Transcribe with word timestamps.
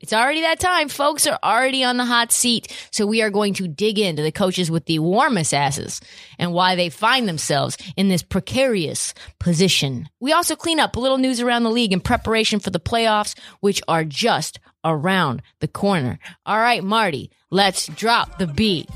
it's 0.00 0.12
already 0.12 0.42
that 0.42 0.60
time. 0.60 0.88
Folks 0.88 1.26
are 1.26 1.38
already 1.42 1.82
on 1.82 1.96
the 1.96 2.04
hot 2.04 2.32
seat. 2.32 2.74
So 2.90 3.06
we 3.06 3.22
are 3.22 3.30
going 3.30 3.54
to 3.54 3.68
dig 3.68 3.98
into 3.98 4.22
the 4.22 4.32
coaches 4.32 4.70
with 4.70 4.86
the 4.86 5.00
warmest 5.00 5.52
asses 5.52 6.00
and 6.38 6.52
why 6.52 6.76
they 6.76 6.88
find 6.88 7.28
themselves 7.28 7.76
in 7.96 8.08
this 8.08 8.22
precarious 8.22 9.12
position. 9.40 10.08
We 10.20 10.32
also 10.32 10.56
clean 10.56 10.80
up 10.80 10.96
a 10.96 11.00
little 11.00 11.18
news 11.18 11.40
around 11.40 11.64
the 11.64 11.70
league 11.70 11.92
in 11.92 12.00
preparation 12.00 12.60
for 12.60 12.70
the 12.70 12.80
playoffs, 12.80 13.38
which 13.60 13.82
are 13.88 14.04
just 14.04 14.60
around 14.84 15.42
the 15.60 15.68
corner. 15.68 16.18
All 16.46 16.58
right, 16.58 16.84
Marty, 16.84 17.30
let's 17.50 17.86
drop 17.88 18.38
the 18.38 18.46
beat. 18.46 18.88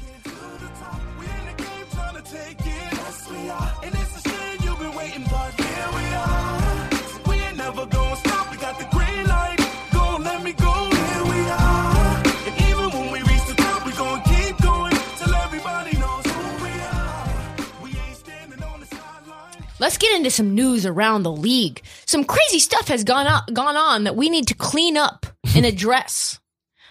Let's 19.83 19.99
get 19.99 20.15
into 20.15 20.31
some 20.31 20.55
news 20.55 20.87
around 20.87 21.25
the 21.25 21.33
league. 21.33 21.83
Some 22.07 22.23
crazy 22.23 22.61
stuff 22.61 22.87
has 22.87 23.03
gone 23.03 23.27
on, 23.27 23.43
gone 23.53 23.77
on 23.77 24.05
that 24.05 24.15
we 24.15 24.31
need 24.31 24.47
to 24.47 24.55
clean 24.55 24.97
up 24.97 25.27
and 25.57 25.67
address. 25.73 26.39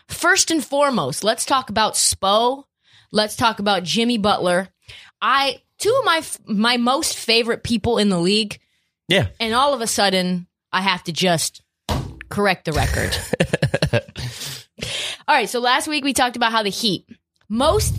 First 0.09 0.51
and 0.51 0.61
foremost, 0.61 1.23
let's 1.23 1.45
talk 1.45 1.69
about 1.69 1.93
Spo. 1.93 2.65
Let's 3.09 3.37
talk 3.37 3.59
about 3.59 3.83
Jimmy 3.83 4.17
Butler. 4.17 4.67
I 5.21 5.61
two 5.77 5.95
of 5.99 6.03
my 6.03 6.21
my 6.45 6.75
most 6.75 7.15
favorite 7.15 7.63
people 7.63 7.97
in 7.97 8.09
the 8.09 8.19
league. 8.19 8.59
Yeah. 9.07 9.27
And 9.39 9.53
all 9.53 9.73
of 9.73 9.79
a 9.79 9.87
sudden, 9.87 10.47
I 10.73 10.81
have 10.81 11.05
to 11.05 11.13
just 11.13 11.61
correct 12.27 12.65
the 12.65 12.73
record. 12.73 13.17
all 15.29 15.35
right, 15.35 15.47
so 15.47 15.61
last 15.61 15.87
week 15.87 16.03
we 16.03 16.11
talked 16.11 16.35
about 16.35 16.51
how 16.51 16.61
the 16.61 16.69
Heat 16.69 17.07
most 17.47 17.95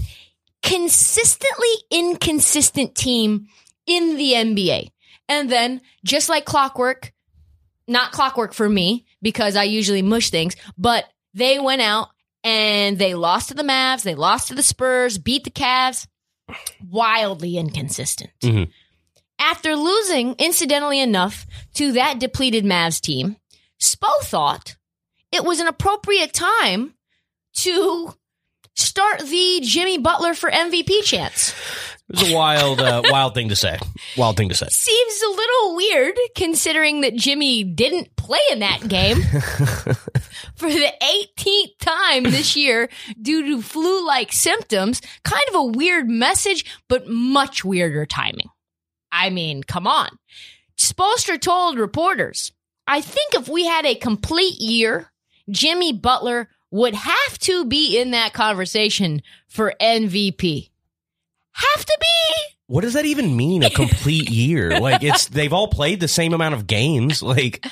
consistently 0.62 1.72
inconsistent 1.90 2.94
team 2.94 3.48
in 3.86 4.16
the 4.16 4.32
NBA. 4.32 4.88
And 5.28 5.50
then, 5.50 5.80
just 6.04 6.28
like 6.28 6.44
clockwork, 6.44 7.12
not 7.86 8.12
clockwork 8.12 8.52
for 8.52 8.68
me 8.68 9.06
because 9.20 9.56
I 9.56 9.64
usually 9.64 10.02
mush 10.02 10.30
things, 10.30 10.56
but 10.76 11.04
they 11.34 11.58
went 11.58 11.82
out 11.82 12.08
and 12.44 12.98
they 12.98 13.14
lost 13.14 13.48
to 13.48 13.54
the 13.54 13.62
Mavs, 13.62 14.02
they 14.02 14.14
lost 14.14 14.48
to 14.48 14.54
the 14.54 14.62
Spurs, 14.62 15.18
beat 15.18 15.44
the 15.44 15.50
Cavs. 15.50 16.06
Wildly 16.90 17.56
inconsistent. 17.56 18.30
Mhm. 18.40 18.70
After 19.38 19.74
losing, 19.74 20.34
incidentally 20.34 21.00
enough, 21.00 21.46
to 21.74 21.92
that 21.92 22.18
depleted 22.18 22.64
Mavs 22.64 23.00
team, 23.00 23.36
Spo 23.80 24.10
thought 24.22 24.76
it 25.30 25.44
was 25.44 25.60
an 25.60 25.66
appropriate 25.66 26.32
time 26.32 26.94
to 27.54 28.14
start 28.74 29.20
the 29.20 29.60
Jimmy 29.62 29.98
Butler 29.98 30.34
for 30.34 30.50
MVP 30.50 31.02
chance. 31.04 31.54
It 32.08 32.20
was 32.20 32.30
a 32.30 32.34
wild, 32.34 32.80
uh, 32.80 33.02
wild 33.10 33.34
thing 33.34 33.48
to 33.48 33.56
say. 33.56 33.78
Wild 34.16 34.36
thing 34.36 34.48
to 34.50 34.54
say. 34.54 34.66
Seems 34.70 35.22
a 35.22 35.30
little 35.30 35.76
weird 35.76 36.14
considering 36.36 37.00
that 37.02 37.14
Jimmy 37.14 37.64
didn't 37.64 38.16
play 38.16 38.40
in 38.50 38.58
that 38.58 38.86
game 38.86 39.22
for 40.56 40.68
the 40.68 40.92
18th 41.38 41.78
time 41.80 42.24
this 42.24 42.54
year 42.56 42.88
due 43.20 43.42
to 43.46 43.62
flu 43.62 44.06
like 44.06 44.32
symptoms. 44.32 45.00
Kind 45.24 45.44
of 45.48 45.54
a 45.54 45.64
weird 45.64 46.08
message, 46.08 46.64
but 46.88 47.08
much 47.08 47.64
weirder 47.64 48.04
timing. 48.04 48.48
I 49.10 49.30
mean, 49.30 49.62
come 49.62 49.86
on. 49.86 50.08
Spoelstra 50.78 51.40
told 51.40 51.78
reporters, 51.78 52.52
I 52.86 53.00
think 53.00 53.34
if 53.34 53.48
we 53.48 53.66
had 53.66 53.86
a 53.86 53.94
complete 53.94 54.60
year, 54.60 55.12
Jimmy 55.48 55.92
Butler 55.92 56.48
would 56.72 56.94
have 56.94 57.38
to 57.38 57.64
be 57.64 57.96
in 58.00 58.10
that 58.10 58.32
conversation 58.32 59.22
for 59.46 59.74
MVP. 59.80 60.70
Have 61.52 61.84
to 61.84 61.98
be? 62.00 62.54
What 62.66 62.80
does 62.80 62.94
that 62.94 63.04
even 63.04 63.36
mean? 63.36 63.62
A 63.62 63.70
complete 63.70 64.30
year? 64.30 64.80
Like 64.80 65.02
it's 65.04 65.26
they've 65.26 65.52
all 65.52 65.68
played 65.68 66.00
the 66.00 66.08
same 66.08 66.32
amount 66.32 66.54
of 66.54 66.66
games. 66.66 67.22
Like 67.22 67.64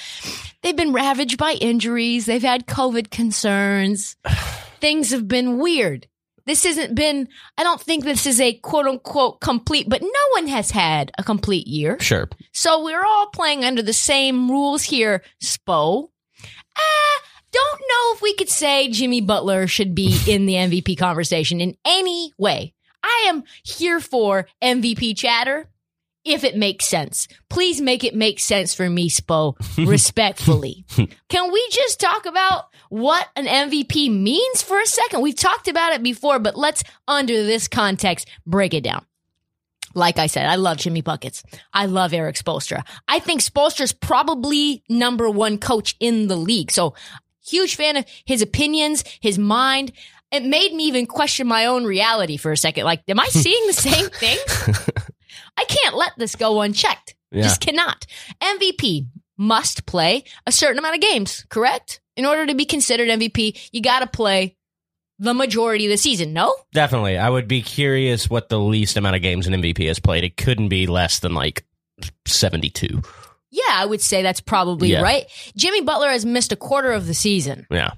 They've 0.63 0.77
been 0.77 0.93
ravaged 0.93 1.39
by 1.39 1.53
injuries. 1.53 2.27
They've 2.27 2.43
had 2.43 2.67
COVID 2.67 3.11
concerns. 3.11 4.17
Things 4.81 5.11
have 5.11 5.27
been 5.27 5.59
weird. 5.59 6.07
This 6.47 6.65
hasn't 6.65 6.95
been, 6.95 7.29
I 7.57 7.63
don't 7.63 7.81
think 7.81 8.03
this 8.05 8.27
is 8.27 8.41
a 8.41 8.55
quote 8.55 8.87
unquote 8.87 9.41
complete, 9.41 9.89
but 9.89 10.03
no 10.03 10.09
one 10.33 10.49
has 10.49 10.71
had 10.71 11.13
a 11.17 11.23
complete 11.23 11.67
year. 11.67 11.99
sure, 12.01 12.29
So 12.53 12.83
we're 12.83 13.05
all 13.05 13.27
playing 13.29 13.65
under 13.65 13.83
the 13.83 13.93
same 13.93 14.51
rules 14.51 14.83
here, 14.83 15.23
Spo. 15.43 16.09
Uh, 16.77 17.21
don't 17.61 17.81
know 17.81 18.15
if 18.15 18.23
we 18.23 18.35
could 18.35 18.49
say 18.49 18.89
Jimmy 18.89 19.21
Butler 19.21 19.67
should 19.67 19.95
be 19.95 20.19
in 20.29 20.47
the 20.47 20.55
MVP 20.55 20.99
conversation 20.99 21.61
in 21.61 21.77
any 21.85 22.33
way. 22.39 22.75
I 23.03 23.27
am 23.29 23.45
here 23.63 24.01
for 24.01 24.47
MVP 24.63 25.17
chatter 25.17 25.69
if 26.25 26.45
it 26.45 26.55
makes 26.55 26.85
sense. 26.85 27.29
Please 27.49 27.81
make 27.81 28.05
it 28.05 28.15
make 28.15 28.41
sense 28.41 28.75
for 28.75 28.89
me, 28.89 29.09
Spo, 29.09 29.55
respectfully. 29.87 30.85
Can 31.29 31.53
we 31.53 31.69
just 31.71 31.99
talk 31.99 32.27
about 32.27 32.67
what 32.91 33.29
an 33.37 33.47
MVP 33.47 34.11
means 34.15 34.63
for 34.63 34.79
a 34.79 34.87
second? 34.87 35.23
We've 35.23 35.35
talked 35.35 35.69
about 35.69 35.95
it 35.95 36.03
before, 36.03 36.39
but 36.39 36.57
let's, 36.57 36.83
under 37.09 37.45
this 37.45 37.69
context, 37.69 38.29
break 38.47 38.75
it 38.75 38.85
down. 38.85 39.07
Like 39.95 40.19
I 40.19 40.27
said, 40.27 40.47
I 40.47 40.55
love 40.55 40.77
Jimmy 40.77 41.01
Buckets. 41.01 41.43
I 41.73 41.87
love 41.87 42.13
Erik 42.13 42.37
Spoelstra. 42.37 42.85
I 43.09 43.19
think 43.19 43.41
Spoelstra's 43.41 43.93
probably 43.93 44.85
number 44.89 45.29
one 45.29 45.59
coach 45.59 45.97
in 45.99 46.29
the 46.29 46.37
league. 46.37 46.71
So 46.71 46.95
huge 47.45 47.77
fan 47.77 47.97
of 47.97 48.05
his 48.25 48.43
opinions, 48.43 49.05
his 49.21 49.39
mind. 49.39 49.93
It 50.33 50.45
made 50.45 50.73
me 50.73 50.85
even 50.85 51.07
question 51.07 51.47
my 51.47 51.67
own 51.67 51.85
reality 51.85 52.37
for 52.37 52.53
a 52.53 52.57
second. 52.57 52.85
Like, 52.85 53.03
am 53.09 53.19
I 53.19 53.27
seeing 53.29 53.67
the 53.67 53.73
same 53.73 54.09
thing? 54.11 54.39
I 55.57 55.65
can't 55.65 55.97
let 55.97 56.13
this 56.17 56.37
go 56.37 56.61
unchecked. 56.61 57.15
Yeah. 57.33 57.43
Just 57.43 57.61
cannot. 57.61 58.07
MVP 58.43 59.07
must 59.37 59.87
play 59.87 60.25
a 60.47 60.53
certain 60.53 60.79
amount 60.79 60.97
of 60.97 61.01
games, 61.01 61.45
correct? 61.49 62.01
In 62.17 62.27
order 62.27 62.47
to 62.47 62.55
be 62.55 62.65
considered 62.65 63.09
MVP, 63.09 63.71
you 63.73 63.81
got 63.81 64.01
to 64.01 64.07
play 64.07 64.57
the 65.19 65.35
majority 65.35 65.87
of 65.87 65.91
the 65.91 65.97
season, 65.97 66.33
no? 66.33 66.55
definitely. 66.73 67.19
I 67.19 67.29
would 67.29 67.47
be 67.47 67.63
curious 67.63 68.29
what 68.31 68.49
the 68.49 68.59
least 68.59 68.97
amount 68.97 69.17
of 69.17 69.23
games 69.23 69.47
an 69.47 69.55
MVP 69.55 69.87
has 69.87 69.99
played. 69.99 70.25
It 70.25 70.37
couldn't 70.37 70.69
be 70.69 70.87
less 70.87 71.21
than 71.21 71.35
like 71.35 71.65
seventy-two. 72.27 73.03
Yeah, 73.51 73.63
I 73.71 73.85
would 73.87 74.01
say 74.01 74.23
that's 74.23 74.41
probably 74.41 74.93
Yeah. 74.93 75.01
right. 75.03 75.27
Jimmy 75.57 75.81
Butler 75.83 76.11
has 76.11 76.25
missed 76.25 76.53
a 76.53 76.57
quarter 76.57 76.93
of 76.93 77.07
the 77.07 77.15
season. 77.15 77.67
Yeah, 77.71 77.91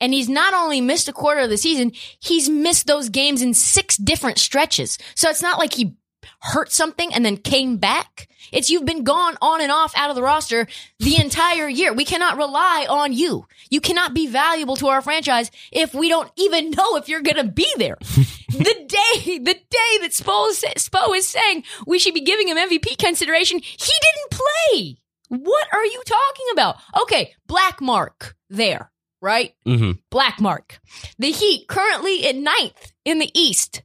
And 0.00 0.12
he's 0.12 0.28
not 0.28 0.52
only 0.52 0.80
missed 0.80 1.08
a 1.08 1.12
quarter 1.12 1.42
of 1.42 1.50
the 1.50 1.56
season, 1.56 1.92
he's 2.20 2.48
missed 2.48 2.86
those 2.86 3.08
games 3.08 3.40
in 3.40 3.54
six 3.54 3.96
different 3.96 4.38
stretches. 4.38 4.98
So 5.14 5.30
it's 5.30 5.42
not 5.42 5.58
like 5.58 5.72
he 5.74 5.94
hurt 6.40 6.72
something 6.72 7.12
and 7.12 7.24
then 7.24 7.36
came 7.36 7.76
back. 7.76 8.28
It's 8.52 8.70
you've 8.70 8.84
been 8.84 9.04
gone 9.04 9.36
on 9.40 9.60
and 9.60 9.72
off 9.72 9.92
out 9.96 10.10
of 10.10 10.16
the 10.16 10.22
roster 10.22 10.66
the 10.98 11.20
entire 11.20 11.68
year. 11.68 11.92
We 11.92 12.04
cannot 12.04 12.36
rely 12.36 12.86
on 12.88 13.12
you. 13.12 13.46
You 13.70 13.80
cannot 13.80 14.14
be 14.14 14.26
valuable 14.26 14.76
to 14.76 14.88
our 14.88 15.02
franchise 15.02 15.50
if 15.72 15.94
we 15.94 16.08
don't 16.08 16.30
even 16.36 16.70
know 16.70 16.96
if 16.96 17.08
you're 17.08 17.22
going 17.22 17.36
to 17.36 17.52
be 17.52 17.68
there. 17.76 17.96
the 18.00 18.86
day, 18.88 19.38
the 19.38 19.54
day 19.54 19.98
that 20.02 20.12
Spo 20.12 20.48
is, 20.50 20.64
Spo 20.78 21.16
is 21.16 21.28
saying 21.28 21.64
we 21.86 21.98
should 21.98 22.14
be 22.14 22.20
giving 22.20 22.48
him 22.48 22.56
MVP 22.56 22.98
consideration, 22.98 23.58
he 23.58 23.92
didn't 24.02 24.40
play. 24.70 24.96
What 25.28 25.66
are 25.72 25.84
you 25.84 26.02
talking 26.06 26.46
about? 26.52 26.76
Okay, 27.02 27.34
black 27.46 27.80
mark 27.80 28.36
there 28.48 28.92
right? 29.20 29.54
Mm-hmm. 29.66 29.92
Black 30.10 30.40
mark. 30.40 30.78
The 31.18 31.30
Heat 31.30 31.66
currently 31.68 32.26
at 32.26 32.36
ninth 32.36 32.92
in 33.04 33.18
the 33.18 33.30
East. 33.38 33.82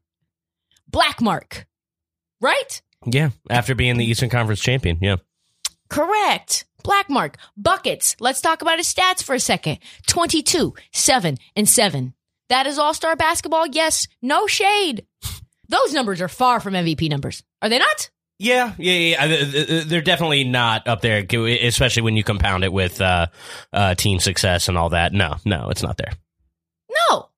Black 0.87 1.21
mark. 1.21 1.65
Right? 2.41 2.81
Yeah, 3.05 3.29
after 3.49 3.75
being 3.75 3.97
the 3.97 4.05
Eastern 4.05 4.29
Conference 4.29 4.59
champion. 4.59 4.97
Yeah. 5.01 5.17
Correct. 5.89 6.65
Black 6.83 7.09
mark. 7.09 7.37
Buckets. 7.55 8.15
Let's 8.19 8.41
talk 8.41 8.61
about 8.61 8.77
his 8.77 8.91
stats 8.91 9.23
for 9.23 9.35
a 9.35 9.39
second. 9.39 9.79
22, 10.07 10.73
7, 10.91 11.37
and 11.55 11.69
7. 11.69 12.13
That 12.49 12.67
is 12.67 12.77
all 12.77 12.93
star 12.93 13.15
basketball. 13.15 13.67
Yes. 13.67 14.07
No 14.21 14.47
shade. 14.47 15.05
Those 15.69 15.93
numbers 15.93 16.21
are 16.21 16.27
far 16.27 16.59
from 16.59 16.73
MVP 16.73 17.09
numbers. 17.09 17.43
Are 17.61 17.69
they 17.69 17.79
not? 17.79 18.09
Yeah, 18.39 18.73
yeah, 18.79 18.93
yeah. 19.25 19.83
They're 19.83 20.01
definitely 20.01 20.43
not 20.43 20.87
up 20.87 21.01
there, 21.01 21.23
especially 21.29 22.01
when 22.01 22.17
you 22.17 22.23
compound 22.23 22.63
it 22.63 22.73
with 22.73 22.99
uh, 22.99 23.27
uh, 23.71 23.93
team 23.93 24.19
success 24.19 24.67
and 24.67 24.77
all 24.77 24.89
that. 24.89 25.13
No, 25.13 25.35
no, 25.45 25.69
it's 25.69 25.83
not 25.83 25.97
there. 25.97 26.11
No. 27.09 27.29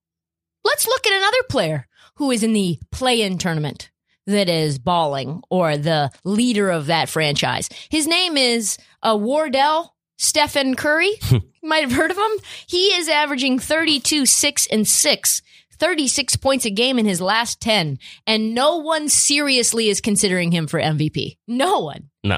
Let's 0.63 0.87
look 0.87 1.05
at 1.05 1.13
another 1.13 1.43
player 1.49 1.87
who 2.15 2.31
is 2.31 2.41
in 2.41 2.53
the 2.53 2.79
play 2.89 3.21
in 3.21 3.37
tournament 3.37 3.91
that 4.27 4.49
is 4.49 4.79
balling 4.79 5.41
or 5.49 5.77
the 5.77 6.11
leader 6.23 6.69
of 6.69 6.87
that 6.87 7.09
franchise. 7.09 7.69
His 7.89 8.07
name 8.07 8.37
is 8.37 8.77
uh, 9.01 9.17
Wardell 9.19 9.93
Stephen 10.17 10.75
Curry. 10.75 11.11
you 11.31 11.41
might 11.61 11.83
have 11.83 11.91
heard 11.91 12.11
of 12.11 12.17
him. 12.17 12.31
He 12.67 12.87
is 12.87 13.09
averaging 13.09 13.59
32, 13.59 14.25
6, 14.25 14.67
and 14.67 14.87
6. 14.87 15.41
36 15.79 16.35
points 16.37 16.65
a 16.65 16.69
game 16.69 16.97
in 16.97 17.05
his 17.05 17.19
last 17.19 17.59
10, 17.59 17.99
and 18.25 18.55
no 18.55 18.77
one 18.77 19.09
seriously 19.09 19.89
is 19.89 19.99
considering 19.99 20.51
him 20.51 20.67
for 20.67 20.79
MVP. 20.79 21.37
No 21.47 21.79
one. 21.79 22.09
No. 22.23 22.37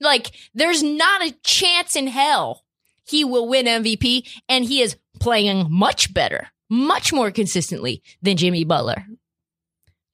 Like, 0.00 0.30
there's 0.54 0.82
not 0.82 1.22
a 1.22 1.34
chance 1.42 1.96
in 1.96 2.06
hell 2.06 2.64
he 3.04 3.24
will 3.24 3.48
win 3.48 3.66
MVP, 3.66 4.28
and 4.48 4.64
he 4.64 4.82
is 4.82 4.96
playing 5.20 5.66
much 5.70 6.12
better, 6.12 6.48
much 6.68 7.12
more 7.12 7.30
consistently 7.30 8.02
than 8.22 8.36
Jimmy 8.36 8.64
Butler. 8.64 9.06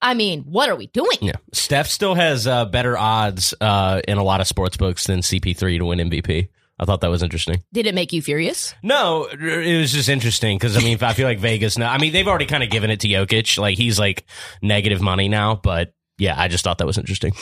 I 0.03 0.13
mean, 0.13 0.43
what 0.43 0.69
are 0.69 0.75
we 0.75 0.87
doing? 0.87 1.17
Yeah, 1.21 1.37
Steph 1.53 1.87
still 1.87 2.13
has 2.13 2.45
uh, 2.45 2.65
better 2.65 2.97
odds 2.97 3.53
uh, 3.59 4.01
in 4.07 4.17
a 4.17 4.23
lot 4.23 4.41
of 4.41 4.47
sports 4.47 4.77
books 4.77 5.07
than 5.07 5.21
CP3 5.21 5.79
to 5.79 5.85
win 5.85 5.99
MVP. 5.99 6.49
I 6.77 6.85
thought 6.85 7.01
that 7.01 7.09
was 7.09 7.23
interesting. 7.23 7.63
Did 7.71 7.85
it 7.85 7.95
make 7.95 8.11
you 8.11 8.21
furious? 8.21 8.75
No, 8.83 9.25
it 9.31 9.79
was 9.79 9.93
just 9.93 10.09
interesting 10.09 10.57
because 10.57 10.75
I 10.75 10.81
mean, 10.81 10.97
I 11.01 11.13
feel 11.13 11.27
like 11.27 11.39
Vegas 11.39 11.77
now. 11.77 11.91
I 11.91 11.97
mean, 11.97 12.11
they've 12.11 12.27
already 12.27 12.45
kind 12.45 12.63
of 12.63 12.69
given 12.69 12.89
it 12.89 12.99
to 13.01 13.07
Jokic. 13.07 13.57
Like 13.57 13.77
he's 13.77 13.97
like 13.97 14.25
negative 14.61 14.99
money 15.01 15.29
now, 15.29 15.55
but 15.55 15.93
yeah, 16.17 16.39
I 16.39 16.47
just 16.49 16.63
thought 16.63 16.79
that 16.79 16.87
was 16.87 16.97
interesting. 16.97 17.33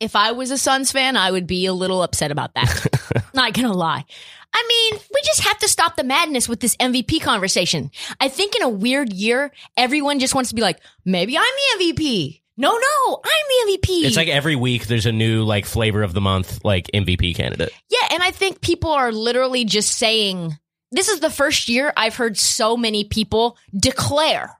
If 0.00 0.16
I 0.16 0.32
was 0.32 0.50
a 0.50 0.58
Suns 0.58 0.90
fan, 0.92 1.16
I 1.16 1.30
would 1.30 1.46
be 1.46 1.66
a 1.66 1.72
little 1.74 2.02
upset 2.02 2.30
about 2.30 2.54
that. 2.54 3.24
Not 3.34 3.52
gonna 3.52 3.72
lie. 3.72 4.04
I 4.52 4.64
mean, 4.66 5.00
we 5.14 5.20
just 5.24 5.42
have 5.42 5.58
to 5.58 5.68
stop 5.68 5.94
the 5.96 6.02
madness 6.02 6.48
with 6.48 6.58
this 6.60 6.74
MVP 6.76 7.20
conversation. 7.22 7.90
I 8.18 8.28
think 8.28 8.56
in 8.56 8.62
a 8.62 8.68
weird 8.68 9.12
year, 9.12 9.52
everyone 9.76 10.18
just 10.18 10.34
wants 10.34 10.50
to 10.50 10.56
be 10.56 10.62
like, 10.62 10.80
maybe 11.04 11.38
I'm 11.38 11.44
the 11.44 11.84
MVP. 11.94 12.40
No, 12.56 12.72
no, 12.72 13.20
I'm 13.24 13.68
the 13.68 13.78
MVP. 13.78 14.04
It's 14.04 14.16
like 14.16 14.28
every 14.28 14.56
week 14.56 14.86
there's 14.86 15.06
a 15.06 15.12
new 15.12 15.44
like 15.44 15.66
flavor 15.66 16.02
of 16.02 16.14
the 16.14 16.20
month 16.20 16.64
like 16.64 16.90
MVP 16.92 17.34
candidate. 17.36 17.70
Yeah, 17.90 18.08
and 18.12 18.22
I 18.22 18.32
think 18.32 18.60
people 18.60 18.90
are 18.90 19.12
literally 19.12 19.64
just 19.64 19.96
saying 19.96 20.58
this 20.90 21.08
is 21.08 21.20
the 21.20 21.30
first 21.30 21.68
year 21.68 21.92
I've 21.96 22.16
heard 22.16 22.36
so 22.36 22.76
many 22.76 23.04
people 23.04 23.56
declare. 23.74 24.58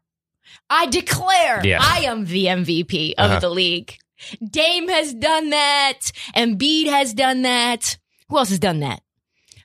I 0.70 0.86
declare 0.86 1.60
Yeah. 1.64 1.78
I 1.82 2.02
am 2.04 2.26
the 2.26 2.44
MVP 2.46 3.14
of 3.18 3.30
Uh-huh. 3.30 3.40
the 3.40 3.50
league. 3.50 3.96
Dame 4.44 4.88
has 4.88 5.14
done 5.14 5.50
that. 5.50 5.98
Embiid 6.36 6.86
has 6.86 7.14
done 7.14 7.42
that. 7.42 7.98
Who 8.28 8.38
else 8.38 8.50
has 8.50 8.58
done 8.58 8.80
that? 8.80 9.02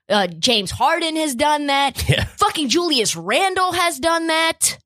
Uh, 0.07 0.27
James 0.27 0.71
Harden 0.71 1.15
has 1.15 1.35
done 1.35 1.67
that. 1.67 2.03
Yeah. 2.09 2.25
Fucking 2.25 2.69
Julius 2.69 3.15
Randle 3.15 3.71
has 3.73 3.99
done 3.99 4.27
that. 4.27 4.77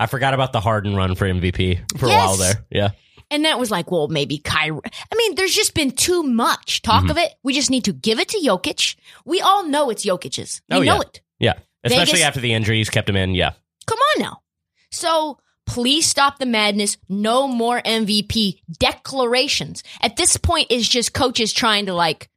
I 0.00 0.06
forgot 0.06 0.34
about 0.34 0.52
the 0.52 0.60
Harden 0.60 0.94
run 0.96 1.14
for 1.14 1.26
MVP 1.26 1.98
for 1.98 2.06
a 2.06 2.08
while 2.08 2.36
there. 2.36 2.54
Yeah. 2.70 2.90
And 3.30 3.44
that 3.44 3.58
was 3.58 3.70
like, 3.70 3.90
well, 3.90 4.08
maybe 4.08 4.38
Kyrie. 4.38 4.80
I 5.12 5.16
mean, 5.16 5.34
there's 5.34 5.54
just 5.54 5.74
been 5.74 5.90
too 5.92 6.22
much 6.22 6.82
talk 6.82 7.02
Mm-hmm. 7.02 7.10
of 7.10 7.18
it. 7.18 7.32
We 7.42 7.54
just 7.54 7.70
need 7.70 7.84
to 7.84 7.92
give 7.92 8.18
it 8.20 8.28
to 8.28 8.38
Jokic. 8.38 8.96
We 9.24 9.40
all 9.40 9.66
know 9.66 9.90
it's 9.90 10.04
Jokic's. 10.04 10.60
We 10.70 10.76
Oh, 10.76 10.82
know 10.82 10.94
yeah. 10.96 11.00
it. 11.00 11.20
Yeah. 11.38 11.52
Especially 11.82 12.12
Vegas- 12.14 12.26
after 12.26 12.40
the 12.40 12.52
injuries 12.52 12.90
kept 12.90 13.08
him 13.08 13.16
in. 13.16 13.34
Yeah. 13.34 13.52
Come 13.86 13.98
on 13.98 14.22
now. 14.22 14.42
So 14.90 15.38
please 15.66 16.06
stop 16.06 16.38
the 16.38 16.46
madness. 16.46 16.96
No 17.08 17.48
more 17.48 17.80
MVP 17.80 18.60
declarations. 18.78 19.82
At 20.00 20.16
this 20.16 20.36
point, 20.36 20.68
it's 20.70 20.88
just 20.88 21.14
coaches 21.14 21.52
trying 21.52 21.86
to 21.86 21.94
like 21.94 22.28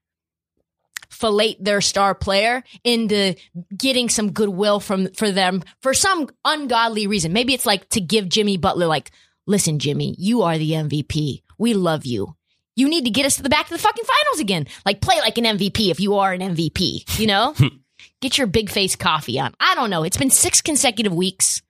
fillet 1.10 1.58
their 1.60 1.82
star 1.82 2.14
player 2.14 2.64
into 2.84 3.36
getting 3.76 4.10
some 4.10 4.32
goodwill 4.32 4.80
from 4.80 5.12
for 5.14 5.32
them 5.32 5.64
for 5.82 5.94
some 5.94 6.30
ungodly 6.46 7.08
reason. 7.08 7.34
Maybe 7.34 7.54
it's 7.54 7.66
like 7.66 7.90
to 7.90 8.02
give 8.02 8.30
Jimmy 8.30 8.58
Butler 8.58 8.88
like, 8.88 9.12
listen, 9.46 9.80
Jimmy, 9.80 10.16
you 10.18 10.44
are 10.44 10.58
the 10.58 10.72
MVP. 10.72 11.42
We 11.58 11.74
love 11.74 12.06
you. 12.06 12.36
You 12.76 12.88
need 12.88 13.06
to 13.06 13.12
get 13.12 13.26
us 13.26 13.38
to 13.38 13.44
the 13.44 13.50
back 13.50 13.66
of 13.66 13.70
the 13.70 13.80
fucking 13.80 14.06
finals 14.06 14.40
again. 14.40 14.68
Like 14.86 15.02
play 15.02 15.20
like 15.20 15.40
an 15.40 15.46
MVP 15.46 15.90
if 15.90 16.00
you 16.00 16.16
are 16.16 16.32
an 16.32 16.42
MVP, 16.42 17.20
you 17.20 17.26
know? 17.26 17.56
get 18.22 18.38
your 18.38 18.46
big 18.46 18.70
face 18.70 18.96
coffee 18.96 19.40
on. 19.40 19.54
I 19.60 19.74
don't 19.74 19.90
know. 19.90 20.04
It's 20.04 20.18
been 20.18 20.30
six 20.30 20.62
consecutive 20.62 21.14
weeks 21.14 21.64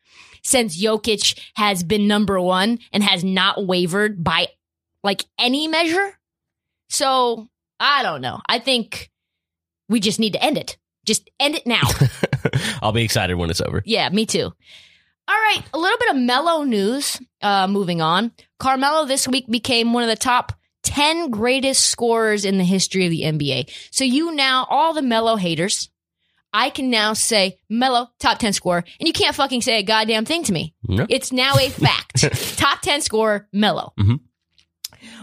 since 0.47 0.81
Jokic 0.81 1.37
has 1.55 1.83
been 1.83 2.07
number 2.07 2.39
one 2.39 2.79
and 2.93 3.03
has 3.03 3.21
not 3.21 3.67
wavered 3.67 4.23
by 4.23 4.47
like 5.03 5.25
any 5.37 5.67
measure. 5.67 6.17
So 6.87 7.49
I 7.81 8.01
don't 8.01 8.21
know. 8.21 8.39
I 8.47 8.59
think 8.59 9.11
we 9.89 9.99
just 9.99 10.21
need 10.21 10.33
to 10.33 10.43
end 10.43 10.57
it. 10.57 10.77
Just 11.05 11.29
end 11.37 11.55
it 11.55 11.67
now. 11.67 11.81
I'll 12.81 12.93
be 12.93 13.03
excited 13.03 13.35
when 13.35 13.49
it's 13.49 13.59
over. 13.59 13.83
yeah, 13.85 14.07
me 14.07 14.25
too. 14.25 14.45
All 15.29 15.35
right, 15.35 15.61
a 15.73 15.77
little 15.77 15.97
bit 15.97 16.11
of 16.11 16.15
mellow 16.15 16.63
news. 16.63 17.19
Uh, 17.41 17.67
moving 17.67 17.99
on, 17.99 18.31
Carmelo 18.57 19.05
this 19.05 19.27
week 19.27 19.47
became 19.49 19.91
one 19.91 20.03
of 20.03 20.09
the 20.09 20.15
top 20.15 20.53
10 20.83 21.29
greatest 21.29 21.87
scorers 21.87 22.45
in 22.45 22.57
the 22.57 22.63
history 22.63 23.03
of 23.03 23.11
the 23.11 23.23
NBA. 23.23 23.69
So 23.91 24.05
you 24.05 24.33
now, 24.33 24.65
all 24.69 24.93
the 24.93 25.01
mellow 25.01 25.35
haters, 25.35 25.89
I 26.53 26.69
can 26.69 26.89
now 26.89 27.13
say 27.13 27.59
Melo, 27.69 28.09
top 28.19 28.39
10 28.39 28.53
scorer, 28.53 28.83
and 28.99 29.07
you 29.07 29.13
can't 29.13 29.35
fucking 29.35 29.61
say 29.61 29.79
a 29.79 29.83
goddamn 29.83 30.25
thing 30.25 30.43
to 30.43 30.53
me. 30.53 30.73
No. 30.87 31.05
It's 31.09 31.31
now 31.31 31.55
a 31.57 31.69
fact. 31.69 32.23
top 32.57 32.81
10 32.81 33.01
scorer, 33.01 33.47
Melo. 33.51 33.93
Mhm. 33.99 34.19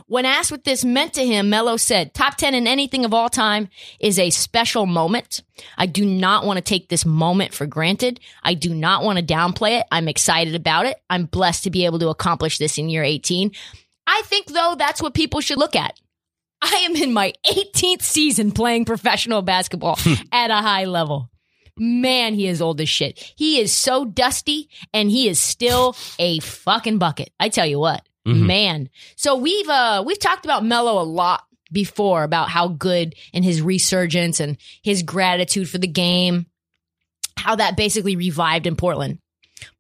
When 0.07 0.27
asked 0.27 0.51
what 0.53 0.65
this 0.65 0.85
meant 0.85 1.15
to 1.15 1.27
him, 1.27 1.49
Melo 1.49 1.77
said, 1.79 2.13
top 2.15 2.37
10 2.37 2.55
in 2.55 2.67
anything 2.67 3.05
of 3.05 3.15
all 3.15 3.29
time 3.31 3.69
is 3.99 4.19
a 4.19 4.29
special 4.31 4.85
moment. 4.87 5.43
I 5.79 5.87
do 5.87 6.05
not 6.05 6.45
want 6.45 6.59
to 6.59 6.63
take 6.63 6.89
this 6.89 7.07
moment 7.07 7.55
for 7.55 7.67
granted. 7.67 8.21
I 8.43 8.55
do 8.55 8.75
not 8.75 9.03
want 9.03 9.19
to 9.19 9.25
downplay 9.25 9.81
it. 9.81 9.87
I'm 9.91 10.07
excited 10.07 10.55
about 10.55 10.87
it. 10.87 10.99
I'm 11.09 11.25
blessed 11.25 11.65
to 11.65 11.71
be 11.71 11.87
able 11.87 11.99
to 12.01 12.09
accomplish 12.11 12.59
this 12.59 12.77
in 12.79 12.91
year 12.91 13.03
18. 13.03 13.51
I 14.07 14.23
think, 14.27 14.47
though, 14.49 14.75
that's 14.79 15.01
what 15.01 15.15
people 15.15 15.41
should 15.41 15.59
look 15.59 15.75
at. 15.75 15.99
I 16.67 16.87
am 16.89 16.97
in 16.97 17.13
my 17.13 17.33
18th 17.47 18.03
season 18.03 18.51
playing 18.53 18.87
professional 18.87 19.43
basketball 19.43 19.99
at 20.33 20.51
a 20.51 20.57
high 20.57 20.87
level. 20.87 21.31
Man, 21.77 22.35
he 22.35 22.47
is 22.47 22.63
old 22.63 22.81
as 22.81 22.89
shit. 22.89 23.19
He 23.37 23.59
is 23.61 23.73
so 23.73 24.05
dusty 24.05 24.69
and 24.93 25.11
he 25.11 25.29
is 25.29 25.39
still 25.41 25.95
a 26.19 26.39
fucking 26.41 26.99
bucket. 26.99 27.31
I 27.39 27.49
tell 27.49 27.67
you 27.67 27.79
what, 27.81 28.03
Mhm. 28.27 28.47
man. 28.47 28.89
So 29.17 29.37
we've, 29.37 29.69
uh, 29.69 30.03
we've 30.07 30.19
talked 30.19 30.45
about 30.45 30.65
Melo 30.65 31.03
a 31.03 31.05
lot 31.05 31.43
before 31.73 32.23
about 32.23 32.49
how 32.49 32.69
good 32.69 33.15
and 33.35 33.45
his 33.45 33.61
resurgence 33.61 34.39
and 34.41 34.57
his 34.83 35.03
gratitude 35.03 35.69
for 35.69 35.79
the 35.79 35.89
game, 35.89 36.47
how 37.37 37.57
that 37.57 37.77
basically 37.77 38.15
revived 38.17 38.67
in 38.67 38.77
Portland. 38.77 39.19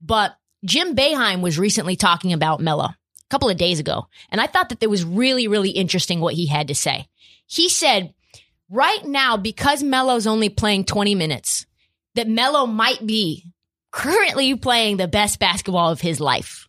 But 0.02 0.36
Jim 0.64 0.96
Boeheim 0.96 1.40
was 1.40 1.58
recently 1.58 1.94
talking 1.96 2.32
about 2.32 2.60
Melo 2.60 2.90
couple 3.34 3.50
of 3.50 3.56
days 3.56 3.80
ago. 3.80 4.06
And 4.30 4.40
I 4.40 4.46
thought 4.46 4.68
that 4.68 4.80
it 4.80 4.88
was 4.88 5.02
really, 5.02 5.48
really 5.48 5.70
interesting 5.70 6.20
what 6.20 6.34
he 6.34 6.46
had 6.46 6.68
to 6.68 6.74
say. 6.74 7.08
He 7.48 7.68
said, 7.68 8.14
right 8.70 9.04
now, 9.04 9.36
because 9.36 9.82
Melo's 9.82 10.28
only 10.28 10.48
playing 10.48 10.84
20 10.84 11.16
minutes, 11.16 11.66
that 12.14 12.28
Melo 12.28 12.64
might 12.64 13.04
be 13.04 13.44
currently 13.90 14.54
playing 14.54 14.98
the 14.98 15.08
best 15.08 15.40
basketball 15.40 15.90
of 15.90 16.00
his 16.00 16.20
life 16.20 16.68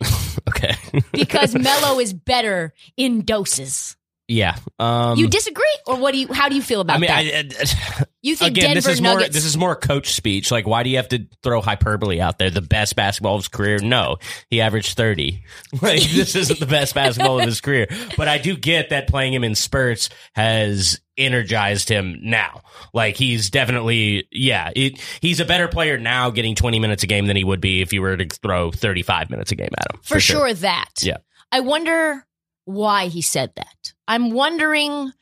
Okay. 0.48 0.74
because 1.12 1.54
Melo 1.58 2.00
is 2.00 2.14
better 2.14 2.72
in 2.96 3.22
doses. 3.26 3.95
Yeah. 4.28 4.56
Um, 4.78 5.18
you 5.18 5.28
disagree, 5.28 5.64
or 5.86 5.96
what 5.96 6.12
do 6.12 6.18
you? 6.18 6.32
How 6.32 6.48
do 6.48 6.56
you 6.56 6.62
feel 6.62 6.80
about 6.80 6.96
I 6.96 6.98
mean, 6.98 7.08
that? 7.08 8.00
I, 8.00 8.04
you 8.22 8.34
think 8.34 8.56
again, 8.56 8.74
Denver 8.74 8.74
this 8.74 8.86
is 8.88 9.00
more 9.00 9.14
Nuggets? 9.14 9.34
this 9.34 9.44
is 9.44 9.56
more 9.56 9.76
coach 9.76 10.14
speech. 10.14 10.50
Like, 10.50 10.66
why 10.66 10.82
do 10.82 10.90
you 10.90 10.96
have 10.96 11.08
to 11.10 11.26
throw 11.44 11.60
hyperbole 11.60 12.20
out 12.20 12.38
there? 12.38 12.50
The 12.50 12.60
best 12.60 12.96
basketball 12.96 13.36
of 13.36 13.42
his 13.42 13.48
career? 13.48 13.78
No, 13.78 14.16
he 14.50 14.60
averaged 14.60 14.96
thirty. 14.96 15.44
Like, 15.82 16.02
this 16.02 16.34
isn't 16.34 16.58
the 16.58 16.66
best 16.66 16.94
basketball 16.94 17.38
of 17.38 17.44
his 17.44 17.60
career. 17.60 17.86
But 18.16 18.28
I 18.28 18.38
do 18.38 18.56
get 18.56 18.90
that 18.90 19.08
playing 19.08 19.34
him 19.34 19.44
in 19.44 19.54
spurts 19.54 20.08
has 20.34 21.00
energized 21.16 21.88
him 21.88 22.18
now. 22.22 22.62
Like, 22.94 23.16
he's 23.16 23.50
definitely 23.50 24.26
yeah. 24.32 24.70
It, 24.74 25.00
he's 25.20 25.38
a 25.38 25.44
better 25.44 25.68
player 25.68 25.98
now, 25.98 26.30
getting 26.30 26.54
twenty 26.54 26.80
minutes 26.80 27.02
a 27.04 27.06
game 27.06 27.26
than 27.26 27.36
he 27.36 27.44
would 27.44 27.60
be 27.60 27.82
if 27.82 27.92
you 27.92 28.02
were 28.02 28.16
to 28.16 28.26
throw 28.26 28.72
thirty 28.72 29.02
five 29.02 29.30
minutes 29.30 29.52
a 29.52 29.54
game 29.54 29.70
at 29.76 29.94
him. 29.94 30.00
for, 30.02 30.18
sure. 30.18 30.52
that. 30.54 30.90
Yeah. 31.02 31.18
I 31.52 31.60
wonder 31.60 32.26
why 32.66 33.06
he 33.06 33.22
said 33.22 33.52
that. 33.56 33.75
I'm 34.08 34.30
wondering 34.30 35.12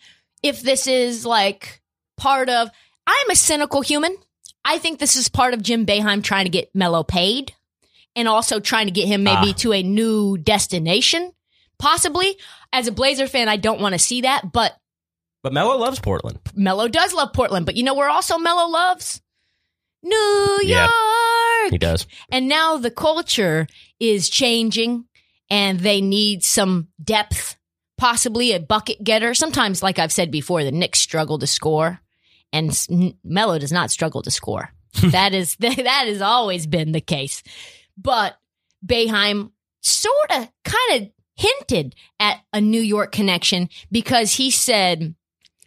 if 0.43 0.61
this 0.63 0.87
is 0.87 1.25
like 1.25 1.81
part 2.17 2.49
of 2.49 2.69
I'm 3.07 3.31
a 3.31 3.37
cynical 3.37 3.81
human. 3.83 4.17
I 4.65 4.79
think 4.79 4.99
this 4.99 5.17
is 5.17 5.29
part 5.29 5.53
of 5.55 5.63
Jim 5.63 5.85
Boeheim 5.87 6.23
trying 6.23 6.45
to 6.45 6.51
get 6.51 6.75
Melo 6.75 7.03
paid 7.03 7.55
and 8.17 8.29
also 8.29 8.61
trying 8.61 8.87
to 8.87 8.93
get 8.93 9.07
him 9.09 9.23
maybe 9.23 9.51
Ah. 9.51 9.55
to 9.59 9.73
a 9.73 9.83
new 9.83 10.39
destination, 10.39 11.33
possibly. 11.79 12.37
As 12.73 12.87
a 12.87 12.93
Blazer 12.93 13.27
fan, 13.27 13.49
I 13.49 13.57
don't 13.57 13.81
want 13.81 13.93
to 13.95 13.99
see 13.99 14.23
that, 14.23 14.53
but 14.53 14.77
But 15.43 15.53
Melo 15.53 15.77
loves 15.77 16.01
Portland. 16.01 16.39
Melo 16.55 16.89
does 16.89 17.13
love 17.13 17.33
Portland. 17.35 17.67
But 17.67 17.77
you 17.77 17.83
know 17.83 17.95
where 17.95 18.09
also 18.09 18.39
Melo 18.39 18.67
loves? 18.69 19.21
New 20.03 20.61
Yeah. 20.63 20.89
York. 20.91 21.71
He 21.73 21.79
does. 21.79 22.07
And 22.31 22.49
now 22.49 22.79
the 22.79 22.91
culture 22.91 23.67
is 24.01 24.29
changing 24.31 25.05
and 25.51 25.81
they 25.81 26.01
need 26.01 26.43
some 26.43 26.89
depth, 27.03 27.57
possibly 27.97 28.53
a 28.53 28.61
bucket 28.61 29.03
getter. 29.03 29.35
Sometimes, 29.35 29.83
like 29.83 29.99
I've 29.99 30.13
said 30.13 30.31
before, 30.31 30.65
the 30.65 30.73
Knicks 30.73 31.01
struggle 31.01 31.39
to 31.39 31.47
score 31.47 32.01
and 32.53 33.17
Melo 33.25 33.59
does 33.59 33.73
not 33.73 33.91
struggle 33.91 34.23
to 34.23 34.31
score. 34.31 34.71
that 35.03 35.35
is, 35.35 35.57
that 35.61 35.77
has 35.77 36.23
always 36.23 36.67
been 36.67 36.93
the 36.93 37.01
case. 37.01 37.43
But 37.99 38.39
Boeheim 38.85 39.51
sort 39.81 40.31
of 40.31 40.49
kind 40.65 41.03
of 41.03 41.11
hinted 41.37 41.95
at 42.21 42.41
a 42.53 42.61
New 42.61 42.81
York 42.81 43.13
connection 43.13 43.69
because 43.91 44.33
he 44.33 44.51
said, 44.51 45.15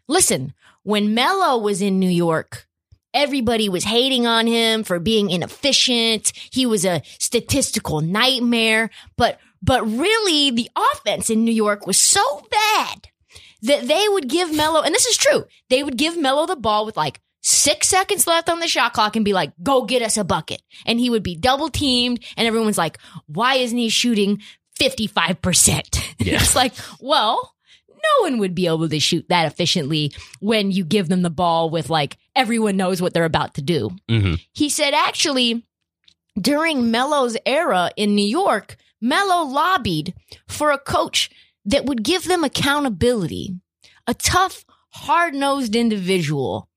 listen, 0.08 0.54
when 0.84 1.14
Melo 1.14 1.58
was 1.58 1.82
in 1.82 2.00
New 2.00 2.10
York, 2.10 2.68
everybody 3.14 3.68
was 3.68 3.84
hating 3.84 4.26
on 4.26 4.48
him 4.48 4.84
for 4.84 5.00
being 5.00 5.30
inefficient. 5.30 6.32
He 6.52 6.66
was 6.66 6.86
a 6.86 7.02
statistical 7.20 8.00
nightmare, 8.00 8.90
but 9.18 9.40
but 9.62 9.86
really 9.86 10.52
the 10.52 10.70
offense 10.94 11.30
in 11.30 11.44
New 11.46 11.52
York 11.52 11.86
was 11.88 12.00
so 12.00 12.46
bad 12.52 13.08
that 13.64 13.88
they 13.88 14.08
would 14.10 14.30
give 14.30 14.56
Melo 14.56 14.82
and 14.82 14.94
this 14.94 15.06
is 15.06 15.18
true. 15.18 15.46
They 15.70 15.84
would 15.84 15.98
give 15.98 16.18
Melo 16.18 16.46
the 16.46 16.56
ball 16.56 16.86
with 16.86 16.96
like 16.98 17.20
6 17.42 17.88
seconds 17.88 18.28
left 18.28 18.50
on 18.50 18.60
the 18.60 18.68
shot 18.68 18.94
clock 18.94 19.16
and 19.16 19.24
be 19.26 19.34
like, 19.34 19.54
"Go 19.64 19.84
get 19.86 20.02
us 20.02 20.18
a 20.18 20.24
bucket." 20.24 20.62
And 20.86 21.00
he 21.00 21.10
would 21.10 21.24
be 21.24 21.36
double 21.36 21.70
teamed 21.70 22.24
and 22.36 22.48
everyone's 22.48 22.78
like, 22.78 22.98
"Why 23.28 23.56
isn't 23.56 23.78
he 23.78 23.90
shooting 23.90 24.42
55%?" 24.80 26.04
Yeah. 26.20 26.36
it's 26.42 26.56
like, 26.56 26.74
"Well, 27.00 27.54
no 27.90 28.24
one 28.24 28.38
would 28.40 28.56
be 28.56 28.68
able 28.68 28.90
to 28.90 29.00
shoot 29.00 29.26
that 29.30 29.46
efficiently 29.46 30.12
when 30.40 30.72
you 30.72 30.84
give 30.84 31.10
them 31.10 31.22
the 31.22 31.30
ball 31.30 31.70
with 31.70 31.90
like 31.90 32.18
everyone 32.36 32.76
knows 32.78 33.02
what 33.02 33.14
they're 33.14 33.24
about 33.26 33.54
to 33.56 33.62
do. 33.62 33.92
hmm 34.10 34.36
He 34.54 34.70
said 34.70 34.94
actually 34.94 35.64
during 36.40 36.92
Melo's 36.92 37.38
era 37.46 37.92
in 37.96 38.14
New 38.16 38.26
York, 38.26 38.78
Melo 39.02 39.44
lobbied 39.46 40.14
for 40.48 40.72
a 40.72 40.78
coach 40.80 41.30
that 41.66 41.86
would 41.86 42.04
give 42.04 42.24
them 42.26 42.44
accountability, 42.44 43.56
a 44.08 44.14
tough, 44.14 44.66
hard-nosed 44.90 45.76
individual. 45.76 46.70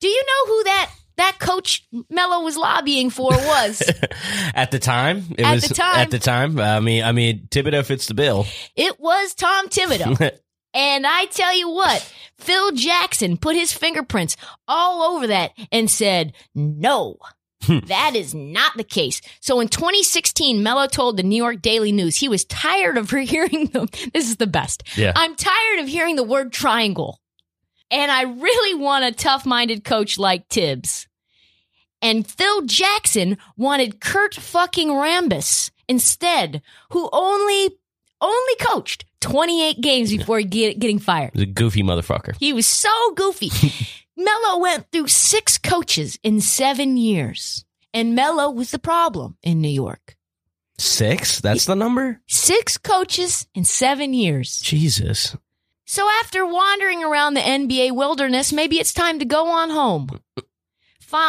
Do 0.00 0.08
you 0.08 0.22
know 0.22 0.52
who 0.54 0.64
that 0.64 0.90
that 1.16 1.38
coach 1.38 1.86
Melo 2.08 2.42
was 2.42 2.56
lobbying 2.56 3.10
for 3.10 3.30
was? 3.30 3.82
at 4.54 4.70
the 4.70 4.78
time, 4.78 5.24
it 5.36 5.44
At 5.44 5.54
was 5.54 5.64
the 5.68 5.74
time. 5.74 5.96
at 5.98 6.10
the 6.10 6.18
time. 6.18 6.58
I 6.58 6.80
mean, 6.80 7.04
I 7.04 7.12
mean, 7.12 7.46
Thibodeau 7.50 7.84
fits 7.84 8.06
the 8.06 8.14
bill. 8.14 8.46
it 8.76 8.98
was 8.98 9.34
Tom 9.34 9.68
Thibodeau. 9.68 10.32
And 10.74 11.06
I 11.06 11.26
tell 11.26 11.54
you 11.54 11.68
what, 11.68 12.00
Phil 12.38 12.72
Jackson 12.72 13.36
put 13.36 13.54
his 13.56 13.74
fingerprints 13.74 14.38
all 14.66 15.02
over 15.14 15.26
that 15.26 15.50
and 15.70 15.90
said, 15.90 16.32
no, 16.54 17.18
Hmm. 17.62 17.78
that 17.86 18.14
is 18.16 18.34
not 18.34 18.76
the 18.76 18.84
case. 18.84 19.20
So 19.40 19.60
in 19.60 19.68
2016, 19.68 20.62
Melo 20.62 20.86
told 20.86 21.16
the 21.16 21.22
New 21.22 21.36
York 21.36 21.62
Daily 21.62 21.92
News 21.92 22.16
he 22.16 22.28
was 22.28 22.44
tired 22.44 22.96
of 22.96 23.10
hearing 23.28 23.66
them. 23.66 23.88
This 24.12 24.28
is 24.28 24.36
the 24.36 24.46
best. 24.46 24.82
Yeah. 24.96 25.12
I'm 25.14 25.36
tired 25.36 25.80
of 25.80 25.88
hearing 25.88 26.16
the 26.16 26.24
word 26.24 26.52
triangle. 26.52 27.20
And 27.90 28.10
I 28.10 28.22
really 28.22 28.80
want 28.80 29.04
a 29.04 29.12
tough 29.12 29.44
minded 29.44 29.84
coach 29.84 30.18
like 30.18 30.48
Thibs. 30.48 31.06
And 32.00 32.26
Phil 32.26 32.62
Jackson 32.62 33.38
wanted 33.56 34.00
Kurt 34.00 34.34
fucking 34.34 34.88
Rambis 34.88 35.70
instead, 35.88 36.62
who 36.90 37.08
only 37.12 37.70
only 38.20 38.54
coached 38.60 39.04
28 39.20 39.80
games 39.80 40.10
before 40.10 40.40
get, 40.42 40.78
getting 40.78 40.98
fired. 40.98 41.32
He's 41.34 41.42
a 41.42 41.46
goofy 41.46 41.82
motherfucker. 41.82 42.36
He 42.38 42.52
was 42.52 42.66
so 42.66 43.12
goofy. 43.14 43.50
Melo 44.24 44.58
went 44.58 44.90
through 44.90 45.08
six 45.08 45.58
coaches 45.58 46.18
in 46.22 46.40
seven 46.40 46.96
years, 46.96 47.64
and 47.94 48.14
Melo 48.14 48.50
was 48.50 48.70
the 48.70 48.78
problem 48.78 49.36
in 49.42 49.60
New 49.60 49.68
York. 49.68 50.16
Six? 50.78 51.40
That's 51.40 51.66
the 51.66 51.76
number? 51.76 52.20
Six 52.26 52.78
coaches 52.78 53.46
in 53.54 53.64
seven 53.64 54.14
years. 54.14 54.60
Jesus. 54.60 55.36
So 55.84 56.08
after 56.20 56.46
wandering 56.46 57.04
around 57.04 57.34
the 57.34 57.40
NBA 57.40 57.92
wilderness, 57.92 58.52
maybe 58.52 58.80
it's 58.80 58.94
time 58.94 59.18
to 59.18 59.24
go 59.24 59.48
on 59.48 59.70
home. 59.70 60.20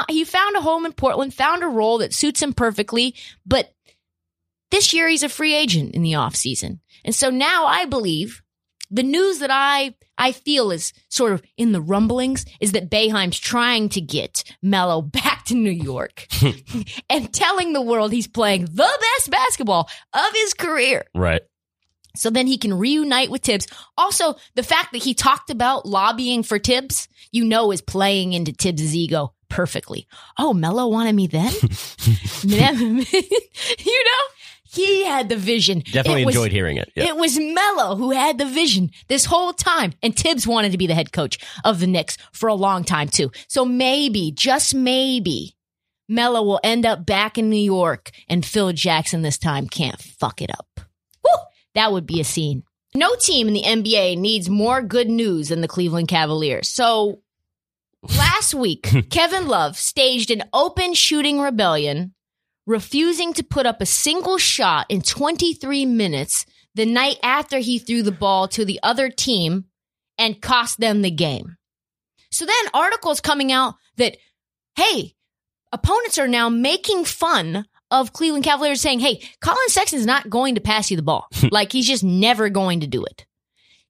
He 0.07 0.23
found 0.23 0.55
a 0.55 0.61
home 0.61 0.85
in 0.85 0.93
Portland, 0.93 1.33
found 1.33 1.61
a 1.61 1.67
role 1.67 1.97
that 1.97 2.13
suits 2.13 2.41
him 2.41 2.53
perfectly, 2.53 3.15
but 3.45 3.73
this 4.71 4.93
year 4.93 5.09
he's 5.09 5.23
a 5.23 5.29
free 5.29 5.53
agent 5.53 5.93
in 5.93 6.01
the 6.01 6.13
offseason. 6.13 6.79
And 7.03 7.13
so 7.13 7.29
now 7.29 7.65
I 7.65 7.85
believe 7.85 8.41
the 8.89 9.03
news 9.03 9.39
that 9.39 9.51
I 9.51 9.95
I 10.23 10.31
feel 10.31 10.71
is 10.71 10.93
sort 11.09 11.33
of 11.33 11.41
in 11.57 11.73
the 11.73 11.81
rumblings 11.81 12.45
is 12.61 12.71
that 12.71 12.89
Boeheim's 12.89 13.37
trying 13.37 13.89
to 13.89 13.99
get 13.99 14.45
Melo 14.61 15.01
back 15.01 15.43
to 15.45 15.53
New 15.53 15.69
York 15.69 16.27
and 17.09 17.33
telling 17.33 17.73
the 17.73 17.81
world 17.81 18.13
he's 18.13 18.29
playing 18.29 18.63
the 18.63 18.99
best 19.17 19.29
basketball 19.29 19.89
of 20.13 20.33
his 20.33 20.53
career. 20.53 21.03
Right. 21.13 21.41
So 22.15 22.29
then 22.29 22.47
he 22.47 22.57
can 22.57 22.73
reunite 22.73 23.31
with 23.31 23.41
Thibs. 23.41 23.67
Also, 23.97 24.35
the 24.55 24.63
fact 24.63 24.93
that 24.93 25.03
he 25.03 25.13
talked 25.13 25.49
about 25.49 25.85
lobbying 25.85 26.43
for 26.43 26.57
Thibs, 26.57 27.09
you 27.33 27.43
know, 27.43 27.73
is 27.73 27.81
playing 27.81 28.31
into 28.31 28.53
Thibs' 28.53 28.95
ego 28.95 29.33
perfectly. 29.49 30.07
Oh, 30.39 30.53
Melo 30.53 30.87
wanted 30.87 31.15
me 31.15 31.27
then? 31.27 31.51
you 32.43 32.57
know, 34.05 34.23
he 34.73 35.05
had 35.05 35.29
the 35.29 35.37
vision. 35.37 35.79
Definitely 35.91 36.23
It 36.23 36.25
was- 36.25 36.35
enjoyed 36.35 36.51
hearing 36.51 36.77
it. 36.77 36.91
Yeah. 36.95 37.05
It 37.05 37.15
was 37.17 37.37
Melo 37.39 37.95
who 37.95 38.11
had 38.11 38.37
the 38.37 38.45
vision 38.45 38.91
this 39.07 39.25
whole 39.25 39.53
time. 39.53 39.93
And 40.01 40.15
Thibs 40.15 40.45
wanted 40.47 40.71
to 40.71 40.77
be 40.77 40.87
the 40.87 40.95
head 40.95 41.11
coach 41.11 41.37
of 41.63 41.79
the 41.79 41.87
Knicks 41.87 42.17
for 42.31 42.49
a 42.49 42.55
long 42.55 42.83
time 42.83 43.07
too. 43.09 43.31
So 43.47 43.65
maybe, 43.65 44.31
just 44.31 44.73
maybe, 44.75 45.55
Melo 46.09 46.43
will 46.43 46.59
end 46.63 46.85
up 46.85 47.05
back 47.05 47.37
in 47.37 47.49
New 47.49 47.55
York 47.63 48.11
and 48.27 48.45
Phil 48.45 48.73
Jackson 48.73 49.21
this 49.21 49.37
time 49.37 49.67
can't 49.67 50.01
fuck 50.01 50.41
it 50.41 50.49
up. 50.51 50.67
Woo! 51.23 51.43
That 51.75 51.91
would 51.91 52.05
be 52.05 52.19
a 52.19 52.23
scene. 52.25 52.63
No 52.95 53.15
team 53.15 53.47
in 53.47 53.53
the 53.53 53.63
NBA 53.63 54.17
needs 54.17 54.49
more 54.49 54.81
good 54.81 55.09
news 55.09 55.49
than 55.49 55.61
the 55.61 55.67
Cleveland 55.67 56.07
Cavaliers. 56.09 56.67
So 56.69 57.21
last 58.17 58.53
week, 58.53 58.83
Kevin 59.09 59.47
Love 59.47 59.77
staged 59.77 60.29
an 60.31 60.43
open 60.53 60.93
shooting 60.93 61.39
rebellion, 61.39 62.13
refusing 62.65 63.33
to 63.33 63.43
put 63.43 63.65
up 63.65 63.81
a 63.81 63.85
single 63.85 64.37
shot 64.37 64.85
in 64.89 65.01
23 65.01 65.85
minutes 65.85 66.45
the 66.75 66.85
night 66.85 67.17
after 67.21 67.59
he 67.59 67.79
threw 67.79 68.01
the 68.01 68.11
ball 68.11 68.47
to 68.47 68.65
the 68.65 68.79
other 68.83 69.09
team 69.09 69.65
and 70.17 70.41
cost 70.41 70.79
them 70.79 71.01
the 71.01 71.11
game. 71.11 71.57
So 72.31 72.45
then 72.45 72.55
articles 72.73 73.21
coming 73.21 73.51
out 73.51 73.75
that, 73.97 74.17
hey, 74.75 75.13
opponents 75.71 76.17
are 76.17 76.27
now 76.27 76.49
making 76.49 77.05
fun 77.05 77.65
of 77.91 78.13
Cleveland 78.13 78.43
Cavaliers 78.43 78.81
saying, 78.81 78.99
hey, 79.01 79.21
Collin 79.39 79.69
Sexton's 79.69 80.05
not 80.05 80.29
going 80.29 80.55
to 80.55 80.61
pass 80.61 80.89
you 80.89 80.97
the 80.97 81.03
ball. 81.03 81.27
like 81.51 81.71
he's 81.71 81.87
just 81.87 82.03
never 82.03 82.49
going 82.49 82.79
to 82.79 82.87
do 82.87 83.05
it. 83.05 83.25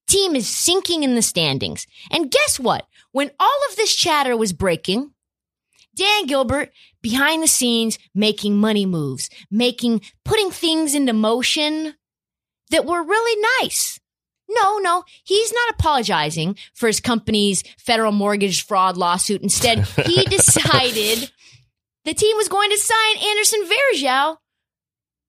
Team 0.06 0.36
is 0.36 0.46
sinking 0.46 1.02
in 1.02 1.14
the 1.14 1.22
standings. 1.22 1.86
And 2.10 2.30
guess 2.30 2.60
what? 2.60 2.86
When 3.12 3.30
all 3.40 3.58
of 3.70 3.76
this 3.76 3.94
chatter 3.94 4.36
was 4.36 4.52
breaking, 4.52 5.10
Dan 5.96 6.26
Gilbert 6.26 6.70
behind 7.04 7.40
the 7.42 7.46
scenes 7.46 7.98
making 8.14 8.56
money 8.56 8.86
moves, 8.86 9.28
making, 9.50 10.00
putting 10.24 10.50
things 10.50 10.94
into 10.96 11.12
motion 11.12 11.94
that 12.70 12.84
were 12.86 13.02
really 13.04 13.46
nice. 13.60 14.00
No, 14.48 14.78
no, 14.78 15.04
he's 15.24 15.52
not 15.52 15.74
apologizing 15.78 16.56
for 16.74 16.86
his 16.86 17.00
company's 17.00 17.62
federal 17.78 18.10
mortgage 18.12 18.64
fraud 18.66 18.96
lawsuit. 18.96 19.42
Instead, 19.42 19.80
he 20.04 20.24
decided 20.24 21.30
the 22.04 22.14
team 22.14 22.36
was 22.36 22.48
going 22.48 22.70
to 22.70 22.78
sign 22.78 23.16
Anderson 23.30 23.60
Varejao 23.64 24.36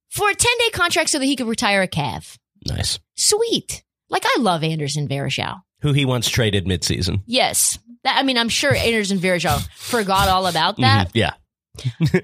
for 0.09 0.29
a 0.29 0.35
10 0.35 0.51
day 0.59 0.69
contract 0.71 1.09
so 1.09 1.19
that 1.19 1.25
he 1.25 1.35
could 1.35 1.47
retire 1.47 1.81
a 1.81 1.87
Cav. 1.87 2.37
Nice. 2.67 2.99
Sweet. 3.15 3.83
Like 4.09 4.23
I 4.25 4.39
love 4.39 4.63
Anderson 4.63 5.07
Varejao. 5.07 5.61
Who 5.81 5.93
he 5.93 6.05
once 6.05 6.29
traded 6.29 6.65
midseason. 6.65 7.21
Yes. 7.25 7.77
That, 8.03 8.17
I 8.17 8.23
mean, 8.23 8.37
I'm 8.37 8.49
sure 8.49 8.73
Anderson 8.73 9.17
Varejao 9.19 9.67
forgot 9.77 10.29
all 10.29 10.47
about 10.47 10.77
that. 10.77 11.07
Mhm. 11.09 11.11
Yeah. 11.15 11.33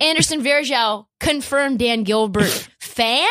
Anderson 0.02 0.44
Varejao 0.44 1.06
confirmed 1.20 1.80
Dan 1.80 2.04
Gilbert 2.04 2.70
fan. 2.80 3.28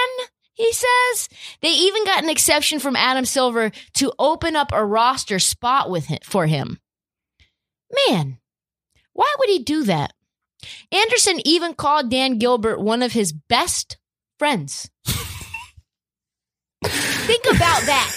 He 0.54 0.72
says 0.72 1.28
they 1.62 1.70
even 1.70 2.04
got 2.04 2.22
an 2.22 2.28
exception 2.28 2.80
from 2.80 2.96
Adam 2.96 3.24
Silver 3.24 3.70
to 3.94 4.12
open 4.18 4.56
up 4.56 4.72
a 4.72 4.84
roster 4.84 5.38
spot 5.38 5.90
with 5.90 6.06
him, 6.06 6.18
for 6.22 6.46
him. 6.46 6.80
Man, 8.08 8.38
why 9.12 9.34
would 9.38 9.48
he 9.48 9.60
do 9.60 9.84
that? 9.84 10.12
Anderson 10.92 11.40
even 11.46 11.74
called 11.74 12.10
Dan 12.10 12.38
Gilbert 12.38 12.80
one 12.80 13.02
of 13.02 13.12
his 13.12 13.32
best 13.32 13.96
friends. 14.38 14.90
Think 16.84 17.44
about 17.44 17.82
that. 17.82 18.10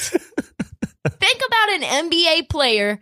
Think 1.09 1.41
about 1.45 1.69
an 1.69 2.09
NBA 2.09 2.49
player 2.49 2.99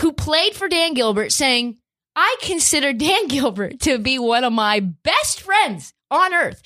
who 0.00 0.12
played 0.12 0.54
for 0.54 0.68
Dan 0.68 0.94
Gilbert 0.94 1.32
saying, 1.32 1.78
I 2.22 2.36
consider 2.42 2.92
Dan 2.92 3.28
Gilbert 3.28 3.80
to 3.80 3.98
be 3.98 4.18
one 4.18 4.44
of 4.44 4.52
my 4.52 4.80
best 4.80 5.40
friends 5.40 5.94
on 6.10 6.34
earth. 6.34 6.60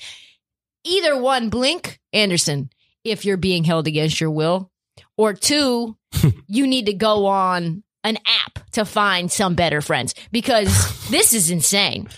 Either 0.83 1.17
one, 1.17 1.49
Blink 1.49 2.01
Anderson, 2.11 2.69
if 3.05 3.23
you're 3.23 3.37
being 3.37 3.63
held 3.63 3.87
against 3.87 4.19
your 4.19 4.31
will, 4.31 4.69
or 5.15 5.33
two, 5.33 5.95
you 6.47 6.67
need 6.67 6.87
to 6.87 6.93
go 6.93 7.27
on 7.27 7.83
an 8.03 8.17
app 8.45 8.69
to 8.71 8.83
find 8.83 9.31
some 9.31 9.55
better 9.55 9.79
friends 9.79 10.13
because 10.29 10.67
this 11.09 11.33
is 11.33 11.49
insane. 11.49 12.09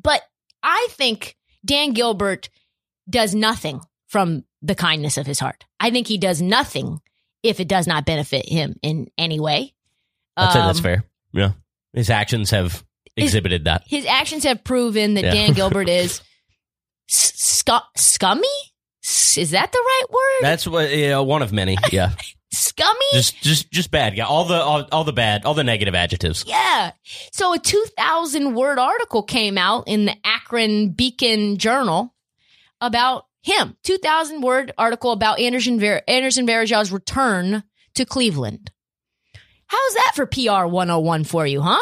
But 0.00 0.20
I 0.62 0.88
think 0.90 1.38
Dan 1.64 1.92
Gilbert 1.92 2.50
does 3.08 3.34
nothing 3.34 3.80
from 4.08 4.44
the 4.60 4.74
kindness 4.74 5.16
of 5.16 5.26
his 5.26 5.40
heart. 5.40 5.64
I 5.80 5.90
think 5.90 6.06
he 6.06 6.18
does 6.18 6.42
nothing 6.42 7.00
if 7.42 7.60
it 7.60 7.66
does 7.66 7.86
not 7.86 8.04
benefit 8.04 8.46
him 8.46 8.76
in 8.82 9.08
any 9.16 9.40
way. 9.40 9.72
I'd 10.36 10.52
say 10.52 10.58
that's 10.58 10.78
Um, 10.80 10.82
fair. 10.82 11.04
Yeah. 11.32 11.52
His 11.92 12.10
actions 12.10 12.50
have 12.50 12.84
exhibited 13.16 13.64
that. 13.64 13.82
His 13.86 14.06
actions 14.06 14.44
have 14.44 14.64
proven 14.64 15.14
that 15.14 15.24
Yeah. 15.24 15.32
Dan 15.34 15.52
Gilbert 15.54 15.88
is 15.88 16.20
s- 17.10 17.62
scu- 17.62 17.82
scummy. 17.96 18.46
Is 19.36 19.50
that 19.52 19.72
the 19.72 19.78
right 19.78 20.04
word? 20.10 20.42
That's 20.42 20.66
what 20.66 20.90
you 20.90 21.08
know, 21.08 21.22
one 21.22 21.42
of 21.42 21.52
many. 21.52 21.76
Yeah. 21.92 22.10
scummy. 22.52 22.98
just 23.14 23.40
just 23.42 23.70
just 23.70 23.90
bad. 23.90 24.14
Yeah. 24.16 24.26
All 24.26 24.44
the 24.44 24.60
all, 24.62 24.86
all 24.92 25.04
the 25.04 25.12
bad, 25.12 25.44
all 25.44 25.54
the 25.54 25.64
negative 25.64 25.94
adjectives. 25.94 26.44
Yeah. 26.46 26.92
So 27.32 27.52
a 27.54 27.58
2,000 27.58 28.54
word 28.54 28.78
article 28.78 29.22
came 29.22 29.56
out 29.58 29.84
in 29.86 30.04
the 30.06 30.14
Akron 30.24 30.90
Beacon 30.90 31.56
Journal 31.58 32.14
about 32.80 33.24
him. 33.42 33.76
2,000 33.84 34.40
word 34.40 34.72
article 34.78 35.12
about 35.12 35.40
Anderson, 35.40 35.78
Ver- 35.80 36.02
Anderson 36.08 36.46
Varejão's 36.46 36.92
return 36.92 37.62
to 37.94 38.04
Cleveland. 38.04 38.70
How's 39.72 39.94
that 39.94 40.12
for 40.14 40.26
PR 40.26 40.66
101 40.70 41.24
for 41.24 41.46
you, 41.46 41.62
huh? 41.62 41.80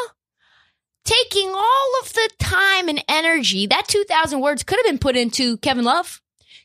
Taking 1.05 1.49
all 1.49 1.91
of 2.03 2.13
the 2.13 2.31
time 2.39 2.89
and 2.89 3.03
energy, 3.09 3.67
that 3.67 3.89
2,000 3.89 4.41
words 4.41 4.63
could 4.63 4.79
have 4.79 4.87
been 4.87 4.99
put 4.99 5.17
into 5.17 5.57
Kevin 5.57 5.85
Love, 5.85 6.21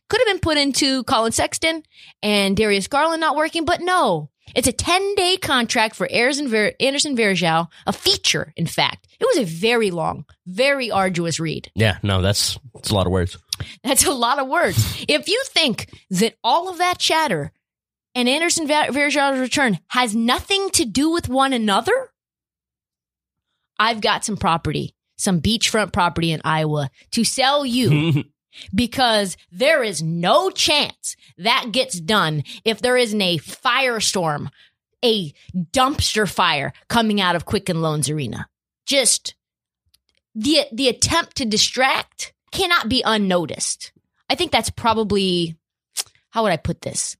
could 0.07 0.19
have 0.19 0.27
been 0.27 0.39
put 0.39 0.59
into 0.59 1.03
Collin 1.05 1.31
Sexton 1.31 1.81
and 2.21 2.55
Darius 2.55 2.85
Garland 2.85 3.21
not 3.21 3.35
working, 3.35 3.65
but 3.65 3.81
no. 3.81 4.29
It's 4.53 4.67
a 4.67 4.71
10 4.71 5.15
day 5.15 5.37
contract 5.37 5.95
for 5.95 6.07
Anderson, 6.11 6.47
Ver- 6.47 6.73
Anderson 6.79 7.17
Varejao, 7.17 7.69
a 7.87 7.91
feature, 7.93 8.53
in 8.55 8.67
fact. 8.67 9.07
It 9.19 9.25
was 9.25 9.39
a 9.39 9.45
very 9.45 9.89
long, 9.89 10.25
very 10.45 10.91
arduous 10.91 11.39
read. 11.39 11.71
Yeah. 11.73 11.97
No, 12.03 12.21
that's 12.21 12.59
that's 12.75 12.91
a 12.91 12.95
lot 12.95 13.07
of 13.07 13.11
words. 13.11 13.35
That's 13.83 14.05
a 14.05 14.13
lot 14.13 14.37
of 14.37 14.47
words. 14.47 15.03
if 15.07 15.27
you 15.27 15.41
think 15.47 15.89
that 16.11 16.35
all 16.43 16.69
of 16.69 16.77
that 16.77 16.99
chatter 16.99 17.51
and 18.15 18.29
Anderson 18.29 18.65
Va- 18.67 18.87
Varejão's 18.89 19.39
return 19.39 19.77
has 19.89 20.15
nothing 20.15 20.69
to 20.71 20.85
do 20.85 21.11
with 21.11 21.29
one 21.29 21.53
another, 21.53 22.09
I've 23.77 24.01
got 24.01 24.23
some 24.23 24.37
property, 24.37 24.95
some 25.17 25.41
beachfront 25.41 25.91
property 25.91 26.31
in 26.31 26.41
Iowa 26.43 26.89
to 27.11 27.23
sell 27.23 27.65
you 27.65 28.23
because 28.73 29.35
there 29.51 29.83
is 29.83 30.01
no 30.01 30.49
chance 30.49 31.15
that 31.37 31.67
gets 31.71 31.99
done 31.99 32.43
if 32.63 32.79
there 32.79 32.97
isn't 32.97 33.21
a 33.21 33.37
firestorm, 33.39 34.49
a 35.03 35.33
dumpster 35.53 36.29
fire 36.31 36.71
coming 36.87 37.19
out 37.19 37.35
of 37.35 37.45
Quicken 37.45 37.81
Loans 37.81 38.09
Arena. 38.09 38.47
Just 38.85 39.35
the 40.33 40.61
the 40.71 40.87
attempt 40.89 41.37
to 41.37 41.45
distract 41.45 42.33
cannot 42.51 42.87
be 42.87 43.01
unnoticed. 43.05 43.91
I 44.29 44.35
think 44.35 44.51
that's 44.51 44.69
probably 44.69 45.57
how 46.29 46.43
would 46.43 46.51
I 46.51 46.57
put 46.57 46.81
this? 46.81 47.17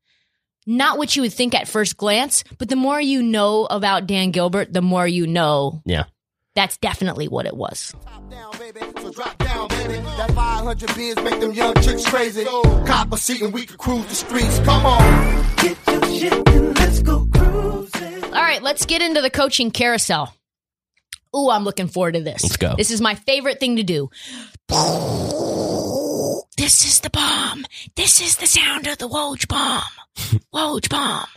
Not 0.65 0.97
what 0.97 1.15
you 1.15 1.21
would 1.21 1.33
think 1.33 1.53
at 1.53 1.67
first 1.67 1.95
glance, 1.95 2.43
but 2.57 2.69
the 2.69 2.75
more 2.75 2.99
you 2.99 3.21
know 3.21 3.65
about 3.65 4.07
Dan 4.07 4.31
Gilbert, 4.31 4.73
the 4.73 4.81
more 4.81 5.07
you 5.07 5.27
know 5.27 5.81
yeah. 5.85 6.05
that's 6.55 6.77
definitely 6.77 7.27
what 7.27 7.45
it 7.45 7.55
was. 7.55 7.93
Top 8.03 8.31
down, 8.31 8.51
baby. 8.57 8.79
So 8.99 9.11
drop 9.11 9.37
down, 9.37 9.67
baby. 9.67 9.93
That 9.93 10.31
500 10.31 10.95
beers 10.95 11.15
make 11.17 11.39
them 11.39 11.53
young 11.53 11.75
chicks 11.75 12.07
crazy. 12.09 12.45
Cop 12.45 13.13
a 13.13 13.17
seat 13.17 13.43
and 13.43 13.53
we 13.53 13.67
can 13.67 13.77
cruise 13.77 14.07
the 14.07 14.15
streets. 14.15 14.57
Come 14.59 14.85
on. 14.87 15.55
Get 15.57 15.77
your 15.87 16.05
shit 16.05 16.49
and 16.49 16.75
let's 16.79 17.01
go 17.03 17.27
cruising. 17.31 18.23
All 18.23 18.41
right, 18.41 18.63
let's 18.63 18.87
get 18.87 19.03
into 19.03 19.21
the 19.21 19.29
coaching 19.29 19.69
carousel. 19.69 20.33
Ooh, 21.35 21.49
I'm 21.51 21.63
looking 21.63 21.87
forward 21.87 22.13
to 22.13 22.21
this. 22.21 22.41
Let's 22.41 22.57
go. 22.57 22.75
This 22.75 22.89
is 22.89 23.01
my 23.01 23.13
favorite 23.13 23.59
thing 23.59 23.75
to 23.75 23.83
do. 23.83 24.09
This 26.57 26.85
is 26.85 27.01
the 27.01 27.09
bomb. 27.09 27.65
This 27.95 28.21
is 28.21 28.37
the 28.37 28.47
sound 28.47 28.87
of 28.87 28.97
the 28.97 29.09
Woj 29.09 29.47
bomb. 29.47 29.83
Woj 30.53 30.89
bomb. 30.89 31.27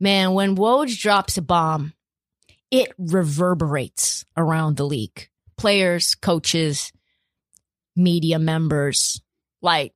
Man, 0.00 0.32
when 0.32 0.56
Woj 0.56 0.98
drops 1.00 1.36
a 1.38 1.42
bomb, 1.42 1.92
it 2.70 2.92
reverberates 2.98 4.24
around 4.36 4.76
the 4.76 4.86
league. 4.86 5.28
Players, 5.56 6.14
coaches, 6.14 6.92
media 7.96 8.38
members. 8.38 9.20
Like, 9.60 9.92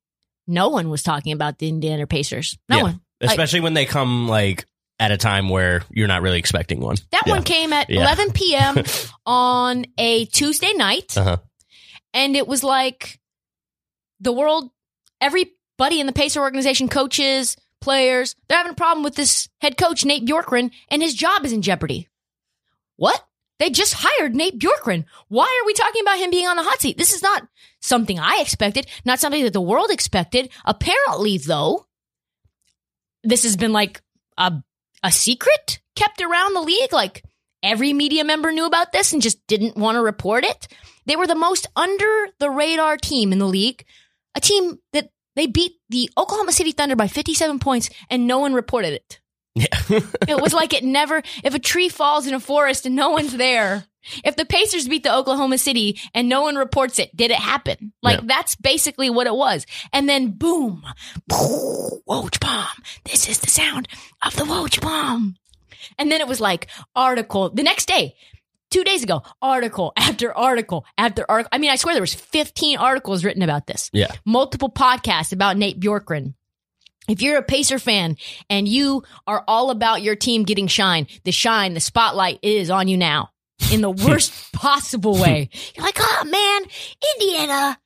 no 0.48 0.70
one 0.70 0.88
was 0.90 1.04
talking 1.04 1.32
about 1.32 1.58
the 1.58 1.68
Indiana 1.68 2.06
Pacers. 2.08 2.58
No 2.68 2.76
Yeah. 2.78 2.82
one. 2.82 3.00
Especially 3.20 3.60
when 3.60 3.74
they 3.74 3.86
come 3.86 4.26
like 4.28 4.66
at 4.98 5.12
a 5.12 5.16
time 5.16 5.48
where 5.48 5.82
you're 5.90 6.08
not 6.08 6.22
really 6.22 6.40
expecting 6.40 6.80
one. 6.80 6.96
That 7.12 7.22
Yeah. 7.26 7.32
one 7.34 7.44
came 7.44 7.72
at 7.72 7.88
Yeah. 7.88 8.00
11 8.00 8.32
p.m. 8.32 8.76
on 9.26 9.84
a 9.98 10.24
Tuesday 10.26 10.72
night. 10.72 11.16
Uh-huh. 11.16 11.36
And 12.12 12.34
it 12.34 12.48
was 12.48 12.64
like 12.64 13.20
the 14.22 14.32
world, 14.32 14.70
everybody 15.20 16.00
in 16.00 16.06
the 16.06 16.12
Pacer 16.12 16.40
organization, 16.40 16.88
coaches, 16.88 17.56
players, 17.80 18.34
they're 18.48 18.58
having 18.58 18.72
a 18.72 18.76
problem 18.76 19.04
with 19.04 19.16
this 19.16 19.48
head 19.60 19.76
coach, 19.76 20.04
Nate 20.04 20.26
Bjorkgren, 20.26 20.70
and 20.88 21.02
his 21.02 21.14
job 21.14 21.44
is 21.44 21.52
in 21.52 21.62
jeopardy. 21.62 22.08
What? 22.96 23.22
They 23.58 23.70
just 23.70 23.94
hired 23.96 24.34
Nate 24.34 24.58
Bjorkgren. 24.58 25.04
Why 25.28 25.44
are 25.44 25.66
we 25.66 25.74
talking 25.74 26.02
about 26.02 26.18
him 26.18 26.30
being 26.30 26.46
on 26.46 26.56
the 26.56 26.62
hot 26.62 26.80
seat? 26.80 26.98
This 26.98 27.12
is 27.12 27.22
not 27.22 27.46
something 27.80 28.18
I 28.18 28.38
expected, 28.40 28.86
not 29.04 29.20
something 29.20 29.44
that 29.44 29.52
the 29.52 29.60
world 29.60 29.90
expected. 29.90 30.50
Apparently, 30.64 31.38
though, 31.38 31.86
this 33.22 33.44
has 33.44 33.56
been 33.56 33.72
like 33.72 34.02
a 34.36 34.52
a 35.02 35.12
secret 35.12 35.80
kept 35.96 36.20
around 36.20 36.54
the 36.54 36.60
league. 36.60 36.92
Like 36.92 37.24
every 37.62 37.92
media 37.92 38.24
member 38.24 38.52
knew 38.52 38.66
about 38.66 38.92
this 38.92 39.12
and 39.12 39.22
just 39.22 39.44
didn't 39.46 39.76
want 39.76 39.96
to 39.96 40.02
report 40.02 40.44
it. 40.44 40.68
They 41.06 41.16
were 41.16 41.26
the 41.26 41.34
most 41.34 41.66
under 41.74 42.28
the 42.38 42.50
radar 42.50 42.96
team 42.96 43.32
in 43.32 43.38
the 43.38 43.46
league, 43.46 43.84
a 44.34 44.40
team 44.40 44.78
that 44.92 45.10
they 45.36 45.46
beat 45.46 45.72
the 45.88 46.10
Oklahoma 46.16 46.52
City 46.52 46.72
Thunder 46.72 46.96
by 46.96 47.08
57 47.08 47.58
points 47.58 47.90
and 48.10 48.26
no 48.26 48.38
one 48.38 48.54
reported 48.54 48.92
it. 48.94 49.20
Yeah. 49.54 49.66
It 50.28 50.40
was 50.40 50.52
like 50.54 50.72
it 50.72 50.84
never, 50.84 51.22
if 51.44 51.54
a 51.54 51.58
tree 51.58 51.88
falls 51.88 52.26
in 52.26 52.34
a 52.34 52.40
forest 52.40 52.86
and 52.86 52.94
no 52.96 53.10
one's 53.10 53.36
there, 53.36 53.84
if 54.24 54.34
the 54.36 54.44
Pacers 54.46 54.88
beat 54.88 55.02
the 55.02 55.14
Oklahoma 55.14 55.58
City 55.58 56.00
and 56.14 56.28
no 56.28 56.42
one 56.42 56.56
reports 56.56 56.98
it, 56.98 57.14
did 57.14 57.30
it 57.30 57.36
happen? 57.38 57.92
Like 58.02 58.20
Yeah. 58.20 58.24
that's 58.26 58.56
basically 58.56 59.10
what 59.10 59.26
it 59.26 59.34
was. 59.34 59.66
And 59.92 60.08
then 60.08 60.30
boom, 60.30 60.82
Woj 61.30 62.40
bomb. 62.40 62.66
This 63.04 63.28
is 63.28 63.40
the 63.40 63.50
sound 63.50 63.88
of 64.24 64.34
the 64.36 64.44
Woj 64.44 64.80
bomb. 64.80 65.36
And 65.98 66.10
then 66.10 66.20
it 66.20 66.28
was 66.28 66.40
like 66.40 66.68
article 66.94 67.50
the 67.50 67.62
next 67.62 67.86
day, 67.88 68.14
two 68.72 68.82
days 68.84 69.02
ago, 69.02 69.22
article 69.40 69.92
after 69.96 70.36
article 70.36 70.84
after 70.98 71.24
article. 71.28 71.50
I 71.52 71.58
mean, 71.58 71.70
I 71.70 71.76
swear 71.76 71.94
there 71.94 72.02
was 72.02 72.14
15 72.14 72.78
articles 72.78 73.24
written 73.24 73.42
about 73.42 73.66
this 73.66 73.90
yeah. 73.92 74.10
multiple 74.24 74.70
podcasts 74.70 75.32
about 75.32 75.56
Nate 75.56 75.78
Bjorkgren. 75.78 76.34
If 77.08 77.20
you're 77.20 77.36
a 77.36 77.42
Pacer 77.42 77.78
fan 77.78 78.16
and 78.48 78.68
you 78.68 79.02
are 79.26 79.42
all 79.48 79.70
about 79.70 80.02
your 80.02 80.14
team 80.14 80.44
getting 80.44 80.68
shine, 80.68 81.08
the 81.24 81.32
shine, 81.32 81.74
the 81.74 81.80
spotlight 81.80 82.38
is 82.42 82.70
on 82.70 82.88
you 82.88 82.96
now 82.96 83.30
in 83.72 83.80
the 83.80 83.90
worst 84.06 84.52
possible 84.52 85.18
way. 85.18 85.50
You're 85.74 85.84
like, 85.84 85.98
oh 85.98 86.24
man, 86.24 86.62
Indiana. 87.16 87.78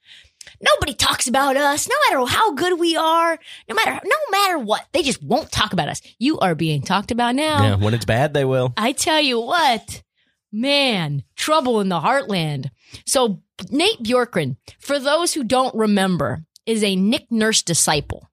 Nobody 0.61 0.95
talks 0.95 1.29
about 1.29 1.57
us, 1.57 1.87
no 1.87 1.95
matter 2.09 2.33
how 2.33 2.53
good 2.55 2.79
we 2.79 2.97
are, 2.97 3.39
no 3.69 3.75
matter 3.75 4.01
no 4.03 4.17
matter 4.31 4.59
what. 4.59 4.87
They 4.93 5.03
just 5.03 5.23
won't 5.23 5.53
talk 5.53 5.75
about 5.75 5.91
us. 5.91 6.01
You 6.19 6.39
are 6.39 6.55
being 6.55 6.81
talked 6.81 7.11
about 7.11 7.35
now. 7.35 7.63
Yeah. 7.63 7.75
When 7.77 7.93
it's 7.93 8.07
bad, 8.07 8.33
they 8.33 8.45
will. 8.45 8.73
I 8.77 8.93
tell 8.93 9.21
you 9.21 9.39
what, 9.41 10.03
man, 10.61 11.23
trouble 11.37 11.81
in 11.81 11.89
the 11.89 12.01
heartland. 12.01 12.71
So 13.05 13.43
Nate 13.71 14.03
Bjorkgren, 14.03 14.57
for 14.79 14.99
those 14.99 15.35
who 15.35 15.45
don't 15.45 15.75
remember, 15.75 16.45
is 16.67 16.83
a 16.83 16.97
Nick 16.97 17.27
Nurse 17.31 17.63
disciple. 17.63 18.29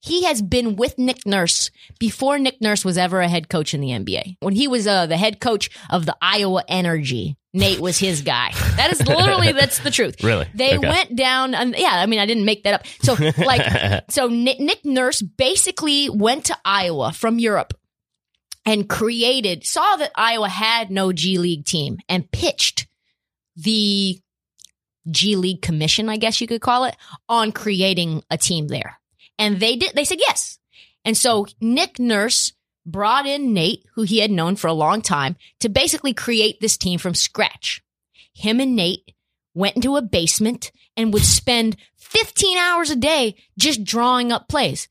He 0.00 0.24
has 0.24 0.42
been 0.42 0.74
with 0.74 0.98
Nick 0.98 1.24
Nurse 1.24 1.70
before 2.00 2.36
Nick 2.38 2.60
Nurse 2.60 2.84
was 2.84 2.98
ever 2.98 3.20
a 3.20 3.28
head 3.28 3.48
coach 3.48 3.72
in 3.72 3.80
the 3.80 3.90
NBA. 3.90 4.36
When 4.40 4.54
he 4.54 4.66
was 4.66 4.86
uh, 4.88 5.06
the 5.06 5.16
head 5.16 5.40
coach 5.40 5.70
of 5.90 6.06
the 6.06 6.16
Iowa 6.20 6.64
Energy, 6.66 7.36
Nate 7.54 7.78
was 7.78 7.98
his 7.98 8.22
guy. 8.22 8.50
That 8.76 8.90
is 8.92 9.06
literally 9.06 9.52
that's 9.60 9.78
the 9.78 9.92
truth. 9.92 10.24
Really? 10.24 10.48
They 10.54 10.76
Okay. 10.76 10.88
went 10.88 11.14
down, 11.14 11.54
and 11.54 11.76
yeah, 11.78 11.92
I 11.92 12.06
mean, 12.06 12.18
I 12.18 12.26
didn't 12.26 12.44
make 12.46 12.64
that 12.64 12.74
up. 12.74 12.86
So, 13.02 13.14
like, 13.46 14.02
so 14.10 14.26
Nick, 14.26 14.58
Nick 14.58 14.84
Nurse 14.84 15.22
basically 15.22 16.10
went 16.10 16.46
to 16.46 16.56
Iowa 16.64 17.12
from 17.12 17.38
Europe 17.38 17.72
and 18.64 18.88
created, 18.88 19.66
saw 19.66 19.96
that 19.96 20.12
Iowa 20.14 20.48
had 20.48 20.90
no 20.90 21.12
G 21.12 21.38
League 21.38 21.64
team 21.64 21.98
and 22.08 22.30
pitched 22.30 22.86
the 23.56 24.20
G 25.10 25.36
League 25.36 25.62
Commission, 25.62 26.08
I 26.08 26.16
guess 26.16 26.40
you 26.40 26.46
could 26.46 26.60
call 26.60 26.84
it, 26.84 26.96
on 27.28 27.52
creating 27.52 28.22
a 28.30 28.38
team 28.38 28.68
there. 28.68 28.98
And 29.38 29.58
they 29.58 29.76
did, 29.76 29.94
they 29.94 30.04
said 30.04 30.18
yes. 30.20 30.58
And 31.04 31.16
so 31.16 31.46
Nick 31.60 31.98
Nurse 31.98 32.52
brought 32.86 33.26
in 33.26 33.52
Nate, 33.52 33.84
who 33.94 34.02
he 34.02 34.18
had 34.18 34.30
known 34.30 34.56
for 34.56 34.68
a 34.68 34.72
long 34.72 35.02
time, 35.02 35.36
to 35.60 35.68
basically 35.68 36.14
create 36.14 36.60
this 36.60 36.76
team 36.76 36.98
from 36.98 37.14
scratch. 37.14 37.82
Him 38.34 38.60
and 38.60 38.76
Nate 38.76 39.12
went 39.54 39.76
into 39.76 39.96
a 39.96 40.02
basement 40.02 40.72
and 40.96 41.12
would 41.12 41.24
spend 41.24 41.76
15 41.96 42.58
hours 42.58 42.90
a 42.90 42.96
day 42.96 43.36
just 43.58 43.84
drawing 43.84 44.32
up 44.32 44.48
plays. 44.48 44.88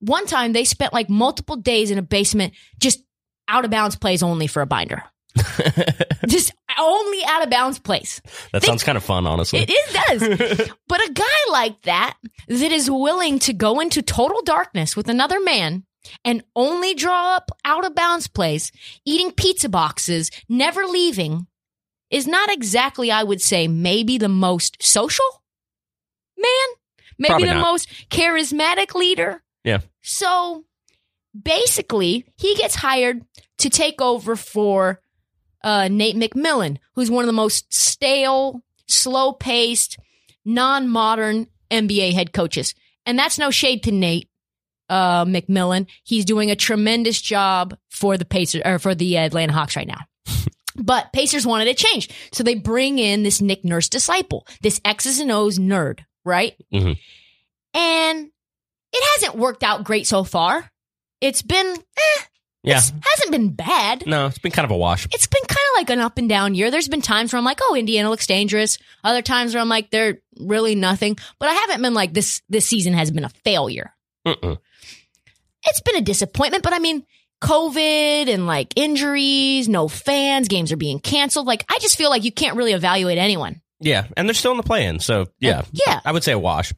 One 0.00 0.26
time 0.26 0.52
they 0.52 0.64
spent 0.64 0.92
like 0.92 1.08
multiple 1.08 1.56
days 1.56 1.90
in 1.90 1.98
a 1.98 2.02
basement 2.02 2.54
just 2.80 3.02
out 3.48 3.64
of 3.64 3.70
bounds 3.70 3.96
plays 3.96 4.22
only 4.22 4.46
for 4.46 4.62
a 4.62 4.66
binder. 4.66 5.02
just 6.28 6.52
only 6.78 7.24
out 7.26 7.42
of 7.42 7.50
bounds 7.50 7.78
plays. 7.78 8.20
That 8.52 8.60
Think- 8.60 8.64
sounds 8.64 8.84
kind 8.84 8.96
of 8.98 9.04
fun, 9.04 9.26
honestly. 9.26 9.60
It, 9.60 9.70
it 9.70 10.58
does. 10.58 10.70
but 10.88 11.00
a 11.08 11.12
guy 11.12 11.50
like 11.50 11.80
that, 11.82 12.16
that 12.48 12.72
is 12.72 12.90
willing 12.90 13.38
to 13.40 13.52
go 13.52 13.80
into 13.80 14.02
total 14.02 14.42
darkness 14.42 14.96
with 14.96 15.08
another 15.08 15.40
man 15.40 15.84
and 16.24 16.42
only 16.56 16.94
draw 16.94 17.36
up 17.36 17.50
out 17.64 17.86
of 17.86 17.94
bounds 17.94 18.26
plays, 18.28 18.72
eating 19.04 19.30
pizza 19.32 19.68
boxes, 19.68 20.30
never 20.48 20.84
leaving, 20.84 21.46
is 22.10 22.26
not 22.26 22.50
exactly, 22.50 23.10
I 23.10 23.22
would 23.22 23.40
say, 23.40 23.68
maybe 23.68 24.18
the 24.18 24.28
most 24.28 24.82
social 24.82 25.24
man, 26.36 26.76
maybe 27.18 27.30
Probably 27.30 27.48
the 27.48 27.54
not. 27.54 27.62
most 27.62 27.88
charismatic 28.10 28.94
leader. 28.94 29.42
Yeah. 29.64 29.78
So 30.02 30.64
basically, 31.40 32.26
he 32.36 32.54
gets 32.54 32.74
hired 32.74 33.24
to 33.58 33.70
take 33.70 34.00
over 34.00 34.36
for 34.36 35.00
uh, 35.64 35.88
Nate 35.88 36.16
McMillan, 36.16 36.78
who's 36.94 37.10
one 37.10 37.22
of 37.24 37.26
the 37.26 37.32
most 37.32 37.72
stale, 37.72 38.62
slow 38.88 39.32
paced, 39.32 39.98
non 40.44 40.88
modern 40.88 41.46
NBA 41.70 42.12
head 42.12 42.32
coaches. 42.32 42.74
And 43.06 43.18
that's 43.18 43.38
no 43.38 43.50
shade 43.50 43.82
to 43.84 43.92
Nate 43.92 44.28
uh, 44.88 45.24
McMillan. 45.24 45.86
He's 46.04 46.24
doing 46.24 46.50
a 46.50 46.56
tremendous 46.56 47.20
job 47.20 47.76
for 47.90 48.16
the 48.16 48.24
Pacers 48.24 48.62
or 48.64 48.78
for 48.78 48.94
the 48.94 49.16
Atlanta 49.18 49.52
Hawks 49.52 49.76
right 49.76 49.88
now. 49.88 50.00
But 50.74 51.12
Pacers 51.12 51.46
wanted 51.46 51.68
a 51.68 51.74
change. 51.74 52.08
So 52.32 52.42
they 52.42 52.54
bring 52.54 52.98
in 52.98 53.22
this 53.22 53.42
Nick 53.42 53.62
Nurse 53.62 53.90
disciple, 53.90 54.46
this 54.62 54.80
X's 54.86 55.20
and 55.20 55.30
O's 55.30 55.58
nerd, 55.58 56.00
right? 56.24 56.54
Mhm. 56.72 56.98
And 57.74 58.30
it 58.92 59.04
hasn't 59.14 59.38
worked 59.38 59.62
out 59.62 59.84
great 59.84 60.06
so 60.06 60.24
far. 60.24 60.71
It's 61.22 61.40
been, 61.40 61.66
eh, 61.66 62.22
yeah. 62.64 62.78
it's- 62.78 62.92
hasn't 63.14 63.30
been 63.30 63.50
bad 63.50 64.04
No, 64.06 64.26
it's 64.26 64.38
been 64.38 64.52
kind 64.52 64.64
of 64.64 64.70
a 64.72 64.76
wash. 64.76 65.06
it's 65.12 65.26
been 65.26 65.42
kind 65.46 65.58
of 65.72 65.76
like 65.78 65.90
an 65.90 66.00
up 66.00 66.18
and 66.18 66.28
down 66.28 66.54
year. 66.54 66.70
There's 66.70 66.88
been 66.88 67.00
times 67.00 67.32
where 67.32 67.38
I'm 67.38 67.44
like, 67.44 67.60
oh, 67.62 67.74
Indiana 67.74 68.10
looks 68.10 68.26
dangerous. 68.26 68.76
Other 69.04 69.22
times 69.22 69.54
where 69.54 69.60
I'm 69.62 69.68
like, 69.68 69.90
they're 69.90 70.18
really 70.38 70.74
nothing. 70.74 71.16
But 71.38 71.48
I 71.48 71.54
haven't 71.54 71.80
been 71.82 71.94
like 71.94 72.12
this. 72.12 72.42
This 72.48 72.66
season 72.66 72.92
has 72.94 73.10
been 73.10 73.24
a 73.24 73.28
failure. 73.30 73.94
Mm-mm. 74.26 74.58
It's 75.64 75.80
been 75.80 75.96
a 75.96 76.00
disappointment. 76.02 76.62
But 76.64 76.72
I 76.72 76.78
mean, 76.80 77.04
COVID 77.42 78.28
and 78.32 78.46
like 78.46 78.72
injuries, 78.76 79.68
no 79.68 79.88
fans, 79.88 80.48
games 80.48 80.70
are 80.72 80.76
being 80.76 81.00
canceled. 81.00 81.46
Like 81.46 81.64
I 81.68 81.78
just 81.80 81.96
feel 81.96 82.10
like 82.10 82.24
you 82.24 82.32
can't 82.32 82.56
really 82.56 82.72
evaluate 82.72 83.18
anyone. 83.18 83.60
Yeah, 83.80 84.06
and 84.16 84.28
they're 84.28 84.34
still 84.34 84.52
in 84.52 84.58
the 84.58 84.62
play-in, 84.62 85.00
so 85.00 85.26
yeah, 85.40 85.62
Yeah. 85.72 85.98
I 86.04 86.12
would 86.12 86.22
say 86.22 86.30
a 86.30 86.38
wash. 86.38 86.72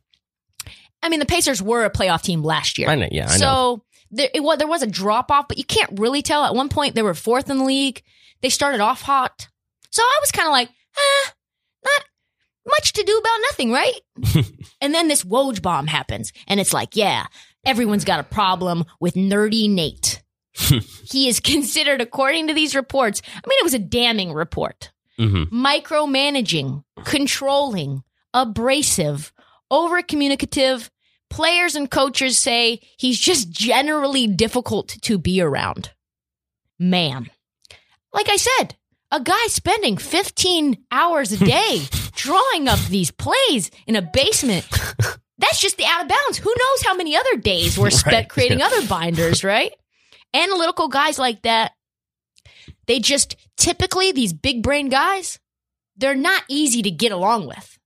I 1.02 1.10
mean, 1.10 1.20
the 1.20 1.26
Pacers 1.26 1.60
were 1.60 1.84
a 1.84 1.90
playoff 1.90 2.22
team 2.22 2.42
last 2.42 2.78
year. 2.78 2.88
I 2.88 2.94
know, 2.94 3.08
yeah, 3.12 3.26
I 3.28 3.36
know. 3.36 3.82
There, 4.14 4.28
it, 4.32 4.42
was, 4.42 4.58
there 4.58 4.66
was 4.66 4.82
a 4.82 4.86
drop 4.86 5.30
off, 5.30 5.48
but 5.48 5.58
you 5.58 5.64
can't 5.64 5.98
really 5.98 6.22
tell. 6.22 6.44
At 6.44 6.54
one 6.54 6.68
point, 6.68 6.94
they 6.94 7.02
were 7.02 7.14
fourth 7.14 7.50
in 7.50 7.58
the 7.58 7.64
league. 7.64 8.02
They 8.42 8.48
started 8.48 8.80
off 8.80 9.02
hot. 9.02 9.48
So 9.90 10.02
I 10.02 10.18
was 10.22 10.32
kind 10.32 10.46
of 10.46 10.52
like, 10.52 10.68
eh, 10.68 11.30
not 11.84 12.04
much 12.66 12.92
to 12.94 13.02
do 13.02 13.18
about 13.18 13.40
nothing, 13.50 13.70
right? 13.70 14.00
and 14.80 14.94
then 14.94 15.08
this 15.08 15.24
Woj 15.24 15.62
bomb 15.62 15.86
happens, 15.86 16.32
and 16.48 16.58
it's 16.60 16.72
like, 16.72 16.96
yeah, 16.96 17.26
everyone's 17.64 18.04
got 18.04 18.20
a 18.20 18.24
problem 18.24 18.84
with 19.00 19.14
nerdy 19.14 19.70
Nate. 19.70 20.22
he 20.54 21.28
is 21.28 21.40
considered, 21.40 22.00
according 22.00 22.48
to 22.48 22.54
these 22.54 22.74
reports, 22.74 23.22
I 23.26 23.48
mean, 23.48 23.58
it 23.58 23.64
was 23.64 23.74
a 23.74 23.78
damning 23.78 24.32
report 24.32 24.90
hmm 25.18 25.44
micromanaging, 25.44 26.82
controlling, 27.04 28.02
abrasive, 28.32 29.32
over 29.70 30.02
communicative. 30.02 30.90
Players 31.34 31.74
and 31.74 31.90
coaches 31.90 32.38
say 32.38 32.80
he's 32.96 33.18
just 33.18 33.50
generally 33.50 34.28
difficult 34.28 34.88
to 35.02 35.18
be 35.18 35.40
around. 35.40 35.90
Man, 36.78 37.28
like 38.12 38.28
I 38.28 38.36
said, 38.36 38.76
a 39.10 39.20
guy 39.20 39.46
spending 39.48 39.96
15 39.96 40.78
hours 40.92 41.32
a 41.32 41.38
day 41.44 41.80
drawing 42.14 42.68
up 42.68 42.78
these 42.88 43.10
plays 43.10 43.72
in 43.88 43.96
a 43.96 44.02
basement. 44.02 44.64
That's 45.38 45.60
just 45.60 45.76
the 45.76 45.84
out 45.86 46.02
of 46.02 46.08
bounds. 46.08 46.38
Who 46.38 46.54
knows 46.56 46.82
how 46.84 46.94
many 46.94 47.16
other 47.16 47.36
days 47.36 47.76
were 47.76 47.90
spent 47.90 48.14
Right. 48.14 48.28
creating 48.28 48.62
other 48.62 48.86
binders, 48.86 49.42
right? 49.42 49.72
Analytical 50.32 50.86
guys 50.86 51.18
like 51.18 51.42
that 51.42 51.72
they 52.86 53.00
just 53.00 53.34
typically 53.56 54.12
these 54.12 54.32
big 54.32 54.62
brain 54.62 54.88
guys, 54.88 55.40
they're 55.96 56.14
not 56.14 56.44
easy 56.48 56.82
to 56.82 56.90
get 56.92 57.10
along 57.12 57.48
with. 57.48 57.76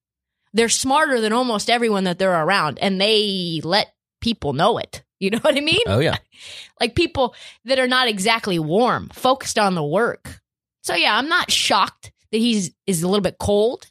They're 0.59 0.68
smarter 0.68 1.21
than 1.21 1.33
almost 1.33 1.71
everyone 1.71 2.05
that 2.05 2.18
they're 2.18 2.44
around, 2.44 2.79
and 2.81 3.01
they 3.01 3.61
let 3.62 3.94
people 4.21 4.53
know 4.53 4.79
it. 4.79 5.03
You 5.21 5.31
know 5.31 5.38
what 5.38 5.57
I 5.57 5.61
mean? 5.61 5.81
Oh 5.88 5.99
yeah, 5.99 6.18
Like 6.81 6.94
people 6.94 7.35
that 7.64 7.81
are 7.81 7.88
not 7.88 8.07
exactly 8.07 8.61
warm, 8.61 9.09
focused 9.09 9.59
on 9.59 9.75
the 9.75 9.83
work. 9.83 10.40
So 10.85 10.94
yeah, 10.94 11.18
I'm 11.18 11.29
not 11.29 11.51
shocked 11.51 12.12
that 12.31 12.38
he's 12.38 12.71
is 12.87 13.03
a 13.03 13.09
little 13.09 13.21
bit 13.21 13.37
cold, 13.37 13.90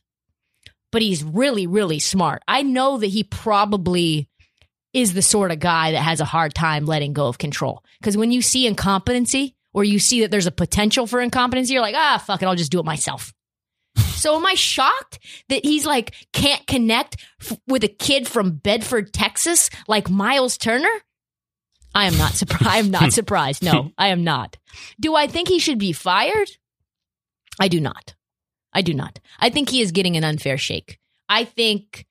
but 0.93 1.01
he's 1.01 1.25
really, 1.25 1.67
really 1.67 1.99
smart. 1.99 2.43
I 2.47 2.63
know 2.63 2.97
that 2.99 3.07
he 3.07 3.25
probably 3.25 4.29
is 4.93 5.13
the 5.13 5.21
sort 5.21 5.51
of 5.51 5.59
guy 5.59 5.91
that 5.91 6.01
has 6.01 6.21
a 6.21 6.25
hard 6.25 6.53
time 6.53 6.85
letting 6.85 7.11
go 7.11 7.27
of 7.27 7.37
control. 7.37 7.83
Because 7.99 8.15
when 8.15 8.31
you 8.31 8.41
see 8.41 8.65
incompetency 8.65 9.55
or 9.73 9.83
you 9.83 9.99
see 9.99 10.21
that 10.21 10.31
there's 10.31 10.47
a 10.47 10.51
potential 10.51 11.07
for 11.07 11.19
incompetency, 11.19 11.73
you're 11.73 11.81
like, 11.81 11.95
ah, 11.95 12.23
fuck 12.25 12.41
it, 12.41 12.45
I'll 12.45 12.55
just 12.55 12.71
do 12.71 12.79
it 12.79 12.85
myself. 12.85 13.33
So 13.97 14.35
am 14.35 14.45
I 14.45 14.55
shocked 14.55 15.19
that 15.49 15.63
he's 15.65 15.85
like 15.85 16.13
can't 16.33 16.65
connect 16.67 17.17
f- 17.41 17.57
with 17.67 17.83
a 17.83 17.87
kid 17.87 18.27
from 18.27 18.51
Bedford, 18.51 19.13
Texas, 19.13 19.69
like 19.87 20.09
Myles 20.09 20.57
Turner? 20.57 20.89
I 21.95 22.05
am 22.05 22.17
not 22.17 22.33
surprised. 22.33 22.67
I 22.67 22.77
am 22.77 22.91
not 22.91 23.11
surprised. 23.13 23.63
No, 23.63 23.91
I 23.97 24.09
am 24.09 24.23
not. 24.23 24.57
Do 24.99 25.15
I 25.15 25.27
think 25.27 25.47
he 25.47 25.59
should 25.59 25.79
be 25.79 25.93
fired? 25.93 26.49
I 27.59 27.67
do 27.67 27.79
not. 27.79 28.13
I 28.73 28.81
do 28.81 28.93
not. 28.93 29.19
I 29.39 29.49
think 29.49 29.69
he 29.69 29.81
is 29.81 29.91
getting 29.91 30.15
an 30.17 30.23
unfair 30.23 30.57
shake. 30.57 30.99
I 31.29 31.43
think 31.43 32.05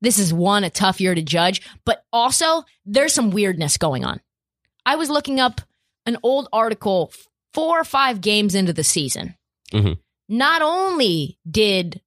this 0.00 0.18
is 0.18 0.32
one 0.32 0.64
a 0.64 0.70
tough 0.70 1.00
year 1.00 1.14
to 1.14 1.22
judge, 1.22 1.62
but 1.84 2.04
also 2.12 2.64
there's 2.84 3.12
some 3.14 3.30
weirdness 3.30 3.76
going 3.76 4.04
on. 4.04 4.20
I 4.86 4.96
was 4.96 5.10
looking 5.10 5.38
up 5.38 5.60
an 6.06 6.16
old 6.22 6.48
article 6.52 7.12
four 7.52 7.78
or 7.80 7.84
five 7.84 8.20
games 8.20 8.54
into 8.54 8.72
the 8.72 8.84
season. 8.84 9.36
Mhm. 9.72 9.98
Not 10.28 10.62
only 10.62 11.38
did 11.48 12.00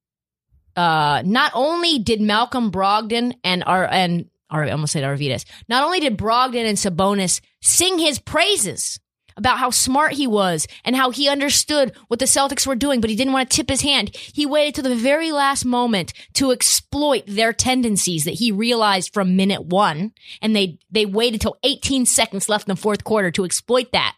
uh 0.76 1.22
not 1.24 1.52
only 1.54 1.98
did 1.98 2.20
Malcolm 2.20 2.70
Brogdon 2.70 3.34
and 3.44 3.62
our 3.66 3.86
and 3.86 4.30
or 4.50 4.64
I 4.64 4.70
almost 4.70 4.92
said 4.92 5.04
Arvydas, 5.04 5.44
not 5.68 5.82
only 5.82 6.00
did 6.00 6.16
Brogdon 6.16 6.66
and 6.66 6.78
Sabonis 6.78 7.40
sing 7.60 7.98
his 7.98 8.18
praises 8.18 9.00
about 9.36 9.58
how 9.58 9.70
smart 9.70 10.12
he 10.12 10.26
was 10.26 10.66
and 10.84 10.96
how 10.96 11.10
he 11.10 11.28
understood 11.28 11.96
what 12.08 12.18
the 12.20 12.26
Celtics 12.26 12.66
were 12.66 12.74
doing, 12.74 13.00
but 13.00 13.10
he 13.10 13.16
didn't 13.16 13.32
want 13.32 13.50
to 13.50 13.56
tip 13.56 13.68
his 13.68 13.80
hand. 13.80 14.14
He 14.14 14.46
waited 14.46 14.74
to 14.76 14.82
the 14.82 14.94
very 14.94 15.32
last 15.32 15.64
moment 15.64 16.12
to 16.34 16.50
exploit 16.50 17.24
their 17.26 17.52
tendencies 17.52 18.24
that 18.24 18.34
he 18.34 18.52
realized 18.52 19.12
from 19.14 19.36
minute 19.36 19.64
one. 19.64 20.12
And 20.40 20.54
they, 20.54 20.78
they 20.90 21.06
waited 21.06 21.40
till 21.40 21.56
18 21.62 22.06
seconds 22.06 22.48
left 22.48 22.68
in 22.68 22.74
the 22.74 22.80
fourth 22.80 23.04
quarter 23.04 23.30
to 23.32 23.44
exploit 23.44 23.92
that. 23.92 24.16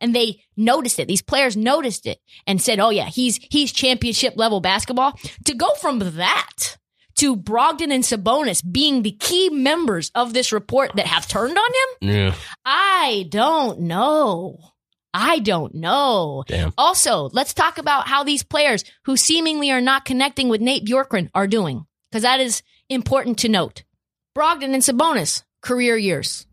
And 0.00 0.14
they 0.14 0.42
noticed 0.56 0.98
it. 0.98 1.08
These 1.08 1.22
players 1.22 1.56
noticed 1.56 2.06
it 2.06 2.18
and 2.46 2.60
said, 2.60 2.80
Oh 2.80 2.90
yeah, 2.90 3.06
he's, 3.06 3.38
he's 3.50 3.72
championship 3.72 4.34
level 4.36 4.60
basketball. 4.60 5.18
To 5.46 5.54
go 5.54 5.74
from 5.74 5.98
that 5.98 6.76
to 7.16 7.36
Brogdon 7.36 7.92
and 7.92 8.04
Sabonis 8.04 8.62
being 8.70 9.02
the 9.02 9.12
key 9.12 9.50
members 9.50 10.10
of 10.14 10.32
this 10.32 10.52
report 10.52 10.92
that 10.96 11.06
have 11.06 11.28
turned 11.28 11.56
on 11.58 11.70
him. 12.00 12.10
yeah, 12.10 12.34
I 12.64 13.26
don't 13.28 13.80
know. 13.80 14.58
I 15.12 15.40
don't 15.40 15.74
know. 15.74 16.44
damn. 16.46 16.72
Also, 16.78 17.28
let's 17.32 17.52
talk 17.52 17.78
about 17.78 18.06
how 18.06 18.22
these 18.22 18.44
players 18.44 18.84
who 19.06 19.16
seemingly 19.16 19.70
are 19.72 19.80
not 19.80 20.04
connecting 20.04 20.48
with 20.48 20.60
Nate 20.60 20.86
Bjorkgren 20.86 21.30
are 21.34 21.48
doing, 21.48 21.84
because 22.10 22.22
that 22.22 22.40
is 22.40 22.62
important 22.88 23.38
to 23.40 23.48
note. 23.48 23.82
Brogdon 24.36 24.72
and 24.72 24.82
Sabonis, 24.82 25.42
career 25.62 25.96
years. 25.96 26.46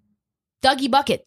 Dougie 0.63 0.89
Bucket, 0.89 1.26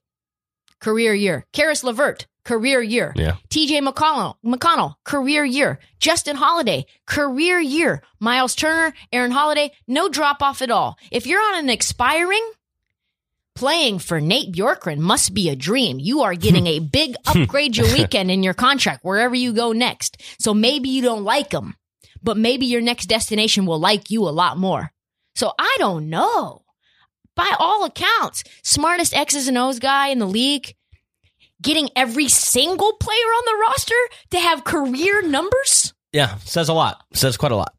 career 0.81 1.15
year. 1.15 1.45
Caris 1.53 1.85
LeVert, 1.85 2.27
career 2.45 2.81
year. 2.81 3.13
Yeah, 3.17 3.37
TJ 3.49 3.87
McConnell, 3.87 4.37
McConnell, 4.45 4.95
career 5.05 5.45
year. 5.45 5.79
Justin 5.99 6.37
Holiday, 6.37 6.87
career 7.07 7.61
year. 7.61 8.03
Myles 8.19 8.55
Turner, 8.55 8.95
Aaron 9.13 9.31
Holiday, 9.31 9.73
no 9.87 10.09
drop 10.09 10.43
off 10.43 10.63
at 10.63 10.71
all. 10.71 10.99
If 11.11 11.27
you're 11.27 11.41
on 11.41 11.59
an 11.59 11.71
expiring, 11.71 12.51
playing 13.55 13.99
for 13.99 14.21
Nate 14.21 14.53
Bjorkgren 14.53 14.99
must 14.99 15.35
be 15.35 15.51
a 15.51 15.57
dream. 15.57 15.99
You 15.99 16.23
are 16.23 16.35
getting 16.35 16.67
a 16.67 16.79
big 16.99 17.15
upgrade 17.27 17.77
your 17.77 17.93
weekend 17.93 18.31
in 18.31 18.43
your 18.43 18.55
contract 18.55 19.05
wherever 19.05 19.35
you 19.35 19.53
go 19.53 19.73
next. 19.73 20.23
So 20.39 20.55
maybe 20.55 20.89
you 20.89 21.03
don't 21.03 21.25
like 21.25 21.53
him, 21.53 21.75
but 22.23 22.37
maybe 22.37 22.67
your 22.67 22.81
next 22.81 23.07
destination 23.07 23.67
will 23.67 23.79
like 23.79 24.11
you 24.11 24.23
a 24.23 24.31
lot 24.31 24.57
more. 24.57 24.91
So 25.35 25.53
I 25.59 25.77
don't 25.79 26.09
know. 26.09 26.63
By 27.41 27.57
all 27.59 27.87
accounts, 27.87 28.45
smartest 28.63 29.17
X's 29.17 29.49
and 29.49 29.57
O's 29.57 29.79
guy 29.79 30.09
in 30.09 30.19
the 30.19 30.27
league. 30.27 30.75
getting 31.63 31.89
every 31.97 32.29
single 32.29 32.93
player 32.93 33.17
on 33.17 33.45
the 33.47 33.67
roster 33.67 33.95
to 34.33 34.39
have 34.39 34.65
career 34.65 35.23
numbers? 35.23 35.95
Yeah, 36.13 36.37
says 36.45 36.69
a 36.69 36.75
lot. 36.75 37.03
Says 37.15 37.39
quite 37.39 37.53
a 37.53 37.57
lot. 37.57 37.73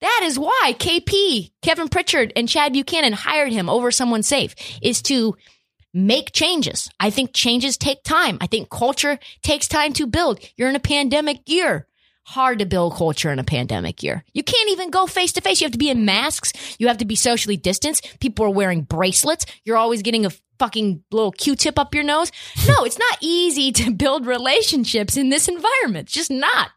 That 0.00 0.22
is 0.24 0.36
why 0.36 0.74
KP, 0.76 1.52
Kevin 1.62 1.88
Pritchard, 1.88 2.32
and 2.34 2.48
Chad 2.48 2.72
Buchanan 2.72 3.12
hired 3.12 3.52
him 3.52 3.68
over 3.68 3.92
someone 3.92 4.24
safe, 4.24 4.56
is 4.82 5.00
to 5.02 5.36
make 5.92 6.32
changes. 6.32 6.88
I 6.98 7.10
think 7.10 7.32
changes 7.32 7.76
take 7.76 8.02
time. 8.02 8.38
I 8.40 8.48
think 8.48 8.68
culture 8.68 9.20
takes 9.44 9.68
time 9.68 9.92
to 9.92 10.08
build. 10.08 10.40
You're 10.56 10.70
in 10.70 10.76
a 10.76 10.80
pandemic 10.80 11.48
year. 11.48 11.86
Hard 12.26 12.58
to 12.60 12.66
build 12.66 12.94
culture 12.94 13.30
in 13.30 13.38
a 13.38 13.44
pandemic 13.44 14.02
year. 14.02 14.24
You 14.32 14.42
can't 14.42 14.70
even 14.70 14.90
go 14.90 15.06
face 15.06 15.32
to 15.32 15.42
face. 15.42 15.60
You 15.60 15.66
have 15.66 15.72
to 15.72 15.78
be 15.78 15.90
in 15.90 16.06
masks. 16.06 16.52
You 16.78 16.88
have 16.88 16.98
to 16.98 17.04
be 17.04 17.16
socially 17.16 17.56
distanced. 17.56 18.18
People 18.18 18.46
are 18.46 18.50
wearing 18.50 18.82
bracelets. 18.82 19.44
You're 19.64 19.76
always 19.76 20.02
getting 20.02 20.24
a 20.24 20.30
fucking 20.58 21.04
little 21.10 21.32
Q-tip 21.32 21.78
up 21.78 21.94
your 21.94 22.04
nose. 22.04 22.32
No, 22.66 22.84
it's 22.84 22.98
not 22.98 23.18
easy 23.20 23.72
to 23.72 23.90
build 23.94 24.26
relationships 24.26 25.16
in 25.16 25.28
this 25.28 25.48
environment. 25.48 26.06
It's 26.06 26.14
just 26.14 26.30
not. 26.30 26.70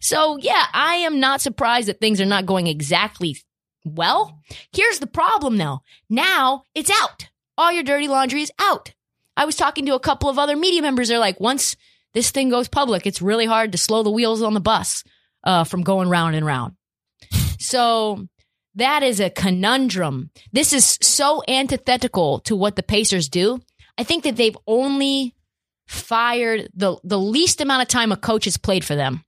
So 0.00 0.36
yeah, 0.38 0.66
I 0.72 0.96
am 0.96 1.20
not 1.20 1.40
surprised 1.40 1.88
that 1.88 2.00
things 2.00 2.20
are 2.20 2.26
not 2.26 2.46
going 2.46 2.66
exactly 2.66 3.36
well. 3.84 4.40
Here's 4.72 4.98
the 4.98 5.06
problem 5.06 5.58
though. 5.58 5.82
Now 6.10 6.64
it's 6.74 6.90
out. 6.90 7.28
All 7.56 7.72
your 7.72 7.84
dirty 7.84 8.08
laundry 8.08 8.42
is 8.42 8.52
out. 8.58 8.94
I 9.36 9.44
was 9.44 9.56
talking 9.56 9.86
to 9.86 9.94
a 9.94 10.00
couple 10.00 10.28
of 10.28 10.38
other 10.38 10.56
media 10.56 10.82
members. 10.82 11.08
They're 11.08 11.18
like, 11.18 11.40
once 11.40 11.76
this 12.16 12.30
thing 12.30 12.48
goes 12.48 12.66
public, 12.66 13.06
it's 13.06 13.20
really 13.20 13.44
hard 13.44 13.72
to 13.72 13.78
slow 13.78 14.02
the 14.02 14.10
wheels 14.10 14.40
on 14.40 14.54
the 14.54 14.60
bus 14.60 15.04
uh, 15.44 15.64
from 15.64 15.82
going 15.82 16.08
round 16.08 16.34
and 16.34 16.46
round. 16.46 16.72
So 17.58 18.26
that 18.76 19.02
is 19.02 19.20
a 19.20 19.28
conundrum. 19.28 20.30
This 20.50 20.72
is 20.72 20.98
so 21.02 21.42
antithetical 21.46 22.38
to 22.40 22.56
what 22.56 22.74
the 22.74 22.82
Pacers 22.82 23.28
do. 23.28 23.60
I 23.98 24.04
think 24.04 24.24
that 24.24 24.36
they've 24.36 24.56
only 24.66 25.34
fired 25.88 26.70
the 26.74 26.96
the 27.04 27.18
least 27.18 27.60
amount 27.60 27.82
of 27.82 27.88
time 27.88 28.12
a 28.12 28.16
coach 28.16 28.46
has 28.46 28.56
played 28.56 28.84
for 28.84 28.96
them 28.96 29.22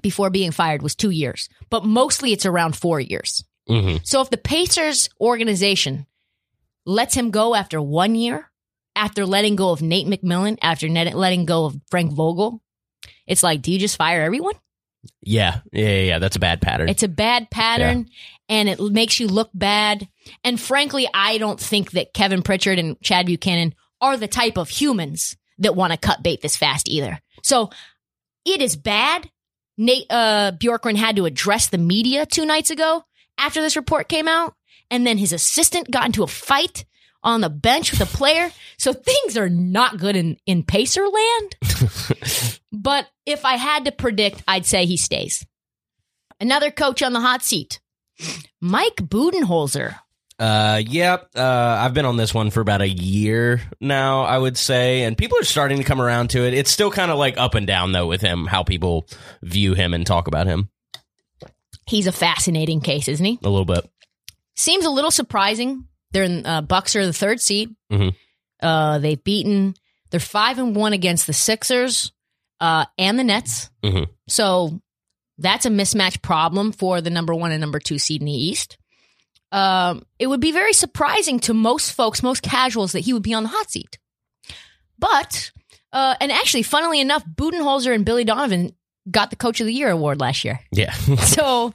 before 0.00 0.30
being 0.30 0.52
fired 0.52 0.82
was 0.82 0.94
two 0.94 1.10
years, 1.10 1.50
but 1.68 1.84
mostly 1.84 2.32
it's 2.32 2.46
around 2.46 2.76
four 2.76 2.98
years. 2.98 3.44
Mm-hmm. 3.68 3.98
So 4.04 4.22
if 4.22 4.30
the 4.30 4.38
Pacers 4.38 5.10
organization 5.20 6.06
lets 6.86 7.14
him 7.14 7.30
go 7.30 7.54
after 7.54 7.80
one 7.82 8.14
year, 8.14 8.50
after 8.96 9.24
letting 9.26 9.54
go 9.54 9.70
of 9.70 9.82
Nate 9.82 10.06
McMillan, 10.06 10.58
after 10.62 10.88
letting 10.88 11.44
go 11.44 11.66
of 11.66 11.76
Frank 11.90 12.12
Vogel, 12.12 12.62
it's 13.26 13.42
like, 13.42 13.62
do 13.62 13.72
you 13.72 13.78
just 13.78 13.96
fire 13.96 14.22
everyone? 14.22 14.54
Yeah, 15.20 15.60
yeah, 15.72 15.88
yeah, 15.88 16.02
yeah. 16.02 16.18
That's 16.18 16.36
a 16.36 16.40
bad 16.40 16.60
pattern. 16.60 16.88
It's 16.88 17.02
a 17.02 17.08
bad 17.08 17.50
pattern 17.50 18.08
and 18.48 18.68
it 18.68 18.80
makes 18.80 19.20
you 19.20 19.28
look 19.28 19.50
bad. 19.54 20.08
And 20.42 20.60
frankly, 20.60 21.08
I 21.12 21.38
don't 21.38 21.60
think 21.60 21.92
that 21.92 22.14
Kevin 22.14 22.42
Pritchard 22.42 22.78
and 22.78 23.00
Chad 23.02 23.26
Buchanan 23.26 23.74
are 24.00 24.16
the 24.16 24.28
type 24.28 24.56
of 24.56 24.68
humans 24.68 25.36
that 25.58 25.76
want 25.76 25.92
to 25.92 25.98
cut 25.98 26.22
bait 26.22 26.40
this 26.42 26.56
fast 26.56 26.88
either. 26.88 27.20
So 27.42 27.70
it 28.44 28.60
is 28.60 28.76
bad. 28.76 29.30
Nate 29.78 30.06
uh, 30.10 30.52
Bjorkgren 30.52 30.96
had 30.96 31.16
to 31.16 31.26
address 31.26 31.68
the 31.68 31.78
media 31.78 32.26
two 32.26 32.46
nights 32.46 32.70
ago 32.70 33.04
after 33.38 33.60
this 33.60 33.76
report 33.76 34.08
came 34.08 34.28
out. 34.28 34.54
And 34.90 35.06
then 35.06 35.18
his 35.18 35.32
assistant 35.32 35.90
got 35.90 36.06
into 36.06 36.22
a 36.22 36.28
fight 36.28 36.84
on 37.26 37.42
the 37.42 37.50
bench 37.50 37.90
with 37.90 38.00
a 38.00 38.06
player. 38.16 38.50
So 38.78 38.92
things 38.92 39.36
are 39.36 39.50
not 39.50 39.98
good 39.98 40.16
in, 40.16 40.38
in 40.46 40.62
Pacer 40.62 41.06
land. 41.06 41.56
but 42.72 43.06
if 43.26 43.44
I 43.44 43.56
had 43.56 43.84
to 43.84 43.92
predict, 43.92 44.42
I'd 44.48 44.64
say 44.64 44.86
he 44.86 44.96
stays. 44.96 45.44
Another 46.40 46.70
coach 46.70 47.02
on 47.02 47.12
the 47.12 47.20
hot 47.20 47.42
seat, 47.42 47.80
Mike 48.60 48.96
Budenholzer. 48.96 49.96
Uh, 50.38 50.82
yep. 50.86 51.30
Uh, 51.34 51.78
I've 51.80 51.94
been 51.94 52.04
on 52.04 52.18
this 52.18 52.34
one 52.34 52.50
for 52.50 52.60
about 52.60 52.82
a 52.82 52.88
year 52.88 53.62
now, 53.80 54.22
I 54.22 54.36
would 54.36 54.58
say, 54.58 55.02
and 55.02 55.16
people 55.16 55.38
are 55.38 55.44
starting 55.44 55.78
to 55.78 55.84
come 55.84 56.00
around 56.00 56.30
to 56.30 56.46
it. 56.46 56.52
It's 56.52 56.70
still 56.70 56.90
kind 56.90 57.10
of 57.10 57.18
like 57.18 57.38
up 57.38 57.54
and 57.54 57.66
down 57.66 57.92
though 57.92 58.06
with 58.06 58.20
him, 58.20 58.46
how 58.46 58.62
people 58.62 59.08
view 59.42 59.72
him 59.72 59.94
and 59.94 60.06
talk 60.06 60.28
about 60.28 60.46
him 60.46 60.68
He's 61.86 62.08
a 62.08 62.12
fascinating 62.12 62.80
case, 62.80 63.06
isn't 63.06 63.24
he? 63.24 63.38
a 63.42 63.48
little 63.48 63.64
bit. 63.64 63.88
Seems 64.56 64.84
a 64.84 64.90
little 64.90 65.10
surprising. 65.10 65.84
They're 66.16 66.24
in 66.24 66.46
uh, 66.46 66.62
Bucks 66.62 66.96
are 66.96 67.04
the 67.04 67.12
third 67.12 67.42
seed. 67.42 67.76
Mhm. 67.92 68.14
Uh, 68.62 68.98
they've 69.00 69.22
beaten. 69.22 69.74
They're 70.10 70.18
five 70.18 70.58
and 70.58 70.74
one 70.74 70.94
against 70.94 71.26
the 71.26 71.34
Sixers 71.34 72.10
uh, 72.58 72.86
and 72.96 73.18
the 73.18 73.24
Nets. 73.24 73.68
Mhm. 73.84 74.06
So 74.28 74.80
that's 75.36 75.66
a 75.66 75.68
mismatch 75.68 76.22
problem 76.22 76.72
for 76.72 77.02
the 77.02 77.10
number 77.10 77.34
one 77.34 77.52
and 77.52 77.60
number 77.60 77.78
two 77.78 77.98
seed 77.98 78.22
in 78.22 78.26
the 78.26 78.32
East. 78.32 78.78
Um, 79.52 80.06
it 80.18 80.28
would 80.28 80.40
be 80.40 80.52
very 80.52 80.72
surprising 80.72 81.38
to 81.40 81.52
most 81.52 81.92
folks, 81.92 82.22
most 82.22 82.42
casuals, 82.42 82.92
that 82.92 83.00
he 83.00 83.12
would 83.12 83.22
be 83.22 83.34
on 83.34 83.42
the 83.42 83.50
hot 83.50 83.70
seat. 83.70 83.98
But 84.98 85.50
uh, 85.92 86.14
and 86.20 86.32
actually, 86.32 86.62
funnily 86.62 87.00
enough, 87.00 87.24
Budenholzer 87.26 87.94
and 87.94 88.06
Billy 88.06 88.24
Donovan 88.24 88.74
got 89.10 89.30
the 89.30 89.36
Coach 89.36 89.60
of 89.60 89.66
the 89.66 89.72
Year 89.72 89.90
award 89.90 90.20
last 90.20 90.44
year. 90.44 90.60
Yeah. 90.72 90.92
So 91.18 91.72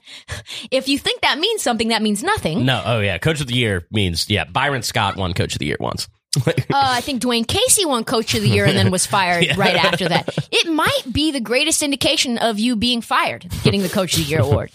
if 0.72 0.88
you 0.90 0.98
think 0.98 1.22
that 1.22 1.38
means 1.40 1.62
something, 1.62 1.90
that 1.90 2.02
means 2.02 2.24
nothing. 2.24 2.66
no. 2.66 2.82
Oh 2.86 3.00
yeah. 3.00 3.18
Coach 3.18 3.42
of 3.42 3.48
the 3.48 3.54
year 3.56 3.88
means 3.92 4.30
yeah. 4.30 4.46
Byron 4.46 4.82
Scott 4.84 5.16
won 5.18 5.34
Coach 5.34 5.54
of 5.54 5.60
the 5.60 5.66
year 5.66 5.78
once. 5.80 6.08
Uh, 6.48 6.54
I 6.70 7.02
think 7.02 7.22
Dwane 7.22 7.46
Casey 7.46 7.84
won 7.86 8.06
Coach 8.06 8.34
of 8.36 8.42
the 8.42 8.48
Year 8.48 8.64
and 8.66 8.78
then 8.78 8.90
was 8.90 9.06
fired 9.06 9.44
Yeah. 9.48 9.56
right 9.58 9.76
after 9.76 10.08
that. 10.08 10.30
It 10.50 10.72
might 10.72 11.02
be 11.12 11.32
the 11.32 11.42
greatest 11.42 11.84
indication 11.84 12.38
of 12.38 12.58
you 12.58 12.78
being 12.78 13.02
fired, 13.02 13.46
getting 13.64 13.82
the 13.82 13.90
Coach 13.90 14.14
of 14.18 14.24
the 14.24 14.30
Year 14.30 14.40
award. 14.40 14.72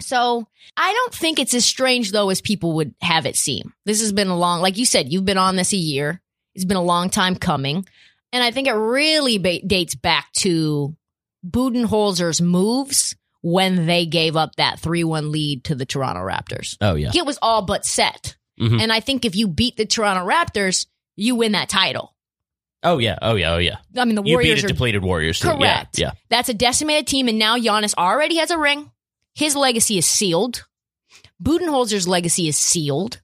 So 0.00 0.46
I 0.76 0.92
don't 0.92 1.14
think 1.14 1.38
it's 1.38 1.54
as 1.54 1.64
strange 1.64 2.12
though 2.12 2.28
as 2.28 2.40
people 2.42 2.74
would 2.74 2.94
have 3.00 3.24
it 3.24 3.36
seem. 3.36 3.72
This 3.86 4.00
has 4.02 4.12
been 4.12 4.28
a 4.28 4.36
long, 4.36 4.60
like 4.60 4.76
you 4.76 4.84
said, 4.84 5.10
you've 5.12 5.24
been 5.24 5.38
on 5.38 5.56
this 5.56 5.72
a 5.72 5.76
year. 5.78 6.20
It's 6.54 6.66
been 6.66 6.76
a 6.76 6.82
long 6.82 7.08
time 7.08 7.34
coming, 7.36 7.86
and 8.32 8.42
I 8.44 8.50
think 8.50 8.68
it 8.68 8.72
really 8.74 9.38
ba- 9.38 9.66
dates 9.66 9.94
back 9.94 10.30
to 10.38 10.94
Budenholzer's 11.46 12.40
moves 12.40 13.14
when 13.40 13.86
they 13.86 14.06
gave 14.06 14.36
up 14.36 14.56
that 14.56 14.80
three-one 14.80 15.30
lead 15.30 15.64
to 15.64 15.74
the 15.74 15.86
Toronto 15.86 16.20
Raptors. 16.20 16.76
oh 16.80 16.94
yeah. 16.94 17.10
It 17.14 17.24
was 17.26 17.38
all 17.40 17.62
but 17.62 17.84
set. 17.86 18.36
Mhm. 18.60 18.82
And 18.82 18.92
I 18.92 19.00
think 19.00 19.24
if 19.24 19.36
you 19.36 19.46
beat 19.48 19.76
the 19.76 19.86
Toronto 19.86 20.26
Raptors, 20.28 20.86
you 21.16 21.36
win 21.36 21.52
that 21.52 21.68
title. 21.68 22.14
Oh 22.82 22.98
yeah. 22.98 23.18
Oh 23.22 23.34
yeah. 23.36 23.54
Oh 23.54 23.58
yeah. 23.58 23.76
I 23.96 24.04
mean, 24.04 24.14
the 24.16 24.22
You 24.22 24.36
beat 24.38 24.44
Warriors 24.44 24.62
a 24.62 24.66
are 24.66 24.68
depleted 24.68 25.02
Warriors. 25.04 25.42
Yeah, 25.42 25.56
correct. 25.56 25.98
Yeah. 25.98 26.12
That's 26.28 26.48
a 26.48 26.54
decimated 26.54 27.06
team, 27.06 27.28
and 27.28 27.38
now 27.38 27.56
Giannis 27.56 27.94
already 27.96 28.36
has 28.36 28.50
a 28.50 28.58
ring. 28.58 28.90
His 29.34 29.54
legacy 29.56 29.98
is 29.98 30.06
sealed. 30.06 30.64
Budenholzer's 31.42 32.08
legacy 32.08 32.48
is 32.48 32.56
sealed. 32.58 33.20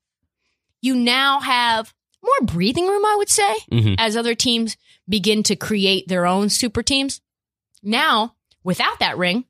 You 0.81 0.95
now 0.95 1.41
have 1.41 1.93
more 2.23 2.47
breathing 2.47 2.87
room, 2.87 3.05
I 3.05 3.15
would 3.19 3.29
say, 3.29 3.55
Mhm. 3.73 3.97
as 3.99 4.17
other 4.17 4.35
teams 4.35 4.77
begin 5.09 5.43
to 5.45 5.57
create 5.57 6.07
their 6.09 6.27
own 6.27 6.49
super 6.49 6.83
teams. 6.83 7.21
Now, 7.85 8.35
without 8.63 8.99
that 9.01 9.19
ring, 9.19 9.45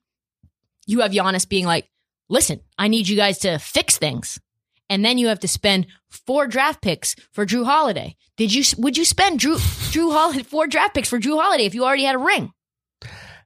you 0.86 1.00
have 1.00 1.12
Giannis 1.12 1.48
being 1.48 1.66
like, 1.66 1.88
listen, 2.28 2.60
I 2.76 2.88
need 2.88 3.08
you 3.08 3.16
guys 3.16 3.38
to 3.38 3.58
fix 3.58 3.96
things. 3.96 4.40
And 4.90 5.04
then 5.04 5.16
you 5.16 5.28
have 5.28 5.40
to 5.40 5.48
spend 5.48 5.86
four 6.10 6.46
draft 6.46 6.82
picks 6.82 7.16
for 7.32 7.46
Jrue 7.46 7.64
Holiday. 7.64 8.16
Did 8.36 8.52
you 8.52 8.64
would 8.78 8.98
you 8.98 9.04
spend 9.04 9.40
Jrue 9.40 9.56
Jrue 9.56 10.12
Holiday 10.12 10.42
four 10.42 10.66
draft 10.66 10.94
picks 10.94 11.08
for 11.08 11.18
Jrue 11.18 11.40
Holiday 11.40 11.64
if 11.64 11.74
you 11.74 11.84
already 11.84 12.04
had 12.04 12.16
a 12.16 12.18
ring? 12.18 12.52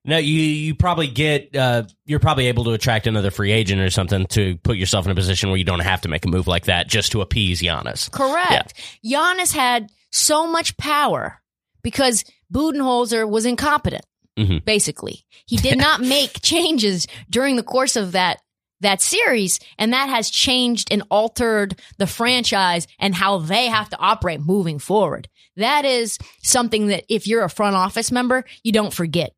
No, 0.05 0.17
you 0.17 0.41
you 0.41 0.75
probably 0.75 1.07
get 1.07 1.55
uh, 1.55 1.85
you're 2.07 2.19
probably 2.19 2.47
able 2.47 2.65
to 2.65 2.73
attract 2.73 3.07
another 3.07 3.31
free 3.31 3.53
agent 3.53 3.81
or 3.81 3.91
something 3.91 4.27
to 4.29 4.57
put 4.59 4.77
yourself 4.77 5.05
in 5.05 5.13
a 5.13 5.15
position 5.15 5.51
where 5.51 5.59
you 5.59 5.65
don't 5.65 5.81
have 5.81 6.01
to 6.03 6.09
make 6.09 6.25
a 6.25 6.29
move 6.29 6.47
like 6.47 6.65
that 6.65 6.89
just 6.89 7.13
to 7.13 7.21
appease 7.21 7.61
Giannis. 7.61 8.11
Correct. 8.11 8.75
Giannis 9.05 9.53
had 9.53 9.91
so 10.11 10.47
much 10.47 10.77
power 10.77 11.41
because 11.83 12.25
Budenholzer 12.53 13.29
was 13.29 13.45
incompetent. 13.45 14.05
Mhm. 14.39 14.65
Basically, 14.65 15.25
he 15.47 15.57
did 15.57 15.79
not 15.87 16.01
make 16.01 16.41
changes 16.43 17.07
during 17.29 17.57
the 17.57 17.63
course 17.63 17.97
of 17.97 18.13
that 18.13 18.41
that 18.81 19.03
series, 19.03 19.59
and 19.77 19.93
that 19.93 20.09
has 20.09 20.31
changed 20.31 20.89
and 20.93 21.03
altered 21.11 21.81
the 21.97 22.07
franchise 22.07 22.87
and 23.01 23.13
how 23.13 23.39
they 23.39 23.67
have 23.67 23.89
to 23.91 23.99
operate 23.99 24.41
moving 24.41 24.79
forward. 24.79 25.29
That 25.57 25.85
is 25.85 26.17
something 26.45 26.87
that 26.87 27.05
if 27.09 27.27
you're 27.27 27.43
a 27.43 27.51
front 27.51 27.75
office 27.75 28.13
member, 28.13 28.45
you 28.63 28.71
don't 28.71 28.95
forget 28.95 29.33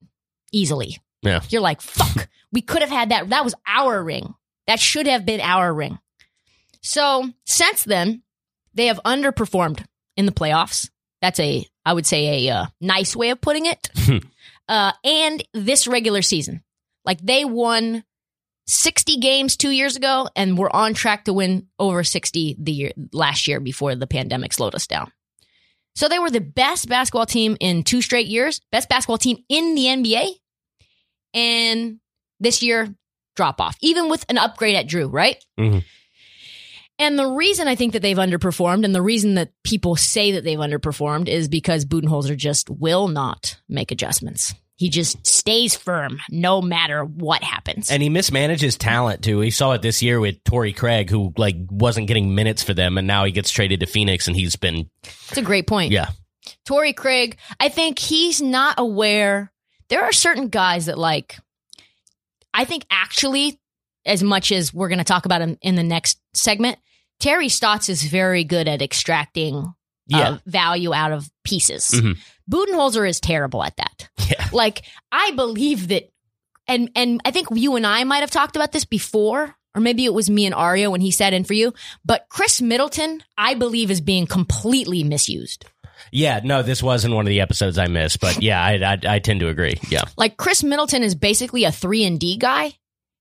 easily. 0.53 0.99
Yeah. 1.23 1.41
You're 1.49 1.63
like, 1.63 1.81
fuck, 1.81 2.29
we 2.53 2.61
could 2.61 2.83
have 2.83 2.91
had 2.91 3.11
that. 3.11 3.31
That 3.31 3.45
was 3.45 3.55
our 3.67 4.03
ring. 4.05 4.35
That 4.67 4.79
should 4.79 5.07
have 5.07 5.25
been 5.25 5.41
our 5.41 5.73
ring. 5.73 5.99
So 6.83 7.31
since 7.47 7.85
then, 7.85 8.23
they 8.75 8.87
have 8.87 9.01
underperformed 9.05 9.85
in 10.17 10.27
the 10.27 10.33
playoffs. 10.33 10.91
That's 11.23 11.41
a, 11.41 11.67
I 11.85 11.93
would 11.93 12.07
say, 12.07 12.47
a 12.47 12.55
uh, 12.55 12.67
nice 12.81 13.17
way 13.17 13.31
of 13.31 13.41
putting 13.41 13.67
it. 13.67 13.91
uh, 14.71 14.93
and 15.03 15.43
this 15.53 15.89
regular 15.89 16.23
season, 16.23 16.63
like 17.05 17.21
they 17.21 17.45
won 17.45 18.05
60 18.69 19.17
games 19.17 19.57
two 19.57 19.71
years 19.71 19.97
ago 19.97 20.29
and 20.37 20.57
were 20.57 20.75
on 20.75 20.95
track 20.95 21.25
to 21.25 21.33
win 21.33 21.67
over 21.81 22.05
60 22.05 22.57
the 22.59 22.73
year 22.73 22.93
last 23.13 23.49
year 23.49 23.59
before 23.59 23.97
the 23.97 24.07
pandemic 24.07 24.53
slowed 24.53 24.77
us 24.77 24.87
down. 24.87 25.11
So 25.97 26.09
they 26.09 26.21
were 26.21 26.31
the 26.31 26.41
best 26.41 26.89
basketball 26.89 27.27
team 27.27 27.57
in 27.59 27.83
two 27.83 28.01
straight 28.01 28.29
years, 28.29 28.61
best 28.71 28.89
basketball 28.89 29.19
team 29.19 29.39
in 29.49 29.75
the 29.75 29.87
NBA. 29.87 30.29
And 31.35 31.99
this 32.39 32.63
year, 32.63 32.95
drop 33.35 33.61
off, 33.61 33.77
even 33.81 34.09
with 34.09 34.25
an 34.29 34.39
upgrade 34.39 34.77
at 34.77 34.87
Jrue, 34.87 35.13
right? 35.13 35.45
Mhm. 35.59 35.85
And 37.01 37.19
the 37.19 37.27
reason 37.27 37.67
I 37.67 37.75
think 37.75 37.95
that 37.95 38.03
they've 38.03 38.17
underperformed 38.17 38.85
and 38.85 38.95
the 38.95 39.03
reason 39.03 39.35
that 39.35 39.53
people 39.65 39.97
say 39.97 40.33
that 40.33 40.45
they've 40.45 40.59
underperformed 40.59 41.29
is 41.29 41.49
because 41.49 41.87
Budenholzer 41.87 42.37
just 42.37 42.69
will 42.69 43.09
not 43.09 43.57
make 43.69 43.91
adjustments. 43.91 44.55
He 44.81 44.89
just 44.89 45.27
stays 45.27 45.77
firm 45.77 46.21
no 46.31 46.63
matter 46.63 47.05
what 47.05 47.43
happens. 47.45 47.91
And 47.91 48.03
he 48.03 48.09
mismanages 48.09 48.79
talent 48.79 49.23
too. 49.23 49.37
We 49.41 49.51
saw 49.51 49.73
it 49.73 49.83
this 49.83 50.03
year 50.03 50.19
with 50.19 50.43
Torrey 50.45 50.73
Craig, 50.73 51.11
who 51.11 51.35
like 51.37 51.57
wasn't 51.69 52.07
getting 52.07 52.35
minutes 52.35 52.63
for 52.63 52.73
them, 52.73 52.97
and 52.97 53.07
now 53.07 53.27
he 53.27 53.31
gets 53.31 53.51
traded 53.51 53.81
to 53.81 53.87
Phoenix, 53.87 54.27
and 54.27 54.35
he's 54.35 54.57
been 54.57 54.89
It's 55.29 55.37
a 55.37 55.43
great 55.43 55.67
point. 55.67 55.93
yeah, 55.93 56.09
Torrey 56.65 56.95
Craig, 56.95 57.37
I 57.61 57.69
think 57.69 57.99
he's 57.99 58.41
not 58.41 58.77
aware. 58.79 59.53
There 59.91 60.03
are 60.03 60.13
certain 60.13 60.49
guys 60.49 60.87
that 60.87 60.97
like, 60.97 61.37
I 62.55 62.65
think 62.65 62.87
actually, 62.91 63.61
as 64.07 64.23
much 64.23 64.51
as 64.51 64.73
we're 64.73 64.89
going 64.89 64.97
to 64.97 65.05
talk 65.05 65.27
about 65.27 65.43
him 65.43 65.59
in 65.61 65.75
the 65.75 65.83
next 65.83 66.19
segment, 66.33 66.79
Terry 67.19 67.51
Stotts 67.51 67.91
is 67.91 68.03
very 68.03 68.45
good 68.45 68.67
at 68.67 68.81
extracting 68.81 69.75
yeah, 70.07 70.31
uh, 70.31 70.39
value 70.47 70.95
out 70.95 71.13
of 71.13 71.31
pieces. 71.45 71.91
Mhm. 71.91 72.17
Budenholzer 72.51 73.07
is 73.09 73.21
terrible 73.21 73.63
at 73.63 73.77
that. 73.77 74.09
yeah, 74.31 74.40
Like, 74.53 74.83
I 75.11 75.33
believe 75.33 75.89
that, 75.89 76.11
and 76.67 76.91
and 76.95 77.21
I 77.25 77.31
think 77.31 77.49
you 77.53 77.77
and 77.77 77.87
I 77.87 78.05
might 78.05 78.21
have 78.21 78.31
talked 78.31 78.57
about 78.57 78.73
this 78.73 78.85
before, 78.85 79.55
or 79.75 79.81
maybe 79.81 80.05
it 80.05 80.15
was 80.15 80.29
me 80.31 80.47
and 80.47 80.55
Aria 80.55 80.91
when 80.91 81.01
he 81.01 81.11
sat 81.11 81.33
in 81.33 81.45
for 81.45 81.55
you. 81.55 81.73
But 82.05 82.27
Khris 82.29 82.61
Middleton, 82.61 83.23
I 83.37 83.55
believe, 83.55 83.91
is 83.91 84.01
being 84.01 84.27
completely 84.27 85.05
misused. 85.05 85.65
yeah. 86.13 86.41
No, 86.43 86.63
this 86.63 86.83
wasn't 86.83 87.15
one 87.15 87.27
of 87.27 87.31
the 87.31 87.41
episodes 87.41 87.79
I 87.79 87.87
missed, 87.87 88.21
but 88.21 88.43
yeah, 88.43 88.63
I, 88.63 88.75
I, 88.75 89.15
I 89.17 89.19
tend 89.19 89.41
to 89.41 89.49
agree. 89.49 89.79
Yeah, 89.89 90.03
Like 90.17 90.37
Khris 90.37 90.63
Middleton 90.65 91.03
is 91.03 91.15
basically 91.15 91.65
a 91.65 91.73
three 91.73 92.05
and 92.05 92.19
D 92.19 92.37
guy, 92.37 92.73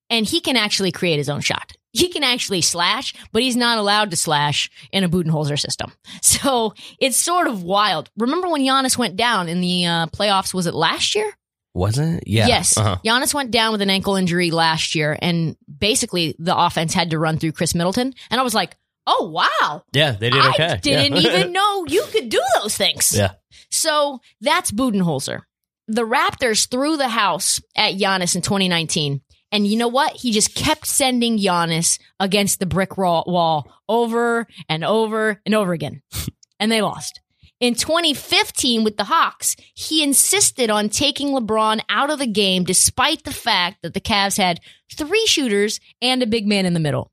and 0.09 0.25
he 0.25 0.41
can 0.41 0.55
actually 0.57 0.91
create 0.91 1.17
his 1.17 1.29
own 1.29 1.41
shot. 1.41 1.73
He 1.91 2.09
can 2.09 2.23
actually 2.23 2.61
slash, 2.61 3.13
but 3.31 3.41
he's 3.41 3.55
not 3.55 3.77
allowed 3.77 4.11
to 4.11 4.17
slash 4.17 4.69
in 4.91 5.03
a 5.03 5.09
Budenholzer 5.09 5.59
system. 5.59 5.91
So 6.21 6.73
it's 6.99 7.17
sort 7.17 7.47
of 7.47 7.63
wild. 7.63 8.09
Remember 8.17 8.47
when 8.49 8.61
Giannis 8.61 8.97
went 8.97 9.15
down 9.15 9.49
in 9.49 9.61
the 9.61 9.85
uh, 9.85 10.05
playoffs? 10.07 10.53
Was 10.53 10.67
it 10.67 10.73
last 10.73 11.15
year? 11.15 11.31
wasn't 11.75 12.17
it? 12.17 12.23
Yeah, 12.27 12.47
Yes. 12.47 12.77
Uh-huh. 12.77 12.97
Giannis 13.05 13.33
went 13.33 13.51
down 13.51 13.71
with 13.71 13.81
an 13.81 13.89
ankle 13.89 14.15
injury 14.15 14.51
last 14.51 14.95
year, 14.95 15.17
and 15.21 15.55
basically 15.79 16.35
the 16.39 16.57
offense 16.57 16.93
had 16.93 17.11
to 17.11 17.19
run 17.19 17.37
through 17.37 17.53
Khris 17.53 17.73
Middleton. 17.75 18.13
And 18.29 18.39
I 18.39 18.43
was 18.43 18.53
like, 18.55 18.75
oh, 19.07 19.29
wow. 19.29 19.83
Yeah, 19.93 20.11
they 20.11 20.29
did 20.29 20.45
okay. 20.47 20.65
I 20.65 20.75
didn't 20.77 21.15
Yeah. 21.21 21.29
even 21.39 21.53
know 21.53 21.85
you 21.87 22.03
could 22.11 22.29
do 22.29 22.41
those 22.61 22.75
things. 22.75 23.13
Yeah. 23.15 23.33
So 23.71 24.19
that's 24.41 24.71
Budenholzer. 24.71 25.41
The 25.87 26.05
Raptors 26.05 26.69
threw 26.69 26.97
the 26.97 27.07
house 27.07 27.61
at 27.75 27.93
Giannis 27.95 28.35
in 28.35 28.41
2019. 28.41 29.21
And 29.51 29.65
you 29.65 29.77
know 29.77 29.87
what? 29.87 30.13
He 30.13 30.31
just 30.31 30.55
kept 30.55 30.85
sending 30.85 31.39
Giannis 31.39 31.99
against 32.19 32.59
the 32.59 32.65
brick 32.65 32.97
wall 32.97 33.23
wall 33.27 33.71
over 33.87 34.47
and 34.67 34.83
over 34.83 35.41
and 35.45 35.55
over 35.55 35.73
again. 35.73 36.01
and 36.59 36.71
they 36.71 36.81
lost. 36.81 37.21
In 37.59 37.75
2015 37.75 38.85
with 38.85 38.95
the 38.95 39.03
Hawks, 39.03 39.57
he 39.73 40.01
insisted 40.01 40.69
on 40.69 40.87
taking 40.87 41.29
LeBron 41.29 41.81
out 41.89 42.09
of 42.09 42.19
the 42.19 42.27
game 42.27 42.63
despite 42.63 43.23
the 43.23 43.33
fact 43.33 43.81
that 43.81 43.93
the 43.93 43.99
Cavs 43.99 44.37
had 44.37 44.61
three 44.95 45.25
shooters 45.25 45.81
and 46.01 46.23
a 46.23 46.27
big 46.27 46.47
man 46.47 46.65
in 46.65 46.73
the 46.73 46.79
middle. 46.79 47.11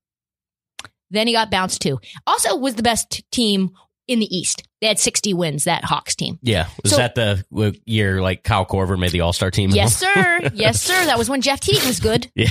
Then 1.11 1.27
he 1.27 1.33
got 1.33 1.51
bounced 1.51 1.83
too. 1.83 1.99
Also 2.27 2.57
was 2.57 2.77
the 2.77 2.83
best 2.83 3.29
team 3.33 3.71
in 4.09 4.19
the 4.21 4.37
East. 4.37 4.63
They 4.81 4.87
had 4.89 4.99
60 4.99 5.35
wins, 5.35 5.65
that 5.65 5.85
Hawks 5.85 6.15
team. 6.15 6.39
Yeah, 6.43 6.69
was 6.83 6.93
So- 6.93 6.99
that 6.99 7.15
the 7.15 7.45
year 7.87 8.21
like 8.21 8.43
Kyle 8.45 8.65
Korver 8.67 8.99
made 8.99 9.11
the 9.11 9.23
All 9.23 9.33
Star 9.33 9.51
team? 9.51 9.71
Yes, 9.71 9.97
sir. 9.97 10.51
Yes, 10.55 10.83
sir. 10.83 11.07
That 11.07 11.19
was 11.19 11.29
when 11.31 11.41
Jeff 11.41 11.61
Teague 11.61 11.83
was 11.85 11.99
good. 12.01 12.31
Yeah, 12.37 12.51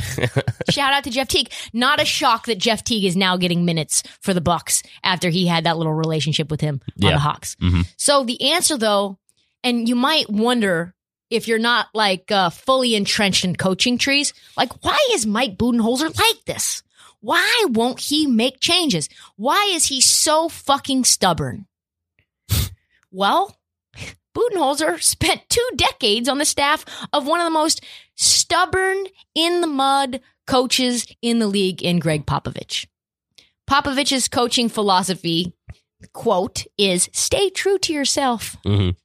Shout 0.70 0.94
out 0.94 1.04
to 1.06 1.12
Jeff 1.12 1.28
Teague. 1.28 1.52
Not 1.72 2.02
a 2.02 2.06
shock 2.06 2.48
that 2.48 2.58
Jeff 2.58 2.84
Teague 2.84 3.06
is 3.06 3.16
now 3.16 3.38
getting 3.38 3.64
minutes 3.66 4.04
for 4.22 4.34
the 4.34 4.42
Bucks 4.42 4.82
after 5.04 5.30
he 5.30 5.46
had 5.48 5.64
that 5.66 5.78
little 5.78 5.94
relationship 5.94 6.50
with 6.52 6.62
him 6.62 6.82
on 7.02 7.08
Yeah. 7.10 7.12
the 7.12 7.20
Hawks. 7.20 7.56
Mhm. 7.62 7.86
So 7.98 8.24
the 8.24 8.52
answer 8.52 8.78
though, 8.78 9.18
and 9.64 9.88
you 9.88 9.96
might 9.96 10.30
wonder 10.30 10.94
if 11.30 11.48
you're 11.48 11.60
not 11.60 11.88
like 11.94 12.32
uh, 12.32 12.50
fully 12.50 12.96
entrenched 12.96 13.46
in 13.46 13.56
coaching 13.56 13.98
trees, 13.98 14.34
like 14.58 14.84
why 14.84 14.98
is 15.12 15.26
Mike 15.26 15.58
Budenholzer 15.58 16.16
like 16.18 16.46
this? 16.46 16.84
Why 17.26 17.66
won't 17.70 18.02
he 18.02 18.28
make 18.28 18.60
changes? 18.60 19.10
Why 19.36 19.72
is 19.74 19.86
he 19.86 20.00
so 20.00 20.48
fucking 20.48 21.06
stubborn? 21.06 21.66
well, 23.12 23.58
Budenholzer 24.38 25.02
spent 25.02 25.50
two 25.50 25.68
decades 25.76 26.30
on 26.30 26.38
the 26.38 26.46
staff 26.46 26.86
of 27.12 27.26
one 27.26 27.40
of 27.40 27.46
the 27.46 27.50
most 27.50 27.84
stubborn 28.14 29.06
in 29.34 29.62
the 29.62 29.68
mud 29.68 30.22
coaches 30.46 31.08
in 31.24 31.40
the 31.40 31.48
league 31.48 31.82
in 31.82 31.98
Gregg 31.98 32.28
Popovich. 32.28 32.86
Popovich's 33.68 34.28
coaching 34.28 34.70
philosophy, 34.70 35.52
quote, 36.14 36.66
is 36.78 37.10
stay 37.12 37.50
true 37.50 37.80
to 37.80 37.92
yourself. 37.92 38.56
Mhm. 38.64 38.96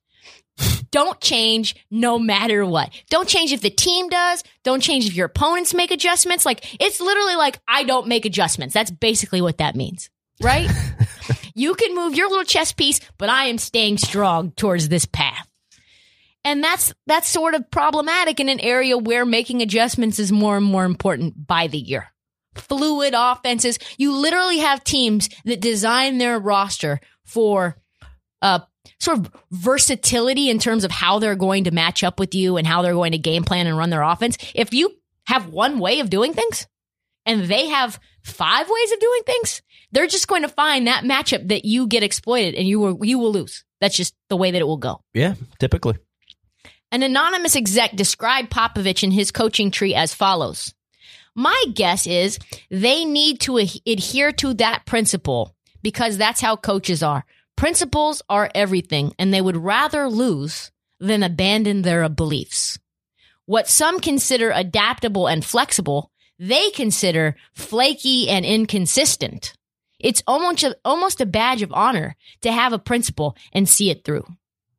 Don't 0.91 1.21
change 1.21 1.77
no 1.91 2.19
matter 2.19 2.65
what. 2.67 2.91
Don't 3.11 3.29
change 3.29 3.53
if 3.53 3.61
the 3.61 3.71
team 3.71 4.09
does. 4.09 4.43
Don't 4.65 4.83
change 4.83 5.07
if 5.07 5.15
your 5.15 5.27
opponents 5.27 5.75
make 5.75 5.91
adjustments. 5.91 6.45
Like, 6.45 6.81
it's 6.81 7.01
literally 7.01 7.37
like, 7.37 7.61
I 7.69 7.85
don't 7.85 8.09
make 8.09 8.25
adjustments. 8.25 8.75
That's 8.75 8.91
basically 8.91 9.41
what 9.41 9.59
that 9.59 9.77
means, 9.77 10.11
right? 10.43 10.71
you 11.55 11.75
can 11.75 11.95
move 11.95 12.15
your 12.15 12.29
little 12.29 12.45
chess 12.45 12.73
piece, 12.73 13.01
but 13.19 13.29
I 13.29 13.47
am 13.47 13.59
staying 13.59 13.99
strong 13.99 14.51
towards 14.53 14.89
this 14.89 15.05
path. 15.05 15.47
And 16.45 16.65
that's 16.65 16.95
that's 17.07 17.29
sort 17.29 17.55
of 17.55 17.71
problematic 17.71 18.41
in 18.41 18.49
an 18.49 18.61
area 18.61 18.97
where 18.97 19.27
making 19.27 19.61
adjustments 19.61 20.19
is 20.19 20.33
more 20.33 20.57
and 20.57 20.65
more 20.65 20.85
important 20.85 21.47
by 21.47 21.67
the 21.67 21.79
year. 21.79 22.13
Fluid 22.55 23.15
offenses. 23.15 23.79
You 23.99 24.17
literally 24.17 24.59
have 24.59 24.83
teams 24.83 25.29
that 25.45 25.61
design 25.61 26.19
their 26.19 26.39
roster 26.39 27.01
for 27.25 27.77
uh 28.41 28.61
sort 29.01 29.19
of 29.19 29.33
versatility 29.51 30.51
in 30.51 30.59
terms 30.59 30.85
of 30.85 30.91
how 30.91 31.19
they're 31.19 31.35
going 31.35 31.65
to 31.65 31.71
match 31.71 32.05
up 32.05 32.21
with 32.21 32.35
you 32.35 32.57
and 32.57 32.67
how 32.67 32.83
they're 32.83 32.93
going 32.93 33.13
to 33.13 33.19
game 33.19 33.43
plan 33.45 33.67
and 33.67 33.77
run 33.77 33.91
their 33.91 34.03
offense. 34.03 34.37
If 34.55 34.73
you 34.75 34.95
have 35.27 35.49
one 35.49 35.79
way 35.79 36.01
of 36.01 36.11
doing 36.11 36.35
things 36.35 36.67
and 37.27 37.45
they 37.45 37.69
have 37.69 37.99
five 38.23 38.69
ways 38.69 38.93
of 38.93 39.01
doing 39.01 39.23
things, 39.27 39.63
they're 39.93 40.07
just 40.07 40.29
going 40.29 40.43
to 40.43 40.49
find 40.49 40.87
that 40.87 41.05
matchup 41.05 41.49
that 41.49 41.65
you 41.65 41.87
get 41.87 42.03
exploited 42.03 42.55
and 42.55 42.69
you 42.69 42.79
will 42.79 43.05
you 43.05 43.19
will 43.19 43.33
lose. 43.33 43.65
That's 43.81 43.97
just 43.97 44.15
the 44.29 44.37
way 44.37 44.51
that 44.51 44.61
it 44.61 44.67
will 44.67 44.77
go. 44.77 45.03
yeah, 45.15 45.35
typically. 45.59 45.97
An 46.93 47.03
anonymous 47.03 47.55
exec 47.55 47.95
described 47.95 48.51
Popovich 48.51 49.03
and 49.03 49.13
his 49.13 49.31
coaching 49.31 49.71
tree 49.71 49.95
as 49.95 50.13
follows. 50.13 50.75
My 51.37 51.65
guess 51.73 52.07
is 52.07 52.39
they 52.69 53.05
need 53.05 53.41
to 53.43 53.59
adhere 53.59 54.33
to 54.33 54.55
that 54.55 54.87
principle 54.87 55.55
because 55.83 56.19
that's 56.19 56.41
how 56.41 56.57
coaches 56.57 57.03
are. 57.03 57.25
Principles 57.57 58.23
are 58.29 58.51
everything, 58.55 59.15
and 59.19 59.33
they 59.33 59.41
would 59.41 59.57
rather 59.57 60.09
lose 60.09 60.71
than 60.99 61.23
abandon 61.23 61.83
their 61.83 62.09
beliefs. 62.09 62.79
What 63.47 63.69
some 63.69 64.01
consider 64.01 64.51
adaptable 64.51 65.27
and 65.27 65.45
flexible, 65.45 66.11
they 66.39 66.71
consider 66.71 67.37
flaky 67.55 68.29
and 68.29 68.45
inconsistent. 68.45 69.55
It's 69.99 70.23
almost 70.27 70.63
a, 70.63 70.77
almost 70.85 71.21
a 71.21 71.27
badge 71.27 71.63
of 71.63 71.73
honor 71.73 72.17
to 72.43 72.53
have 72.53 72.73
a 72.73 72.79
principle 72.79 73.37
and 73.53 73.69
see 73.69 73.91
it 73.91 74.05
through. 74.05 74.25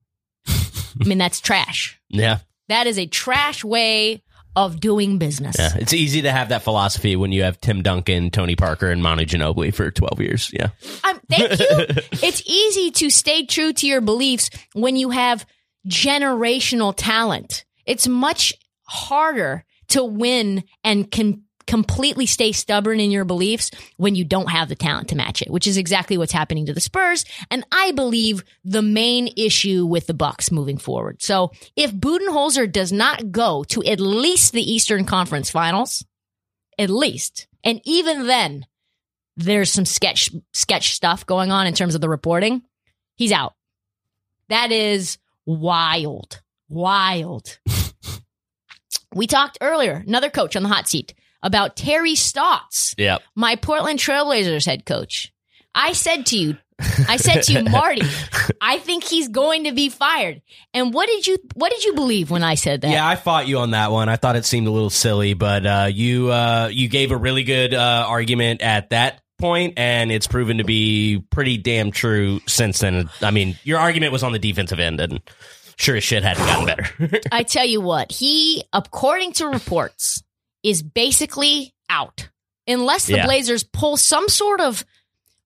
I 0.48 1.06
mean, 1.06 1.18
that's 1.18 1.40
trash. 1.40 2.00
Yeah, 2.10 2.40
That 2.70 2.88
is 2.88 2.98
a 2.98 3.06
trash 3.06 3.64
way 3.64 4.24
of 4.56 4.80
doing 4.80 5.18
business. 5.18 5.56
yeah. 5.58 5.72
It's 5.78 5.94
easy 5.94 6.24
to 6.24 6.32
have 6.32 6.50
that 6.50 6.62
philosophy 6.64 7.16
when 7.16 7.32
you 7.32 7.44
have 7.44 7.60
Tim 7.62 7.82
Duncan, 7.82 8.30
Tony 8.32 8.56
Parker, 8.56 8.90
and 8.92 9.02
Manu 9.02 9.26
Ginobili 9.26 9.74
for 9.74 9.92
twelve 9.92 10.20
years. 10.20 10.50
Yeah, 10.54 10.70
Um, 11.04 11.20
thank 11.30 11.60
you. 11.60 11.68
it's 12.28 12.42
easy 12.46 12.92
to 12.92 13.10
stay 13.10 13.46
true 13.46 13.72
to 13.74 13.88
your 13.88 14.02
beliefs 14.02 14.50
when 14.74 14.96
you 14.96 15.12
have 15.12 15.46
generational 15.88 16.94
talent. 16.96 17.66
It's 17.86 18.08
much 18.08 18.54
harder 18.84 19.64
to 19.90 20.04
win 20.04 20.64
and 20.84 21.10
can 21.10 21.44
completely 21.67 22.26
stay 22.26 22.52
stubborn 22.52 23.00
in 23.00 23.12
your 23.12 23.26
beliefs 23.26 23.71
when 23.97 24.15
you 24.15 24.24
don't 24.24 24.50
have 24.50 24.69
the 24.69 24.76
talent 24.76 25.10
to 25.10 25.15
match 25.15 25.41
it, 25.41 25.50
which 25.50 25.67
is 25.67 25.78
exactly 25.78 26.17
what's 26.17 26.32
happening 26.32 26.65
to 26.65 26.74
the 26.74 26.82
Spurs. 26.82 27.26
And 27.50 27.65
I 27.71 27.91
believe 27.91 28.43
the 28.63 28.82
main 28.82 29.30
issue 29.38 29.86
with 29.86 30.08
the 30.08 30.13
Bucks 30.13 30.52
moving 30.52 30.78
forward. 30.78 31.21
So 31.21 31.52
if 31.76 31.91
Budenholzer 31.91 32.71
does 32.71 32.91
not 32.91 33.32
go 33.32 33.64
to 33.66 33.84
at 33.84 33.99
least 33.99 34.53
the 34.53 34.72
Eastern 34.72 35.05
Conference 35.05 35.49
finals, 35.49 36.05
at 36.78 36.89
least, 36.89 37.47
and 37.64 37.82
even 37.84 38.28
then, 38.28 38.66
there's 39.38 39.72
some 39.72 39.86
sketch 39.86 40.30
sketch 40.53 40.93
stuff 40.93 41.26
going 41.26 41.51
on 41.51 41.68
in 41.68 41.74
terms 41.74 41.95
of 41.95 42.01
the 42.01 42.09
reporting. 42.09 42.64
He's 43.16 43.32
out. 43.32 43.53
That 44.49 44.72
is 44.72 45.18
wild. 45.45 46.41
Wild. 46.70 47.59
we 49.14 49.28
talked 49.28 49.57
earlier, 49.62 50.03
another 50.05 50.30
coach 50.30 50.55
on 50.55 50.64
the 50.64 50.70
hot 50.70 50.88
seat, 50.88 51.14
about 51.44 51.76
Terry 51.76 52.16
Stotts, 52.16 52.96
yeah. 52.98 53.18
my 53.36 53.56
Portland 53.56 54.00
Trailblazers 54.00 54.66
head 54.66 54.86
coach. 54.86 55.34
I 55.74 55.94
said 55.94 56.26
to 56.28 56.38
you, 56.38 56.58
I 57.08 57.18
said 57.18 57.44
to 57.44 57.54
you, 57.54 57.64
Marty, 57.70 58.02
I 58.60 58.80
think 58.80 59.04
he's 59.04 59.28
going 59.28 59.66
to 59.66 59.72
be 59.72 59.89
fired. 59.89 60.42
And 60.74 60.94
what 60.94 61.08
did 61.08 61.28
you 61.28 61.38
what 61.54 61.72
did 61.72 61.84
you 61.84 61.94
believe 61.94 62.32
when 62.32 62.44
I 62.44 62.56
said 62.56 62.82
that? 62.82 62.92
Yeah, 62.92 63.08
I 63.08 63.16
fought 63.16 63.48
you 63.48 63.60
on 63.60 63.72
that 63.72 63.92
one. 63.92 64.10
I 64.10 64.16
thought 64.16 64.36
it 64.36 64.46
seemed 64.46 64.68
a 64.68 64.72
little 64.72 64.89
silly, 64.89 65.34
but 65.34 65.66
uh, 65.66 65.88
you 65.92 66.32
uh, 66.32 66.70
you 66.72 66.88
gave 66.88 67.12
a 67.12 67.18
really 67.18 67.44
good 67.44 67.74
uh, 67.74 68.06
argument 68.08 68.62
at 68.62 68.89
that 68.89 69.22
point, 69.39 69.74
and 69.78 70.12
it's 70.12 70.28
proven 70.28 70.60
to 70.60 70.64
be 70.64 71.24
pretty 71.30 71.58
damn 71.58 71.92
true 71.92 72.39
since 72.48 72.80
then. 72.80 73.10
I 73.22 73.32
mean, 73.32 73.58
your 73.64 73.80
argument 73.80 74.12
was 74.12 74.24
on 74.24 74.32
the 74.32 74.39
defensive 74.39 74.80
end, 74.80 75.02
and 75.02 75.22
sure 75.78 75.96
as 75.96 76.04
shit 76.04 76.24
hadn't 76.24 76.46
gotten 76.46 76.66
better. 76.66 77.20
I 77.32 77.44
tell 77.44 77.66
you 77.66 77.82
what, 77.82 78.12
he, 78.12 78.64
according 78.72 79.34
to 79.34 79.48
reports, 79.48 80.24
is 80.64 80.84
basically 80.84 81.74
out 81.89 82.30
unless 82.68 83.05
the 83.07 83.16
Yeah. 83.16 83.26
Blazers 83.26 83.64
pull 83.64 83.97
some 83.97 84.30
sort 84.30 84.62
of 84.62 84.86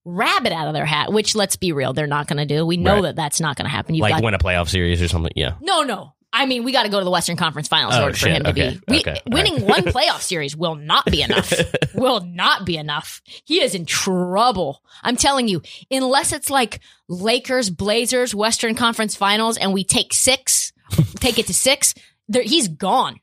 rabbit 0.03 0.51
out 0.53 0.68
of 0.68 0.74
their 0.74 0.86
hat. 0.86 1.11
Which, 1.11 1.36
let's 1.36 1.55
be 1.55 1.72
real, 1.72 1.93
they're 1.93 2.07
not 2.07 2.28
going 2.28 2.38
to 2.38 2.45
do. 2.45 2.66
We 2.66 2.78
know 2.78 2.95
Right. 2.95 3.01
that 3.03 3.16
that's 3.16 3.39
not 3.39 3.55
going 3.55 3.66
to 3.66 3.72
happen. 3.72 3.95
You've 3.95 4.03
like 4.03 4.13
got 4.13 4.24
win 4.24 4.34
a 4.34 4.38
playoff 4.39 4.70
series 4.70 5.01
or 5.01 5.07
something. 5.07 5.32
Yeah. 5.36 5.53
no, 5.61 5.84
no. 5.84 6.11
I 6.38 6.47
mean, 6.47 6.66
we 6.66 6.74
got 6.74 6.84
to 6.84 6.89
go 6.89 6.99
to 6.99 7.05
the 7.05 7.11
Western 7.11 7.38
Conference 7.38 7.70
Finals 7.70 7.95
in 7.95 8.01
Oh, 8.01 8.05
order 8.05 8.18
for 8.18 8.28
him 8.28 8.43
to 8.43 8.49
Okay. 8.49 8.72
be. 8.72 8.82
We, 8.89 8.99
Okay. 8.99 9.22
Winning 9.26 9.53
right. 9.53 9.63
one 9.63 9.84
playoff 9.93 10.20
series 10.20 10.53
will 10.53 10.76
not 10.76 11.05
be 11.05 11.22
enough. 11.22 11.53
will 11.95 12.20
not 12.20 12.66
be 12.66 12.76
enough. 12.76 13.22
He 13.45 13.61
is 13.61 13.74
in 13.74 13.86
trouble. 13.86 14.82
I'm 15.01 15.16
telling 15.16 15.47
you, 15.47 15.61
unless 15.89 16.34
it's 16.34 16.49
like 16.49 16.82
Lakers, 17.07 17.70
Blazers, 17.70 18.36
Western 18.36 18.76
Conference 18.76 19.16
Finals, 19.16 19.55
and 19.57 19.72
we 19.74 19.86
take 19.86 20.13
six, 20.13 20.74
take 21.22 21.39
it 21.39 21.47
to 21.47 21.53
six, 21.53 21.93
there, 22.28 22.43
he's 22.43 22.68
gone. 22.68 23.22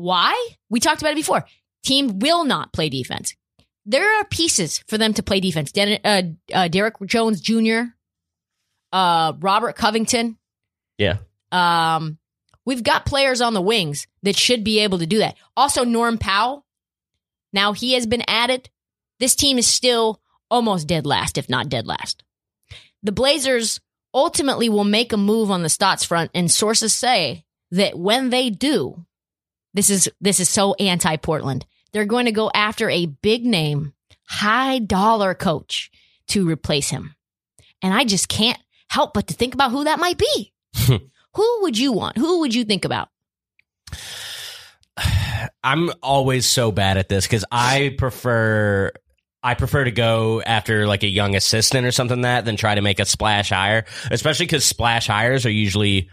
Why? 0.00 0.48
We 0.68 0.80
talked 0.80 1.02
about 1.02 1.12
it 1.12 1.16
before. 1.16 1.44
Team 1.84 2.18
will 2.18 2.44
not 2.44 2.72
play 2.72 2.88
defense. 2.88 3.34
There 3.86 4.18
are 4.18 4.24
pieces 4.24 4.82
for 4.88 4.98
them 4.98 5.14
to 5.14 5.22
play 5.22 5.40
defense. 5.40 5.72
Den- 5.72 6.00
uh, 6.04 6.22
uh, 6.52 6.68
Derrick 6.68 6.94
Jones 7.06 7.40
Jr., 7.40 7.82
uh, 8.92 9.32
Robert 9.40 9.76
Covington. 9.76 10.38
Yeah. 10.98 11.18
Um, 11.52 12.18
we've 12.66 12.82
got 12.82 13.06
players 13.06 13.40
on 13.40 13.54
the 13.54 13.60
wings 13.60 14.06
that 14.22 14.36
should 14.36 14.64
be 14.64 14.80
able 14.80 14.98
to 14.98 15.06
do 15.06 15.18
that. 15.18 15.36
Also, 15.56 15.84
Norm 15.84 16.18
Powell. 16.18 16.64
Now 17.52 17.72
he 17.72 17.94
has 17.94 18.06
been 18.06 18.22
added. 18.28 18.68
This 19.18 19.34
team 19.34 19.58
is 19.58 19.66
still 19.66 20.20
almost 20.50 20.86
dead 20.86 21.06
last, 21.06 21.38
if 21.38 21.48
not 21.48 21.68
dead 21.68 21.86
last. 21.86 22.22
The 23.02 23.12
Blazers 23.12 23.80
ultimately 24.12 24.68
will 24.68 24.84
make 24.84 25.12
a 25.12 25.16
move 25.16 25.50
on 25.50 25.62
the 25.62 25.68
Stotts 25.68 26.04
front, 26.04 26.30
and 26.34 26.50
sources 26.50 26.92
say 26.92 27.44
that 27.70 27.98
when 27.98 28.30
they 28.30 28.50
do, 28.50 29.04
this 29.74 29.90
is 29.90 30.08
this 30.20 30.40
is 30.40 30.48
so 30.48 30.74
anti-Portland. 30.74 31.66
They're 31.92 32.04
going 32.04 32.26
to 32.26 32.32
go 32.32 32.50
after 32.54 32.88
a 32.88 33.06
big 33.06 33.44
name, 33.44 33.92
high 34.28 34.78
dollar 34.78 35.34
coach 35.34 35.90
to 36.28 36.48
replace 36.48 36.90
him. 36.90 37.14
And 37.82 37.92
I 37.92 38.04
just 38.04 38.28
can't 38.28 38.58
help 38.88 39.14
but 39.14 39.28
to 39.28 39.34
think 39.34 39.54
about 39.54 39.70
who 39.70 39.84
that 39.84 39.98
might 39.98 40.18
be. 40.18 40.52
who 41.34 41.58
would 41.62 41.78
you 41.78 41.92
want? 41.92 42.18
Who 42.18 42.40
would 42.40 42.54
you 42.54 42.64
think 42.64 42.84
about? 42.84 43.08
I'm 45.64 45.90
always 46.02 46.46
so 46.46 46.72
bad 46.72 46.96
at 46.96 47.08
this 47.08 47.26
because 47.26 47.44
I 47.50 47.94
prefer 47.98 48.92
I 49.42 49.54
prefer 49.54 49.84
to 49.84 49.90
go 49.90 50.42
after 50.42 50.86
like 50.86 51.02
a 51.02 51.08
young 51.08 51.34
assistant 51.34 51.86
or 51.86 51.92
something 51.92 52.22
that 52.22 52.44
than 52.44 52.56
try 52.56 52.74
to 52.74 52.82
make 52.82 53.00
a 53.00 53.06
splash 53.06 53.50
hire, 53.50 53.86
especially 54.10 54.46
because 54.46 54.64
splash 54.64 55.06
hires 55.06 55.46
are 55.46 55.50
usually 55.50 56.10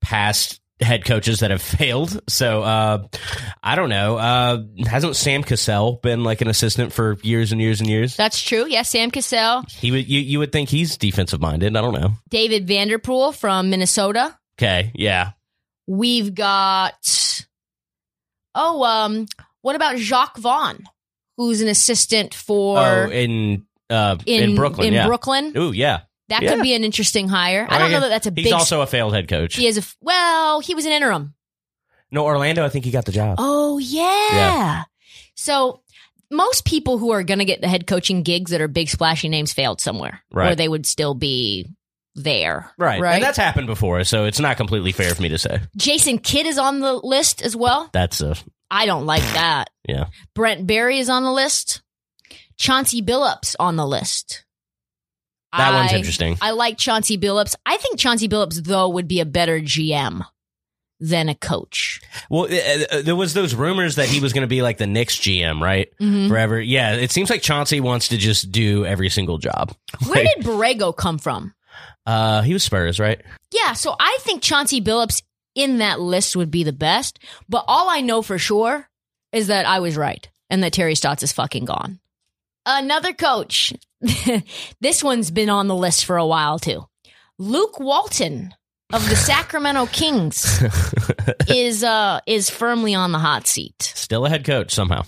past 0.00 0.60
head 0.80 1.04
coaches 1.04 1.40
that 1.40 1.50
have 1.50 1.62
failed. 1.78 2.20
So 2.28 2.62
uh, 2.62 3.06
I 3.62 3.76
don't 3.76 3.88
know. 3.88 4.16
Uh, 4.16 4.62
hasn't 4.86 5.16
Sam 5.16 5.42
Cassell 5.42 6.00
been 6.02 6.24
like 6.24 6.40
an 6.40 6.48
assistant 6.48 6.92
for 6.92 7.16
years 7.22 7.52
and 7.52 7.60
years 7.60 7.80
and 7.80 7.88
years? 7.88 8.16
That's 8.16 8.42
true. 8.42 8.66
Yes, 8.66 8.90
Sam 8.90 9.10
Cassell, 9.10 9.64
He 9.68 9.90
would 9.90 10.08
you, 10.08 10.20
you 10.20 10.38
would 10.38 10.52
think 10.52 10.68
he's 10.68 10.96
defensive 10.96 11.40
minded. 11.40 11.76
I 11.76 11.80
don't 11.80 11.94
know. 11.94 12.12
David 12.28 12.66
Vanterpool 12.66 13.34
from 13.34 13.70
Minnesota. 13.70 14.36
Okay, 14.58 14.92
yeah. 14.94 15.32
We've 15.86 16.34
got 16.34 17.44
oh, 18.54 18.82
um, 18.82 19.26
what 19.62 19.76
about 19.76 19.96
Jacque 19.96 20.36
Vaughn, 20.38 20.84
who's 21.36 21.60
an 21.60 21.68
assistant 21.68 22.34
for 22.34 22.78
oh, 22.78 23.10
in 23.10 23.66
uh 23.88 24.16
in, 24.26 24.56
Brooklyn. 24.56 24.88
In 24.88 24.94
yeah. 24.94 25.06
Brooklyn, 25.06 25.52
Ooh, 25.56 25.72
yeah. 25.72 26.00
That 26.28 26.42
yeah. 26.42 26.54
could 26.54 26.62
be 26.62 26.74
an 26.74 26.82
interesting 26.84 27.28
hire. 27.28 27.66
I 27.68 27.76
oh, 27.76 27.78
don't 27.78 27.92
know 27.92 28.00
that 28.00 28.08
that's 28.08 28.26
a 28.26 28.32
big 28.32 28.44
He's 28.44 28.52
big. 28.52 28.58
also 28.58 28.80
a 28.80 28.86
failed 28.86 29.14
head 29.14 29.28
coach. 29.28 29.54
he 29.54 29.66
is 29.66 29.78
a 29.78 29.82
well. 30.00 30.60
He 30.60 30.74
was 30.74 30.84
an 30.86 30.92
interim. 30.92 31.34
No, 32.10 32.24
Orlando. 32.24 32.64
I 32.64 32.68
think 32.68 32.84
he 32.84 32.90
got 32.90 33.04
the 33.04 33.12
job. 33.12 33.36
Oh 33.38 33.78
yeah. 33.78 34.28
Yeah. 34.32 34.84
So 35.34 35.82
most 36.30 36.64
people 36.64 36.98
who 36.98 37.10
are 37.12 37.22
going 37.22 37.38
to 37.38 37.44
get 37.44 37.60
the 37.60 37.68
head 37.68 37.86
coaching 37.86 38.22
gigs 38.22 38.50
that 38.50 38.60
are 38.60 38.68
big 38.68 38.88
splashy 38.88 39.28
names 39.28 39.52
failed 39.52 39.80
somewhere, 39.80 40.22
Right. 40.32 40.46
where 40.46 40.56
they 40.56 40.68
would 40.68 40.86
still 40.86 41.14
be 41.14 41.68
there. 42.16 42.70
Right. 42.78 43.00
Right. 43.00 43.14
And 43.16 43.22
that's 43.22 43.36
happened 43.36 43.66
before, 43.68 44.02
so 44.04 44.24
it's 44.24 44.40
not 44.40 44.56
completely 44.56 44.92
fair 44.92 45.14
for 45.14 45.22
me 45.22 45.28
to 45.28 45.38
say. 45.38 45.60
Jason 45.76 46.18
Kidd 46.18 46.46
is 46.46 46.58
on 46.58 46.80
the 46.80 46.94
list 46.94 47.42
as 47.42 47.54
well. 47.54 47.90
That's 47.92 48.20
a 48.20 48.34
I 48.70 48.86
don't 48.86 49.06
like 49.06 49.22
that. 49.34 49.70
yeah. 49.88 50.06
Brent 50.34 50.66
Barry 50.66 50.98
is 50.98 51.08
on 51.08 51.22
the 51.22 51.30
list. 51.32 51.82
Chauncey 52.56 53.02
Billups 53.02 53.54
on 53.60 53.76
the 53.76 53.86
list. 53.86 54.44
That 55.52 55.72
one's 55.74 55.92
interesting. 55.92 56.36
I 56.40 56.50
like 56.50 56.76
Chauncey 56.78 57.16
Billups. 57.18 57.54
I 57.64 57.76
think 57.78 57.98
Chauncey 57.98 58.28
Billups 58.28 58.64
though 58.64 58.88
would 58.88 59.08
be 59.08 59.20
a 59.20 59.24
better 59.26 59.58
GM 59.60 60.22
than 61.00 61.28
a 61.28 61.34
coach. 61.34 62.00
Well, 62.30 62.44
uh, 62.44 62.84
uh, 62.98 63.02
there 63.02 63.16
was 63.16 63.34
those 63.34 63.54
rumors 63.54 63.96
that 63.96 64.08
he 64.08 64.20
was 64.20 64.32
going 64.32 64.42
to 64.42 64.48
be 64.48 64.62
like 64.62 64.78
the 64.78 64.86
Knicks 64.86 65.16
GM, 65.16 65.60
right? 65.62 65.88
Mhm. 66.00 66.28
Forever. 66.28 66.60
Yeah, 66.60 66.94
it 66.94 67.10
seems 67.10 67.28
like 67.30 67.42
Chauncey 67.42 67.80
wants 67.80 68.08
to 68.08 68.16
just 68.16 68.50
do 68.50 68.84
every 68.86 69.08
single 69.10 69.36
job. 69.38 69.74
Where 70.06 70.24
Like, 70.24 70.34
did 70.36 70.44
Borrego 70.46 70.94
come 70.96 71.18
from? 71.18 71.54
uh 72.06 72.42
he 72.42 72.52
was 72.52 72.62
Spurs, 72.64 72.98
right? 73.00 73.20
Yeah, 73.52 73.72
so 73.74 73.94
I 73.98 74.18
think 74.20 74.42
Chauncey 74.42 74.80
Billups 74.80 75.22
in 75.54 75.78
that 75.78 76.00
list 76.00 76.36
would 76.36 76.50
be 76.50 76.64
the 76.64 76.72
best. 76.72 77.18
But 77.48 77.64
all 77.68 77.88
I 77.90 78.00
know 78.00 78.22
for 78.22 78.38
sure 78.38 78.88
is 79.32 79.46
that 79.48 79.66
I 79.66 79.80
was 79.80 79.96
right 79.96 80.28
and 80.50 80.62
that 80.62 80.72
Terry 80.72 80.94
Stotts 80.94 81.22
is 81.22 81.32
fucking 81.32 81.64
gone. 81.66 81.98
Another 82.64 83.12
coach. 83.12 83.72
this 84.80 85.02
one's 85.02 85.30
been 85.30 85.50
on 85.50 85.68
the 85.68 85.74
list 85.74 86.04
for 86.04 86.16
a 86.16 86.26
while 86.26 86.58
too. 86.58 86.86
Luke 87.38 87.78
Walton 87.80 88.54
of 88.92 89.08
the 89.08 89.16
Sacramento 89.16 89.86
Kings 89.86 90.62
is 91.48 91.82
uh 91.84 92.20
is 92.26 92.50
firmly 92.50 92.94
on 92.94 93.12
the 93.12 93.18
hot 93.18 93.46
seat. 93.46 93.82
Still 93.82 94.26
a 94.26 94.28
head 94.28 94.44
coach 94.44 94.72
somehow. 94.72 95.02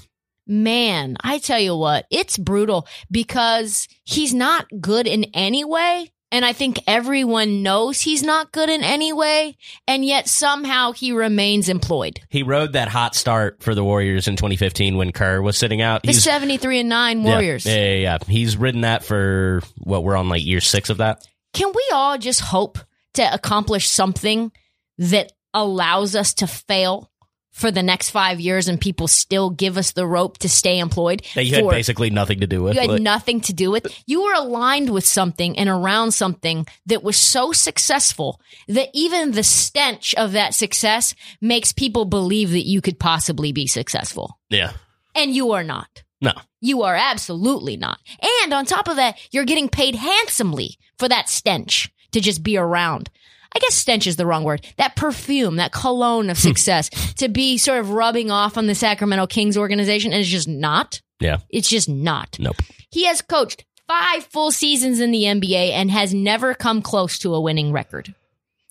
Man, 0.46 1.18
I 1.20 1.38
tell 1.38 1.60
you 1.60 1.76
what, 1.76 2.06
it's 2.10 2.38
brutal 2.38 2.86
because 3.10 3.86
he's 4.04 4.32
not 4.32 4.66
good 4.80 5.06
in 5.06 5.24
any 5.34 5.62
way. 5.62 6.10
And 6.30 6.44
I 6.44 6.52
think 6.52 6.80
everyone 6.86 7.62
knows 7.62 8.02
he's 8.02 8.22
not 8.22 8.52
good 8.52 8.68
in 8.68 8.82
any 8.82 9.12
way. 9.12 9.56
And 9.86 10.04
yet 10.04 10.28
somehow 10.28 10.92
he 10.92 11.12
remains 11.12 11.68
employed. 11.68 12.20
He 12.28 12.42
rode 12.42 12.74
that 12.74 12.88
hot 12.88 13.14
start 13.14 13.62
for 13.62 13.74
the 13.74 13.82
Warriors 13.82 14.28
in 14.28 14.36
2015 14.36 14.96
when 14.98 15.12
Kerr 15.12 15.40
was 15.40 15.56
sitting 15.56 15.80
out. 15.80 16.02
The 16.02 16.12
73 16.12 16.80
and 16.80 16.88
9 16.88 17.22
Warriors. 17.22 17.64
Yeah, 17.64 17.74
yeah, 17.76 17.94
yeah. 17.94 18.18
He's 18.26 18.56
ridden 18.56 18.82
that 18.82 19.04
for 19.04 19.62
what 19.78 20.04
we're 20.04 20.16
on 20.16 20.28
like 20.28 20.44
year 20.44 20.60
six 20.60 20.90
of 20.90 20.98
that. 20.98 21.26
Can 21.54 21.72
we 21.74 21.88
all 21.92 22.18
just 22.18 22.40
hope 22.40 22.78
to 23.14 23.34
accomplish 23.34 23.88
something 23.88 24.52
that 24.98 25.32
allows 25.54 26.14
us 26.14 26.34
to 26.34 26.46
fail 26.46 27.10
for 27.52 27.70
the 27.70 27.82
next 27.82 28.10
five 28.10 28.38
years 28.40 28.68
and 28.68 28.80
people 28.80 29.08
still 29.08 29.50
give 29.50 29.76
us 29.76 29.92
the 29.92 30.06
rope 30.06 30.38
to 30.38 30.48
stay 30.48 30.78
employed? 30.78 31.22
That 31.34 31.44
you 31.44 31.54
had 31.56 31.68
basically 31.68 32.10
nothing 32.10 32.40
to 32.40 32.46
do 32.46 32.62
with. 32.62 32.74
You 32.74 32.80
had 32.80 32.90
Like, 32.90 33.02
nothing 33.02 33.40
to 33.42 33.52
do 33.52 33.70
with. 33.70 33.86
You 34.06 34.22
were 34.24 34.34
aligned 34.34 34.90
with 34.90 35.04
something 35.04 35.58
and 35.58 35.68
around 35.68 36.12
something 36.12 36.66
that 36.86 37.02
was 37.02 37.16
so 37.16 37.52
successful 37.52 38.40
that 38.68 38.90
even 38.94 39.32
the 39.32 39.42
stench 39.42 40.14
of 40.14 40.32
that 40.32 40.54
success 40.54 41.14
makes 41.40 41.72
people 41.72 42.04
believe 42.04 42.50
that 42.50 42.66
you 42.66 42.80
could 42.80 42.98
possibly 42.98 43.52
be 43.52 43.66
successful. 43.66 44.38
yeah. 44.50 44.72
And 45.14 45.34
you 45.34 45.50
are 45.52 45.64
not. 45.64 46.04
No. 46.20 46.32
You 46.60 46.82
are 46.82 46.94
absolutely 46.94 47.76
not. 47.76 47.98
And 48.44 48.52
on 48.52 48.66
top 48.66 48.86
of 48.88 48.96
that, 48.96 49.16
you're 49.32 49.44
getting 49.44 49.68
paid 49.68 49.96
handsomely 49.96 50.78
for 50.96 51.08
that 51.08 51.28
stench 51.28 51.90
to 52.12 52.20
just 52.20 52.42
be 52.42 52.56
around. 52.56 53.10
I 53.54 53.58
guess 53.60 53.74
stench 53.74 54.06
is 54.06 54.16
the 54.16 54.26
wrong 54.26 54.44
word. 54.44 54.64
That 54.76 54.96
perfume, 54.96 55.56
that 55.56 55.72
cologne 55.72 56.30
of 56.30 56.36
hmm. 56.36 56.48
success 56.48 56.90
to 57.14 57.28
be 57.28 57.58
sort 57.58 57.80
of 57.80 57.90
rubbing 57.90 58.30
off 58.30 58.56
on 58.56 58.66
the 58.66 58.74
Sacramento 58.74 59.26
Kings 59.26 59.56
organization 59.56 60.12
and 60.12 60.20
it's 60.20 60.28
just 60.28 60.48
not. 60.48 61.00
Yeah. 61.20 61.38
It's 61.48 61.68
just 61.68 61.88
not. 61.88 62.36
Nope. 62.38 62.56
He 62.90 63.06
has 63.06 63.22
coached 63.22 63.64
five 63.86 64.24
full 64.24 64.52
seasons 64.52 65.00
in 65.00 65.10
the 65.10 65.24
NBA 65.24 65.70
and 65.72 65.90
has 65.90 66.14
never 66.14 66.54
come 66.54 66.82
close 66.82 67.18
to 67.20 67.34
a 67.34 67.40
winning 67.40 67.72
record. 67.72 68.14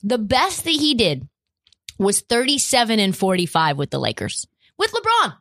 The 0.03 0.17
best 0.17 0.63
that 0.63 0.69
he 0.69 0.93
did 0.93 1.27
was 1.97 2.21
37 2.21 2.99
and 2.99 3.17
45 3.17 3.77
with 3.77 3.89
the 3.89 3.99
Lakers. 3.99 4.47
With 4.77 4.91
LeBron. 4.93 5.33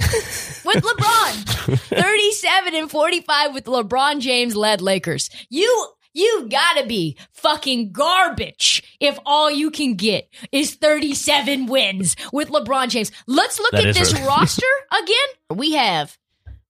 with 0.64 0.84
LeBron. 0.84 1.78
37 1.78 2.74
and 2.74 2.90
45 2.90 3.54
with 3.54 3.64
LeBron 3.64 4.20
James 4.20 4.56
led 4.56 4.80
Lakers. 4.80 5.30
You 5.48 5.88
you 6.12 6.48
gotta 6.50 6.86
be 6.86 7.16
fucking 7.32 7.92
garbage 7.92 8.96
if 9.00 9.18
all 9.24 9.50
you 9.50 9.70
can 9.70 9.94
get 9.94 10.28
is 10.52 10.74
37 10.74 11.66
wins 11.66 12.16
with 12.32 12.48
LeBron 12.50 12.88
James. 12.88 13.12
Let's 13.26 13.58
look 13.58 13.72
That 13.72 13.86
at 13.86 13.94
this 13.94 14.12
right. 14.12 14.26
roster 14.26 14.66
again. 14.92 15.56
We 15.58 15.72
have 15.72 16.16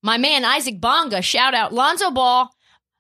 my 0.03 0.19
man 0.19 0.45
Isaac 0.45 0.81
Bonga, 0.81 1.23
shout 1.23 1.55
out 1.55 1.73
Lonzo 1.73 2.11
Ball, 2.11 2.51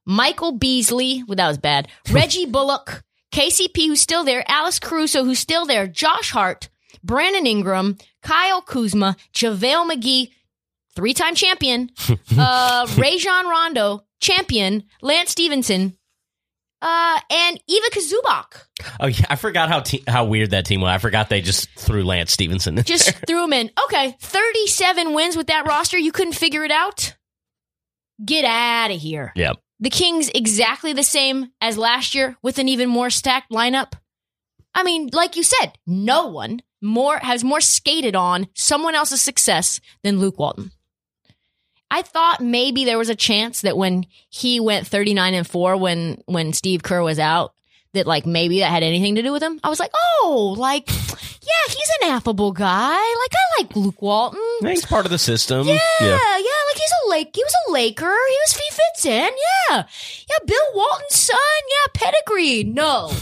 Michael 0.06 0.52
Beasley, 0.52 1.22
well, 1.26 1.36
that 1.36 1.48
was 1.48 1.58
bad, 1.58 1.88
Reggie 2.10 2.46
Bullock, 2.46 3.02
KCP, 3.32 3.86
who's 3.86 4.00
still 4.00 4.24
there, 4.24 4.44
Alex 4.48 4.78
Caruso, 4.78 5.24
who's 5.24 5.38
still 5.38 5.66
there, 5.66 5.86
Josh 5.86 6.30
Hart, 6.30 6.68
Brandon 7.04 7.46
Ingram, 7.46 7.96
Kyle 8.22 8.60
Kuzma, 8.60 9.16
JaVale 9.32 9.92
McGee, 9.92 10.30
three 10.94 11.14
time 11.14 11.34
champion, 11.34 11.90
uh, 12.38 12.86
Rajon 12.96 13.48
Rondo, 13.48 14.04
champion, 14.20 14.84
Lance 15.00 15.30
Stephenson, 15.30 15.96
uh, 16.82 17.20
and 17.30 17.60
Ivica 17.68 18.00
Zubac. 18.00 18.64
Oh 19.00 19.06
yeah, 19.06 19.26
I 19.28 19.36
forgot 19.36 19.68
how 19.68 19.80
te- 19.80 20.04
how 20.06 20.24
weird 20.24 20.50
that 20.50 20.64
team 20.66 20.80
was. 20.80 20.90
I 20.90 20.98
forgot 20.98 21.28
they 21.28 21.40
just 21.40 21.68
threw 21.76 22.04
Lance 22.04 22.32
Stephenson. 22.32 22.78
In 22.78 22.84
Just 22.84 23.06
there. 23.06 23.22
threw 23.26 23.44
him 23.44 23.52
in. 23.52 23.70
Okay, 23.84 24.16
37 24.20 25.12
wins 25.14 25.36
with 25.36 25.48
that 25.48 25.66
roster. 25.66 25.98
You 25.98 26.12
couldn't 26.12 26.34
figure 26.34 26.64
it 26.64 26.70
out? 26.70 27.16
Get 28.24 28.44
out 28.44 28.90
of 28.90 29.00
here. 29.00 29.32
Yep. 29.36 29.56
The 29.80 29.90
Kings 29.90 30.30
exactly 30.34 30.92
the 30.92 31.02
same 31.02 31.48
as 31.60 31.78
last 31.78 32.14
year 32.14 32.36
with 32.42 32.58
an 32.58 32.68
even 32.68 32.88
more 32.88 33.10
stacked 33.10 33.50
lineup. 33.50 33.92
I 34.74 34.82
mean, 34.82 35.08
like 35.12 35.36
you 35.36 35.42
said, 35.42 35.72
no 35.86 36.28
one 36.28 36.60
more 36.82 37.18
has 37.18 37.42
more 37.44 37.60
skated 37.60 38.14
on 38.14 38.46
someone 38.54 38.94
else's 38.94 39.22
success 39.22 39.80
than 40.02 40.18
Luke 40.18 40.38
Walton. 40.38 40.70
I 41.90 42.02
thought 42.02 42.40
maybe 42.40 42.84
there 42.84 42.98
was 42.98 43.08
a 43.08 43.16
chance 43.16 43.62
that 43.62 43.76
when 43.76 44.06
he 44.28 44.60
went 44.60 44.86
39 44.86 45.34
and 45.34 45.46
4 45.46 45.76
when 45.76 46.22
when 46.26 46.52
Steve 46.52 46.82
Kerr 46.82 47.02
was 47.02 47.18
out 47.18 47.54
that 47.92 48.06
like 48.06 48.26
maybe 48.26 48.60
that 48.60 48.70
had 48.70 48.82
anything 48.82 49.16
to 49.16 49.22
do 49.22 49.32
with 49.32 49.42
him. 49.42 49.58
I 49.64 49.68
was 49.68 49.80
like, 49.80 49.90
"Oh, 50.22 50.54
like 50.56 50.88
yeah, 50.88 51.68
he's 51.68 51.90
an 52.02 52.10
affable 52.10 52.52
guy. 52.52 52.92
Like 52.92 53.32
I 53.34 53.62
like 53.62 53.76
Luke 53.76 54.00
Walton. 54.00 54.40
He's 54.62 54.84
part 54.86 55.06
of 55.06 55.10
the 55.10 55.18
system. 55.18 55.66
Yeah, 55.66 55.78
yeah, 56.00 56.12
like 56.12 56.76
he's 56.76 56.92
a 57.06 57.10
lake. 57.10 57.30
He 57.34 57.42
was 57.42 57.54
a 57.68 57.72
Laker. 57.72 58.04
He 58.04 58.36
was 58.44 58.52
he 58.52 58.70
fits 58.70 59.04
in. 59.06 59.30
Yeah, 59.70 59.84
yeah. 60.28 60.46
Bill 60.46 60.66
Walton's 60.74 61.16
son. 61.16 61.36
Yeah, 61.68 61.92
pedigree. 61.94 62.64
No, 62.64 63.12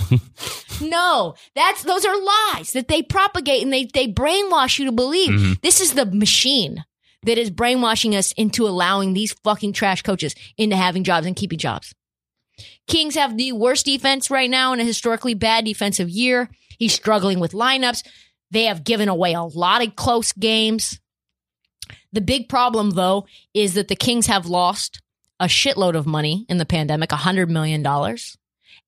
no. 0.83 1.35
That's 1.55 1.83
those 1.85 2.05
are 2.05 2.17
lies 2.53 2.73
that 2.73 2.89
they 2.89 3.03
propagate 3.03 3.63
and 3.63 3.73
they 3.73 3.87
they 3.87 4.09
brainwash 4.09 4.79
you 4.79 4.85
to 4.87 4.93
believe. 4.93 5.31
Mm-hmm. 5.31 5.53
This 5.63 5.81
is 5.81 5.95
the 5.95 6.07
machine 6.07 6.85
that 7.23 7.39
is 7.39 7.51
brainwashing 7.51 8.15
us 8.15 8.33
into 8.33 8.67
allowing 8.67 9.13
these 9.13 9.33
fucking 9.45 9.73
trash 9.73 10.03
coaches 10.03 10.35
into 10.57 10.77
having 10.77 11.05
jobs 11.05 11.27
and 11.27 11.37
keeping 11.37 11.59
jobs. 11.59 11.95
Kings 12.87 13.15
have 13.15 13.37
the 13.37 13.53
worst 13.53 13.85
defense 13.85 14.31
right 14.31 14.51
now 14.51 14.73
in 14.73 14.81
a 14.81 14.85
historically 14.85 15.35
bad 15.35 15.65
defensive 15.65 16.09
year. 16.09 16.49
He's 16.79 16.95
struggling 16.95 17.41
with 17.41 17.53
lineups. 17.53 18.07
They 18.51 18.65
have 18.65 18.85
given 18.85 19.09
away 19.09 19.35
a 19.35 19.43
lot 19.43 19.87
of 19.87 19.97
close 19.97 20.33
games. 20.33 21.01
The 22.13 22.21
big 22.21 22.49
problem, 22.49 22.91
though, 22.91 23.27
is 23.53 23.75
that 23.75 23.89
the 23.89 23.97
Kings 23.97 24.27
have 24.27 24.47
lost 24.47 25.03
a 25.39 25.47
shitload 25.47 25.95
of 25.95 26.07
money 26.07 26.47
in 26.49 26.59
the 26.59 26.65
pandemic, 26.65 27.11
$100 27.11 27.49
million. 27.49 27.85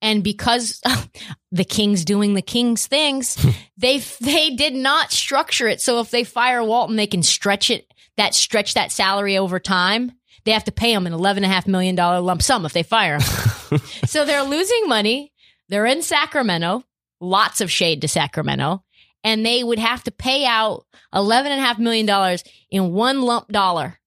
And 0.03 0.25
because 0.25 0.81
the 1.53 1.65
Kings 1.65 2.05
doing 2.05 2.35
the 2.35 2.43
Kings 2.43 2.87
things, 2.87 3.37
they 3.77 3.99
they 4.21 4.51
did 4.51 4.75
not 4.75 5.13
structure 5.13 5.69
it. 5.69 5.81
So 5.81 6.01
if 6.01 6.11
they 6.11 6.25
fire 6.25 6.65
Walton, 6.65 6.97
they 6.97 7.07
can 7.07 7.23
stretch 7.23 7.71
it, 7.71 7.90
that 8.21 8.35
stretch 8.35 8.75
that 8.75 8.93
salary 8.93 9.37
over 9.37 9.59
time. 9.59 10.13
They 10.45 10.53
have 10.53 10.65
to 10.65 10.73
pay 10.73 10.93
him 10.93 11.07
an 11.07 11.13
$11.5 11.13 11.67
million 11.67 11.97
lump 11.97 12.43
sum 12.43 12.65
if 12.65 12.73
they 12.73 12.83
fire 12.83 13.19
him. 13.19 13.79
so 14.07 14.25
they're 14.25 14.43
losing 14.43 14.89
money. 14.89 15.33
They're 15.69 15.87
in 15.87 16.03
Sacramento, 16.03 16.85
lots 17.21 17.61
of 17.61 17.71
shade 17.71 18.01
to 18.01 18.09
Sacramento 18.09 18.83
and 19.23 19.45
they 19.45 19.63
would 19.63 19.79
have 19.79 20.03
to 20.05 20.11
pay 20.11 20.45
out 20.45 20.87
$11.5 21.15 21.79
million 21.79 22.39
in 22.71 22.93
one 22.93 23.23
lump 23.23 23.49
dollar 23.49 23.99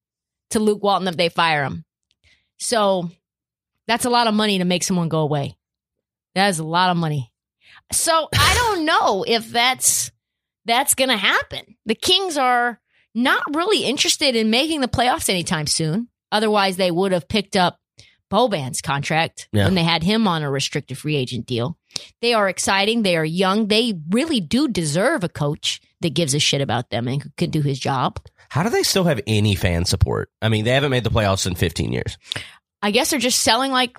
to 0.52 0.60
Luke 0.60 0.84
Walton 0.84 1.08
if 1.08 1.18
they 1.18 1.30
fire 1.30 1.64
him. 1.64 1.84
So 2.58 3.10
that's 3.88 4.06
a 4.06 4.10
lot 4.10 4.28
of 4.28 4.34
money 4.34 4.60
to 4.60 4.66
make 4.66 4.84
someone 4.84 5.10
go 5.10 5.20
away. 5.20 5.56
That 6.36 6.50
is 6.50 6.60
a 6.60 6.64
lot 6.64 6.90
of 6.90 6.98
money. 6.98 7.32
So 7.92 8.30
I 8.34 8.54
don't 8.56 8.86
know 8.86 9.24
if 9.28 9.50
that's 9.52 10.12
that's 10.66 10.96
going 10.96 11.10
to 11.10 11.18
happen. 11.18 11.76
The 11.86 11.96
Kings 11.96 12.38
are 12.38 12.80
not 13.16 13.44
really 13.56 13.84
interested 13.84 14.36
in 14.36 14.50
making 14.50 14.82
the 14.82 14.88
playoffs 14.88 15.30
anytime 15.30 15.68
soon. 15.68 16.08
Otherwise, 16.32 16.78
they 16.78 16.92
would 16.92 17.12
have 17.12 17.28
picked 17.28 17.56
up 17.56 17.80
Boban's 18.32 18.82
contract 18.82 19.48
Yeah. 19.52 19.66
when 19.66 19.76
they 19.76 19.84
had 19.84 20.02
him 20.04 20.28
on 20.28 20.42
a 20.42 20.50
restricted 20.50 20.98
free 20.98 21.16
agent 21.16 21.46
deal. 21.46 21.78
They 22.22 22.34
are 22.34 22.50
exciting. 22.50 23.04
They 23.04 23.16
are 23.16 23.26
young. 23.26 23.68
They 23.68 23.94
really 24.10 24.40
do 24.42 24.68
deserve 24.68 25.24
a 25.24 25.30
coach 25.30 25.80
that 26.02 26.16
gives 26.16 26.34
a 26.34 26.40
shit 26.40 26.60
about 26.62 26.90
them 26.90 27.08
and 27.08 27.32
can 27.38 27.52
do 27.52 27.62
his 27.62 27.80
job. 27.80 28.20
How 28.50 28.64
do 28.64 28.70
they 28.70 28.84
still 28.84 29.04
have 29.04 29.22
any 29.28 29.54
fan 29.56 29.86
support? 29.86 30.30
I 30.42 30.50
mean, 30.50 30.66
they 30.66 30.72
haven't 30.72 30.90
made 30.92 31.04
the 31.04 31.12
playoffs 31.12 31.46
in 31.46 31.54
15 31.56 31.94
years. 31.94 32.18
I 32.82 32.90
guess 32.92 33.12
they're 33.12 33.20
just 33.20 33.42
selling 33.42 33.72
like 33.72 33.98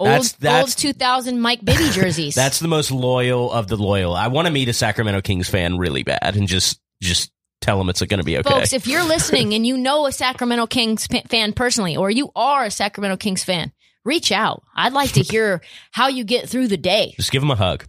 old, 0.00 0.08
That's- 0.08 0.32
that's- 0.32 0.62
old 0.62 0.78
2000 0.78 1.40
Mike 1.40 1.62
Bibby 1.64 1.88
jerseys. 1.92 2.34
That's 2.34 2.58
the 2.58 2.68
most 2.68 2.90
loyal 2.90 3.52
of 3.52 3.68
the 3.68 3.76
loyal. 3.76 4.14
I 4.14 4.28
want 4.28 4.46
to 4.46 4.52
meet 4.52 4.68
a 4.68 4.72
Sacramento 4.72 5.20
Kings 5.20 5.48
fan 5.48 5.76
really 5.76 6.02
bad 6.02 6.36
and 6.36 6.48
just 6.48 6.80
just 7.02 7.30
tell 7.64 7.78
them 7.78 7.88
it's 7.88 8.02
going 8.02 8.18
to 8.18 8.24
be 8.24 8.38
okay. 8.38 8.48
Folks, 8.48 8.72
if 8.72 8.86
you're 8.86 9.04
listening 9.04 9.54
and 9.54 9.66
you 9.66 9.76
know 9.76 10.06
a 10.06 10.12
Sacramento 10.12 10.66
Kings 10.66 11.06
fan 11.06 11.52
personally, 11.54 11.96
or 11.96 12.10
you 12.10 12.30
are 12.36 12.64
a 12.64 12.70
Sacramento 12.70 13.16
Kings 13.16 13.42
fan, 13.42 13.72
reach 14.04 14.30
out. 14.30 14.62
I'd 14.76 14.92
like 14.92 15.12
to 15.12 15.22
hear 15.32 15.62
how 15.90 16.08
you 16.08 16.24
get 16.24 16.48
through 16.48 16.68
the 16.68 16.76
day. 16.76 17.14
just 17.16 17.32
give 17.32 17.42
them 17.42 17.50
a 17.50 17.56
hug. 17.56 17.86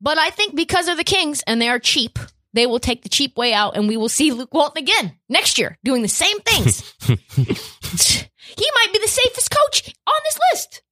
But 0.00 0.18
I 0.18 0.30
think 0.30 0.54
because 0.54 0.88
of 0.88 0.96
the 0.96 1.04
Kings 1.04 1.42
and 1.46 1.60
they 1.60 1.68
are 1.68 1.78
cheap, 1.78 2.18
they 2.54 2.66
will 2.66 2.80
take 2.80 3.02
the 3.02 3.08
cheap 3.08 3.36
way 3.36 3.52
out 3.52 3.76
and 3.76 3.88
we 3.88 3.96
will 3.96 4.08
see 4.08 4.32
Luke 4.32 4.52
Walton 4.52 4.82
again 4.82 5.12
next 5.28 5.58
year 5.58 5.78
doing 5.84 6.02
the 6.02 6.08
same 6.08 6.38
things. 6.40 6.94
he 7.06 8.70
might 8.74 8.92
be 8.92 8.98
the 8.98 9.08
safest 9.08 9.50
coach 9.50 9.94
on 10.06 10.14
this 10.24 10.38
list. 10.52 10.82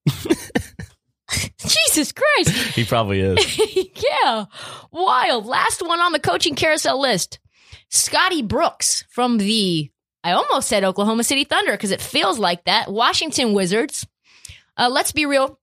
Jesus 1.58 2.12
Christ. 2.12 2.50
He 2.74 2.84
probably 2.84 3.20
is. 3.20 3.58
yeah. 4.02 4.44
Wild. 4.92 5.46
Last 5.46 5.82
one 5.82 6.00
on 6.00 6.12
the 6.12 6.20
coaching 6.20 6.54
carousel 6.54 7.00
list. 7.00 7.38
Scotty 7.90 8.42
Brooks 8.42 9.04
from 9.10 9.38
the, 9.38 9.90
I 10.22 10.32
almost 10.32 10.68
said 10.68 10.84
Oklahoma 10.84 11.24
City 11.24 11.44
Thunder 11.44 11.72
because 11.72 11.90
it 11.90 12.00
feels 12.00 12.38
like 12.38 12.64
that. 12.64 12.90
Washington 12.90 13.52
Wizards. 13.52 14.06
Uh, 14.76 14.88
let's 14.90 15.12
be 15.12 15.26
real. 15.26 15.58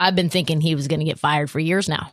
I've 0.00 0.16
been 0.16 0.30
thinking 0.30 0.60
he 0.60 0.74
was 0.74 0.88
going 0.88 1.00
to 1.00 1.06
get 1.06 1.18
fired 1.18 1.50
for 1.50 1.60
years 1.60 1.88
now. 1.88 2.12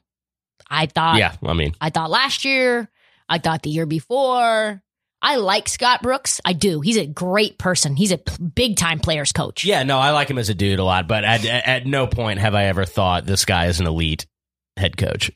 I 0.70 0.86
thought, 0.86 1.18
yeah, 1.18 1.36
I 1.44 1.54
mean, 1.54 1.74
I 1.82 1.90
thought 1.90 2.10
last 2.10 2.46
year. 2.46 2.90
I 3.28 3.38
thought 3.40 3.64
the 3.64 3.70
year 3.70 3.86
before. 3.86 4.82
I 5.22 5.36
like 5.36 5.70
Scott 5.70 6.02
Brooks. 6.02 6.42
I 6.44 6.54
do. 6.54 6.82
He's 6.82 6.98
a 6.98 7.06
great 7.06 7.58
person. 7.58 7.96
He's 7.96 8.12
a 8.12 8.20
big 8.40 8.76
time 8.76 9.00
players 9.00 9.32
coach. 9.32 9.64
yeah, 9.64 9.84
no, 9.84 10.00
I 10.00 10.12
like 10.12 10.30
him 10.30 10.38
as 10.38 10.50
a 10.50 10.56
dude 10.56 10.80
a 10.80 10.84
lot, 10.84 11.08
but 11.08 11.24
at, 11.24 11.46
at, 11.46 11.68
at 11.68 11.86
no 11.86 12.08
point 12.08 12.40
have 12.40 12.56
I 12.56 12.66
ever 12.66 12.86
thought 12.86 13.26
this 13.26 13.46
guy 13.46 13.68
is 13.68 13.80
an 13.80 13.88
elite 13.88 14.26
head 14.78 14.98
coach. 14.98 15.32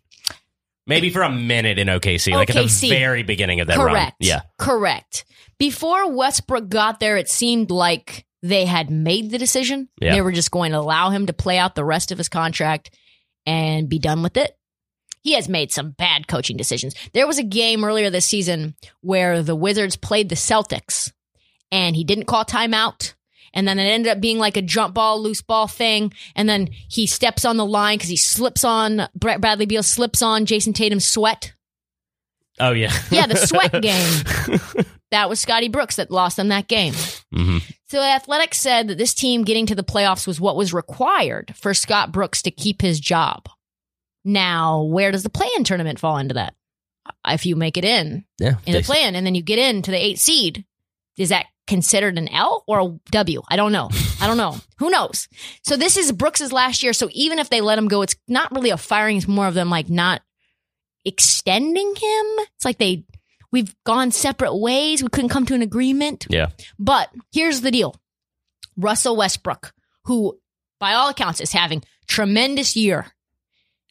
Maybe 0.87 1.09
for 1.09 1.21
a 1.21 1.31
minute 1.31 1.79
in 1.79 1.87
OKC, 1.87 2.33
like 2.33 2.49
at 2.49 2.55
OKC. 2.55 2.81
the 2.81 2.89
very 2.89 3.23
beginning 3.23 3.59
of 3.59 3.67
that 3.67 3.77
run. 3.77 3.89
Correct. 3.89 4.15
Yeah. 4.19 4.41
Correct. 4.59 5.25
Before 5.57 6.11
Westbrook 6.11 6.69
got 6.69 6.99
there, 6.99 7.17
it 7.17 7.29
seemed 7.29 7.71
like 7.71 8.25
they 8.43 8.65
had 8.65 8.91
made 8.91 9.31
the 9.31 9.39
decision. 9.39 9.89
Yeah. 9.99 10.13
They 10.13 10.21
were 10.21 10.31
just 10.31 10.51
going 10.51 10.73
to 10.73 10.79
allow 10.79 11.09
him 11.09 11.25
to 11.25 11.33
play 11.33 11.57
out 11.57 11.73
the 11.73 11.85
rest 11.85 12.11
of 12.11 12.17
his 12.17 12.29
contract 12.29 12.95
and 13.45 13.89
be 13.89 13.97
done 13.97 14.21
with 14.21 14.37
it. 14.37 14.55
He 15.21 15.33
has 15.33 15.49
made 15.49 15.71
some 15.71 15.89
bad 15.91 16.27
coaching 16.27 16.55
decisions. 16.55 16.93
There 17.13 17.25
was 17.25 17.39
a 17.39 17.43
game 17.43 17.83
earlier 17.83 18.11
this 18.11 18.27
season 18.27 18.75
where 19.01 19.41
the 19.41 19.55
Wizards 19.55 19.95
played 19.95 20.29
the 20.29 20.35
Celtics 20.35 21.11
and 21.71 21.95
he 21.95 22.03
didn't 22.03 22.25
call 22.25 22.45
timeout. 22.45 23.15
And 23.55 23.67
then 23.67 23.79
it 23.79 23.83
ended 23.83 24.11
up 24.11 24.19
being 24.21 24.37
like 24.37 24.57
a 24.57 24.61
jump 24.61 24.93
ball, 24.93 25.21
loose 25.21 25.41
ball 25.41 25.67
thing. 25.67 26.11
And 26.35 26.47
then 26.47 26.67
he 26.89 27.07
steps 27.07 27.45
on 27.45 27.55
the 27.57 27.65
line 27.65 27.97
because 27.97 28.09
he 28.09 28.17
slips 28.17 28.63
on, 28.63 29.07
Brett 29.15 29.39
Bradley 29.41 29.65
Beal 29.65 29.81
slips 29.81 30.21
on 30.21 30.45
Jayson 30.45 30.73
Tatum's 30.73 31.05
sweat. 31.05 31.53
Oh, 32.59 32.71
yeah. 32.71 32.91
Yeah, 33.11 33.27
the 33.27 33.35
sweat 33.37 33.71
game. 33.81 34.59
That 35.11 35.29
was 35.29 35.39
Scotty 35.39 35.69
Brooks 35.69 35.95
that 35.95 36.11
lost 36.11 36.35
them 36.37 36.49
that 36.49 36.67
game. 36.67 36.93
hmm 37.33 37.59
So 37.87 38.01
Athletics 38.01 38.57
said 38.59 38.89
that 38.89 38.97
this 38.97 39.13
team 39.13 39.43
getting 39.43 39.65
to 39.67 39.75
the 39.75 39.83
playoffs 39.83 40.27
was 40.27 40.41
what 40.41 40.57
was 40.57 40.73
required 40.73 41.53
for 41.57 41.73
Scott 41.73 42.11
Brooks 42.11 42.41
to 42.43 42.51
keep 42.51 42.81
his 42.81 42.99
job. 42.99 43.47
Now, 44.25 44.81
where 44.83 45.11
does 45.11 45.23
the 45.23 45.29
play-in 45.29 45.63
tournament 45.63 45.99
fall 45.99 46.17
into 46.17 46.33
that? 46.33 46.55
If 47.27 47.45
you 47.45 47.55
make 47.55 47.77
it 47.77 47.85
in 47.85 48.25
Yeah. 48.39 48.55
in 48.65 48.73
the 48.73 48.81
play-in 48.81 49.15
and 49.15 49.25
then 49.25 49.35
you 49.35 49.43
get 49.43 49.59
into 49.59 49.91
the 49.91 50.03
eight 50.03 50.17
seed, 50.19 50.65
is 51.17 51.29
that 51.29 51.45
considered 51.67 52.17
an 52.17 52.27
L 52.27 52.63
or 52.67 52.79
a 52.79 52.99
W? 53.11 53.41
I 53.49 53.55
don't 53.55 53.71
know. 53.71 53.89
I 54.21 54.27
don't 54.27 54.37
know. 54.37 54.57
Who 54.77 54.89
knows? 54.89 55.27
So 55.63 55.77
this 55.77 55.97
is 55.97 56.11
Brooks's 56.11 56.51
last 56.51 56.83
year. 56.83 56.93
So 56.93 57.09
even 57.11 57.39
if 57.39 57.49
they 57.49 57.61
let 57.61 57.77
him 57.77 57.87
go, 57.87 58.01
it's 58.01 58.15
not 58.27 58.51
really 58.51 58.69
a 58.69 58.77
firing. 58.77 59.17
It's 59.17 59.27
more 59.27 59.47
of 59.47 59.53
them 59.53 59.69
like 59.69 59.89
not 59.89 60.21
extending 61.05 61.87
him. 61.95 62.25
It's 62.55 62.65
like 62.65 62.77
they 62.77 63.05
we've 63.51 63.75
gone 63.85 64.11
separate 64.11 64.55
ways. 64.55 65.01
We 65.01 65.09
couldn't 65.09 65.29
come 65.29 65.45
to 65.47 65.55
an 65.55 65.61
agreement. 65.61 66.27
Yeah. 66.29 66.47
But 66.77 67.09
here's 67.31 67.61
the 67.61 67.71
deal. 67.71 67.95
Russell 68.77 69.15
Westbrook, 69.15 69.73
who 70.05 70.37
by 70.79 70.93
all 70.93 71.09
accounts 71.09 71.39
is 71.39 71.53
having 71.53 71.83
tremendous 72.07 72.75
year, 72.75 73.07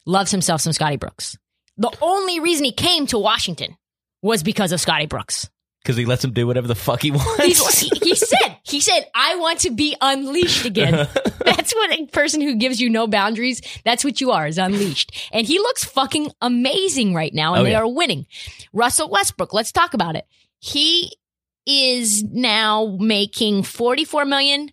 loves 0.06 0.30
himself 0.30 0.60
some 0.60 0.72
Scotty 0.72 0.96
Brooks. 0.96 1.38
The 1.76 1.90
only 2.00 2.40
reason 2.40 2.64
he 2.64 2.72
came 2.72 3.06
to 3.06 3.18
Washington 3.18 3.76
was 4.22 4.42
because 4.42 4.72
of 4.72 4.80
Scotty 4.80 5.06
Brooks. 5.06 5.48
Because 5.84 5.98
he 5.98 6.06
lets 6.06 6.24
him 6.24 6.32
do 6.32 6.46
whatever 6.46 6.66
the 6.66 6.74
fuck 6.74 7.02
he 7.02 7.10
wants. 7.10 7.78
He, 7.78 7.90
he 8.02 8.14
said, 8.16 8.56
he 8.62 8.80
said, 8.80 9.02
I 9.14 9.36
want 9.36 9.60
to 9.60 9.70
be 9.70 9.94
unleashed 10.00 10.64
again. 10.64 10.92
That's 11.44 11.74
what 11.74 11.92
a 11.92 12.06
person 12.06 12.40
who 12.40 12.54
gives 12.56 12.80
you 12.80 12.88
no 12.88 13.06
boundaries, 13.06 13.60
that's 13.84 14.02
what 14.02 14.18
you 14.20 14.30
are, 14.30 14.46
is 14.46 14.56
unleashed. 14.56 15.28
And 15.30 15.46
he 15.46 15.58
looks 15.58 15.84
fucking 15.84 16.30
amazing 16.40 17.12
right 17.12 17.32
now, 17.34 17.52
and 17.52 17.60
Oh, 17.60 17.64
they 17.64 17.72
yeah. 17.72 17.80
are 17.80 17.86
winning. 17.88 18.26
Russell 18.72 19.10
Westbrook, 19.10 19.52
let's 19.52 19.72
talk 19.72 19.92
about 19.92 20.16
it. 20.16 20.26
He 20.58 21.12
is 21.66 22.24
now 22.24 22.96
making 22.98 23.64
44 23.64 24.24
million 24.24 24.70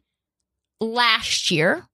last 0.80 1.52
year 1.52 1.86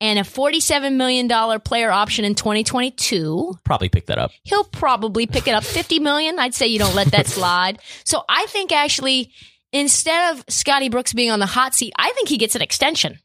and 0.00 0.18
a 0.18 0.24
47 0.24 0.96
million 0.96 1.26
dollar 1.28 1.58
player 1.58 1.90
option 1.90 2.24
in 2.24 2.34
2022. 2.34 3.54
Probably 3.64 3.88
pick 3.88 4.06
that 4.06 4.18
up. 4.18 4.30
He'll 4.44 4.64
probably 4.64 5.26
pick 5.26 5.46
it 5.46 5.52
up 5.54 5.64
50 5.64 5.98
million. 6.00 6.38
I'd 6.38 6.54
say 6.54 6.66
you 6.66 6.78
don't 6.78 6.94
let 6.94 7.08
that 7.12 7.26
slide. 7.28 7.78
So 8.04 8.22
I 8.28 8.46
think 8.46 8.72
actually 8.72 9.32
instead 9.72 10.32
of 10.34 10.44
Scotty 10.48 10.88
Brooks 10.88 11.12
being 11.12 11.30
on 11.30 11.38
the 11.38 11.46
hot 11.46 11.74
seat, 11.74 11.92
I 11.98 12.10
think 12.12 12.28
he 12.28 12.38
gets 12.38 12.54
an 12.54 12.62
extension. 12.62 13.18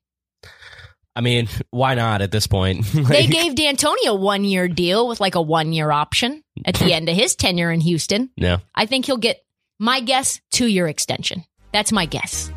I 1.17 1.21
mean, 1.21 1.47
why 1.71 1.95
not 1.95 2.21
at 2.21 2.32
this 2.32 2.45
point? 2.45 2.86
They 2.93 3.26
gave 3.26 3.55
D'Antonio 3.55 4.11
a 4.11 4.15
one 4.15 4.43
year 4.43 4.67
deal 4.67 5.07
with 5.07 5.21
like 5.21 5.36
a 5.36 5.41
one 5.41 5.71
year 5.71 5.89
option 5.89 6.43
at 6.65 6.76
the 6.76 6.93
end 6.93 7.07
of 7.07 7.15
his 7.15 7.36
tenure 7.36 7.71
in 7.71 7.80
Houston. 7.82 8.30
no. 8.38 8.57
I 8.76 8.86
think 8.86 9.05
he'll 9.05 9.17
get 9.17 9.38
my 9.80 10.01
guess 10.01 10.41
two 10.51 10.67
year 10.67 10.88
extension. 10.88 11.45
That's 11.71 11.91
my 11.91 12.05
guess. 12.05 12.51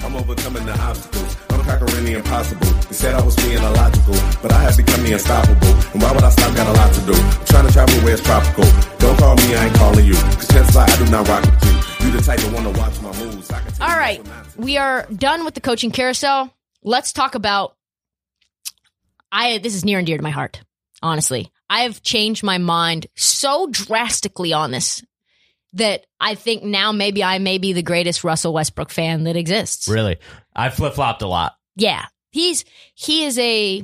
I'm 0.00 0.16
overcoming 0.16 0.66
the 0.66 0.78
obstacles. 0.80 1.36
I'm 1.60 1.66
conquering 1.78 2.04
the 2.04 2.14
impossible. 2.14 2.66
They 2.88 2.94
said 2.96 3.14
I 3.14 3.22
was 3.22 3.36
being 3.36 3.58
illogical, 3.58 4.14
but 4.40 4.50
I 4.52 4.62
have 4.62 4.76
become 4.76 5.04
the 5.04 5.12
unstoppable. 5.12 5.68
And 5.92 6.00
why 6.00 6.12
would 6.12 6.24
I 6.24 6.30
stop? 6.30 6.56
Got 6.56 6.66
a 6.68 6.72
lot 6.72 6.92
to 6.94 7.00
do. 7.04 7.12
I'm 7.12 7.44
trying 7.44 7.66
to 7.66 7.72
travel 7.72 7.94
where 8.00 8.14
it's 8.14 8.22
tropical. 8.22 8.64
Don't 8.98 9.18
call 9.18 9.36
me, 9.36 9.54
I 9.54 9.66
ain't 9.66 9.74
calling 9.76 10.06
you. 10.06 10.14
Cause 10.14 10.48
chances 10.48 10.76
are 10.76 10.88
I 10.88 10.96
do 10.96 11.10
not 11.10 11.28
rock 11.28 11.44
with 11.44 11.64
you. 12.00 12.06
You 12.06 12.12
the 12.16 12.22
type 12.22 12.40
that 12.40 12.52
wanna 12.52 12.70
watch 12.70 13.00
my 13.02 13.12
moves. 13.20 13.50
I 13.50 13.60
can 13.60 13.72
tell 13.72 13.90
All 13.90 13.96
right. 13.96 14.24
to. 14.24 14.32
We 14.56 14.78
are 14.78 15.06
done 15.12 15.44
with 15.44 15.52
the 15.52 15.60
coaching 15.60 15.90
carousel. 15.90 16.52
Let's 16.82 17.12
talk 17.12 17.34
about 17.34 17.76
I 19.30 19.58
this 19.58 19.74
is 19.74 19.84
near 19.84 19.98
and 19.98 20.06
dear 20.06 20.16
to 20.16 20.22
my 20.22 20.30
heart. 20.30 20.62
Honestly. 21.02 21.52
I 21.68 21.82
have 21.82 22.02
changed 22.02 22.42
my 22.42 22.58
mind 22.58 23.06
so 23.16 23.68
drastically 23.70 24.52
on 24.52 24.72
this 24.72 25.04
that 25.74 26.06
I 26.18 26.34
think 26.34 26.62
now 26.62 26.92
maybe 26.92 27.22
I 27.22 27.38
may 27.38 27.58
be 27.58 27.72
the 27.72 27.82
greatest 27.82 28.24
Russell 28.24 28.52
Westbrook 28.52 28.90
fan 28.90 29.24
that 29.24 29.36
exists. 29.36 29.88
Really. 29.88 30.18
I 30.54 30.70
flip 30.70 30.94
flopped 30.94 31.22
a 31.22 31.28
lot. 31.28 31.54
Yeah. 31.76 32.04
He's 32.30 32.64
he 32.94 33.24
is 33.24 33.38
a 33.38 33.82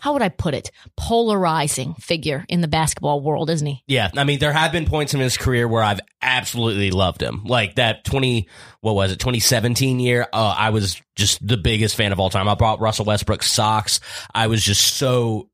how 0.00 0.12
would 0.12 0.22
I 0.22 0.28
put 0.28 0.54
it? 0.54 0.70
Polarizing 0.96 1.94
figure 1.94 2.44
in 2.48 2.60
the 2.60 2.68
basketball 2.68 3.20
world, 3.20 3.48
isn't 3.50 3.66
he? 3.66 3.82
Yeah, 3.86 4.10
I 4.16 4.24
mean, 4.24 4.38
there 4.38 4.52
have 4.52 4.70
been 4.70 4.84
points 4.84 5.14
in 5.14 5.20
his 5.20 5.36
career 5.36 5.66
where 5.66 5.82
I've 5.82 6.00
absolutely 6.20 6.90
loved 6.90 7.22
him. 7.22 7.44
Like 7.44 7.76
that 7.76 8.04
twenty, 8.04 8.48
what 8.80 8.94
was 8.94 9.12
it, 9.12 9.18
twenty 9.18 9.40
seventeen 9.40 9.98
year? 9.98 10.26
Uh, 10.32 10.54
I 10.56 10.70
was 10.70 11.00
just 11.16 11.44
the 11.46 11.56
biggest 11.56 11.96
fan 11.96 12.12
of 12.12 12.20
all 12.20 12.30
time. 12.30 12.48
I 12.48 12.54
bought 12.54 12.80
Russell 12.80 13.06
Westbrook 13.06 13.42
socks. 13.42 14.00
I 14.34 14.48
was 14.48 14.62
just 14.62 14.96
so 14.96 15.48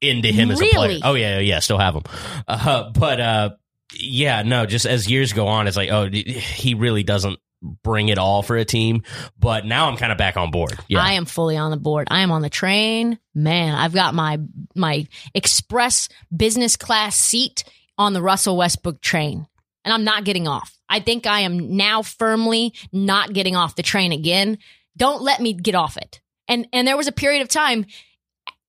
into 0.00 0.28
him 0.28 0.50
as 0.50 0.60
a 0.60 0.66
player. 0.68 1.00
Oh 1.04 1.14
yeah, 1.14 1.38
yeah, 1.38 1.58
still 1.58 1.78
have 1.78 1.94
them. 1.94 2.04
Uh, 2.48 2.90
but 2.90 3.20
uh, 3.20 3.50
yeah, 3.94 4.42
no, 4.42 4.66
just 4.66 4.86
as 4.86 5.10
years 5.10 5.32
go 5.32 5.46
on, 5.46 5.66
it's 5.66 5.76
like, 5.76 5.90
oh, 5.90 6.08
he 6.10 6.74
really 6.74 7.02
doesn't 7.02 7.38
bring 7.82 8.08
it 8.08 8.18
all 8.18 8.42
for 8.42 8.56
a 8.56 8.64
team. 8.64 9.02
But 9.38 9.64
now 9.64 9.88
I'm 9.88 9.96
kind 9.96 10.12
of 10.12 10.18
back 10.18 10.36
on 10.36 10.50
board. 10.50 10.78
Yeah, 10.88 11.00
I 11.00 11.12
am 11.12 11.24
fully 11.24 11.56
on 11.56 11.70
the 11.70 11.76
board. 11.76 12.08
I 12.10 12.20
am 12.20 12.30
on 12.30 12.42
the 12.42 12.50
train. 12.50 13.18
Man, 13.34 13.74
I've 13.74 13.94
got 13.94 14.14
my 14.14 14.38
my 14.74 15.06
express 15.34 16.08
business 16.34 16.76
class 16.76 17.16
seat 17.16 17.64
on 17.98 18.12
the 18.12 18.22
Russell 18.22 18.56
Westbrook 18.56 19.00
train. 19.00 19.46
And 19.84 19.92
I'm 19.92 20.04
not 20.04 20.24
getting 20.24 20.48
off. 20.48 20.76
I 20.88 20.98
think 20.98 21.26
I 21.26 21.40
am 21.40 21.76
now 21.76 22.02
firmly 22.02 22.74
not 22.92 23.32
getting 23.32 23.54
off 23.54 23.76
the 23.76 23.84
train 23.84 24.10
again. 24.10 24.58
Don't 24.96 25.22
let 25.22 25.40
me 25.40 25.52
get 25.52 25.76
off 25.76 25.96
it. 25.96 26.20
And 26.48 26.66
and 26.72 26.86
there 26.86 26.96
was 26.96 27.06
a 27.06 27.12
period 27.12 27.42
of 27.42 27.48
time 27.48 27.86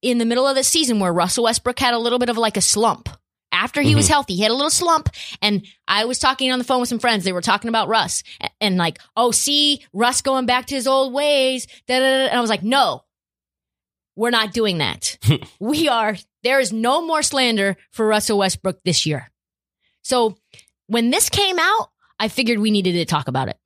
in 0.01 0.20
the 0.20 0.26
middle 0.26 0.47
of 0.47 0.55
the 0.55 0.63
season 0.63 0.99
where 0.99 1.11
Russell 1.11 1.45
Westbrook 1.45 1.80
had 1.80 1.93
a 1.93 1.99
little 1.99 2.20
bit 2.20 2.30
of 2.30 2.38
like 2.38 2.57
a 2.57 2.61
slump. 2.61 3.09
After 3.52 3.82
he 3.82 3.95
was 3.95 4.06
mm-hmm. 4.06 4.14
healthy, 4.14 4.36
he 4.36 4.43
had 4.43 4.52
a 4.52 4.56
little 4.56 4.70
slump. 4.70 5.10
And 5.41 5.66
I 5.88 6.06
was 6.06 6.20
talking 6.20 6.52
on 6.52 6.60
the 6.60 6.66
phone 6.66 6.82
with 6.82 6.89
some 6.89 7.00
friends. 7.00 7.24
They 7.24 7.32
were 7.32 7.41
talking 7.41 7.70
about 7.70 7.88
Russ 7.88 8.24
and, 8.39 8.52
and 8.60 8.78
like, 8.78 9.00
oh, 9.16 9.32
see, 9.32 9.82
Russ 9.93 10.22
going 10.22 10.45
back 10.45 10.68
to 10.68 10.76
his 10.76 10.88
old 10.88 11.14
ways. 11.14 11.66
Da, 11.88 12.00
da, 12.00 12.06
da. 12.06 12.26
And 12.28 12.38
I 12.38 12.41
was 12.41 12.50
like, 12.50 12.64
no, 12.64 13.04
we're 14.16 14.32
not 14.32 14.54
doing 14.54 14.80
that. 14.80 15.18
we 15.60 15.88
are, 15.88 16.18
there 16.43 16.60
is 16.60 16.74
no 16.74 17.06
more 17.06 17.24
slander 17.24 17.78
for 17.91 18.06
Russell 18.06 18.39
Westbrook 18.39 18.80
this 18.84 19.06
year. 19.06 19.30
So 20.02 20.38
when 20.88 21.10
this 21.10 21.30
came 21.30 21.58
out, 21.60 21.89
I 22.20 22.28
figured 22.28 22.60
we 22.60 22.72
needed 22.72 22.93
to 22.93 23.06
talk 23.06 23.28
about 23.28 23.48
it. 23.48 23.58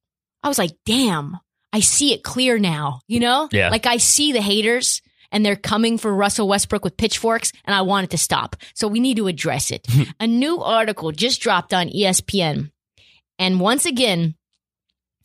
I 0.44 0.48
was 0.48 0.58
like, 0.58 0.72
damn, 0.86 1.38
I 1.74 1.80
see 1.80 2.14
it 2.14 2.24
clear 2.24 2.60
now, 2.60 3.02
you 3.08 3.20
know? 3.20 3.48
Yeah. 3.52 3.70
Like 3.70 3.86
I 3.86 3.98
see 3.98 4.32
the 4.32 4.42
haters 4.42 5.02
and 5.32 5.46
they're 5.46 5.56
coming 5.56 5.98
for 5.98 6.14
Russell 6.14 6.48
Westbrook 6.48 6.84
with 6.84 6.98
pitchforks 6.98 7.52
and 7.66 7.76
I 7.76 7.82
want 7.82 8.06
it 8.06 8.10
to 8.12 8.18
stop. 8.18 8.56
So 8.74 8.88
we 8.88 9.00
need 9.00 9.18
to 9.18 9.28
address 9.28 9.72
it. 9.72 9.88
A 10.20 10.28
new 10.28 10.60
article 10.62 11.12
just 11.12 11.42
dropped 11.42 11.74
on 11.74 11.90
ESPN. 11.90 12.72
And 13.40 13.60
once 13.60 13.86
again, 13.86 14.36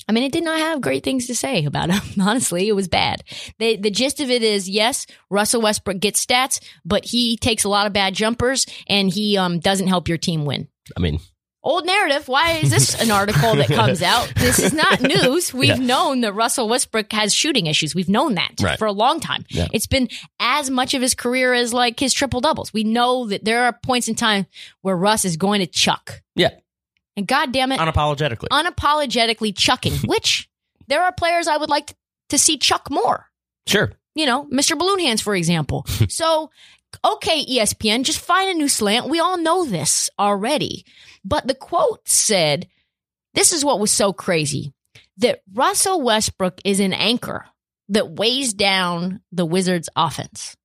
I 0.08 0.12
mean, 0.12 0.24
it 0.24 0.32
did 0.32 0.44
not 0.44 0.58
have 0.58 0.80
great 0.80 1.02
things 1.02 1.26
to 1.26 1.34
say 1.34 1.64
about 1.64 1.90
him. 1.90 2.20
Honestly, 2.20 2.68
it 2.68 2.74
was 2.74 2.88
bad. 2.88 3.24
The, 3.58 3.76
the 3.76 3.90
gist 3.90 4.20
of 4.20 4.30
it 4.30 4.42
is, 4.42 4.68
yes, 4.68 5.06
Russell 5.30 5.62
Westbrook 5.62 5.98
gets 5.98 6.24
stats, 6.24 6.60
but 6.84 7.04
he 7.04 7.36
takes 7.36 7.64
a 7.64 7.68
lot 7.68 7.86
of 7.86 7.92
bad 7.92 8.14
jumpers 8.14 8.66
and 8.88 9.10
he 9.10 9.36
um, 9.36 9.58
doesn't 9.58 9.88
help 9.88 10.08
your 10.08 10.18
team 10.18 10.44
win. 10.44 10.68
I 10.96 11.00
mean, 11.00 11.18
Old 11.66 11.84
narrative. 11.84 12.28
Why 12.28 12.52
is 12.58 12.70
this 12.70 12.94
an 13.02 13.10
article 13.10 13.56
that 13.56 13.66
comes 13.66 14.00
out? 14.14 14.32
This 14.36 14.60
is 14.60 14.72
not 14.72 15.00
news. 15.02 15.52
We've 15.52 15.70
Yeah. 15.70 15.74
known 15.74 16.20
that 16.20 16.32
Russell 16.32 16.68
Westbrook 16.68 17.12
has 17.12 17.34
shooting 17.34 17.66
issues. 17.66 17.92
We've 17.92 18.08
known 18.08 18.36
that 18.36 18.52
Right. 18.62 18.78
for 18.78 18.86
a 18.86 18.92
long 18.92 19.18
time. 19.18 19.44
Yeah. 19.48 19.66
It's 19.72 19.88
been 19.88 20.08
as 20.38 20.70
much 20.70 20.94
of 20.94 21.02
his 21.02 21.14
career 21.16 21.52
as 21.54 21.74
like 21.74 21.98
his 21.98 22.12
triple 22.14 22.40
doubles. 22.40 22.72
We 22.72 22.84
know 22.84 23.26
that 23.26 23.44
there 23.44 23.64
are 23.64 23.72
points 23.72 24.06
in 24.06 24.14
time 24.14 24.46
where 24.82 24.96
Russ 24.96 25.24
is 25.24 25.36
going 25.36 25.58
to 25.60 25.66
chuck. 25.66 26.22
yeah, 26.36 26.50
And 27.16 27.26
God 27.26 27.50
damn 27.52 27.72
it, 27.72 27.80
unapologetically. 27.80 28.46
unapologetically 28.52 29.56
chucking, 29.56 29.94
which 30.06 30.48
there 30.86 31.02
are 31.02 31.10
players 31.12 31.48
I 31.48 31.56
would 31.56 31.68
like 31.70 31.94
to 32.28 32.38
see 32.38 32.58
chuck 32.58 32.88
more. 32.90 33.26
sure. 33.66 33.92
You 34.14 34.24
know, 34.24 34.46
Mr. 34.46 34.78
Balloon 34.78 35.00
Hands, 35.00 35.20
for 35.20 35.34
example. 35.34 35.84
so, 36.08 36.50
okay, 37.04 37.44
ESPN, 37.44 38.04
just 38.04 38.20
find 38.20 38.50
a 38.50 38.54
new 38.54 38.68
slant. 38.68 39.08
We 39.08 39.20
all 39.20 39.38
know 39.38 39.64
this 39.64 40.10
already. 40.18 40.84
But 41.24 41.46
the 41.46 41.54
quote 41.54 42.08
said, 42.08 42.68
this 43.34 43.52
is 43.52 43.64
what 43.64 43.80
was 43.80 43.90
so 43.90 44.12
crazy 44.12 44.72
that 45.18 45.42
Russell 45.52 46.00
Westbrook 46.02 46.60
is 46.64 46.80
an 46.80 46.92
anchor 46.92 47.46
that 47.88 48.10
weighs 48.10 48.52
down 48.52 49.20
the 49.32 49.46
Wizards' 49.46 49.88
offense. 49.96 50.56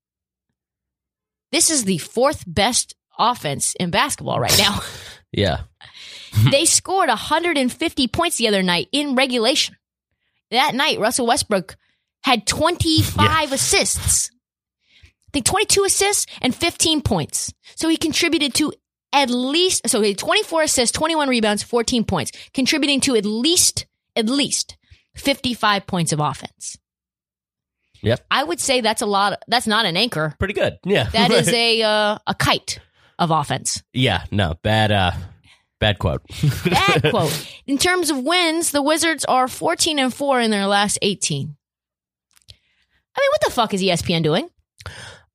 This 1.51 1.69
is 1.69 1.83
the 1.83 1.97
fourth 1.97 2.43
best 2.47 2.95
offense 3.17 3.75
in 3.79 3.89
basketball 3.91 4.39
right 4.39 4.57
now. 4.57 4.79
Yeah. 5.33 5.61
they 6.51 6.65
scored 6.65 7.07
150 7.07 8.07
points 8.09 8.35
the 8.37 8.49
other 8.49 8.61
night 8.61 8.89
in 8.91 9.15
regulation. 9.15 9.77
That 10.49 10.75
night, 10.75 10.99
Russell 10.99 11.25
Westbrook 11.25 11.77
had 12.23 12.45
25 12.45 13.53
assists. 13.53 14.29
I 15.31 15.39
think 15.39 15.45
22 15.45 15.85
assists 15.85 16.25
and 16.41 16.53
15 16.53 17.01
points. 17.01 17.53
So 17.75 17.87
he 17.87 17.95
contributed 17.95 18.53
to 18.55 18.73
at 19.13 19.29
least, 19.29 19.87
so 19.89 20.01
he 20.01 20.09
had 20.09 20.17
24 20.17 20.63
assists, 20.63 20.97
21 20.97 21.29
rebounds, 21.29 21.63
14 21.63 22.03
points, 22.03 22.31
contributing 22.53 22.99
to 23.01 23.15
at 23.15 23.25
least, 23.25 23.85
at 24.17 24.27
least 24.27 24.77
55 25.15 25.87
points 25.87 26.11
of 26.11 26.19
offense. 26.19 26.77
Yep. 28.01 28.19
I 28.29 28.43
would 28.43 28.59
say 28.59 28.81
that's 28.81 29.01
a 29.01 29.05
lot. 29.05 29.41
That's 29.47 29.67
not 29.67 29.85
an 29.85 29.95
anchor. 29.95 30.35
Pretty 30.37 30.53
good. 30.53 30.77
Yeah. 30.83 31.09
That 31.11 31.31
is 31.31 31.47
a, 31.53 31.81
uh, 31.81 32.17
a 32.27 32.35
kite 32.35 32.79
of 33.17 33.31
offense. 33.31 33.81
yeah. 33.93 34.25
No 34.31 34.55
bad. 34.63 34.91
Uh, 34.91 35.11
bad 35.79 35.97
quote. 35.97 36.21
Bad 36.65 37.09
quote. 37.09 37.47
In 37.67 37.77
terms 37.77 38.09
of 38.09 38.17
wins, 38.19 38.71
the 38.71 38.81
Wizards 38.81 39.23
are 39.25 39.47
14 39.47 39.97
and 39.97 40.13
4 40.13 40.41
in 40.41 40.51
their 40.51 40.67
last 40.67 40.99
18. 41.01 41.55
I 42.49 42.53
mean, 43.19 43.29
what 43.31 43.41
the 43.45 43.51
fuck 43.51 43.73
is 43.73 43.81
ESPN 43.81 44.23
doing? 44.23 44.49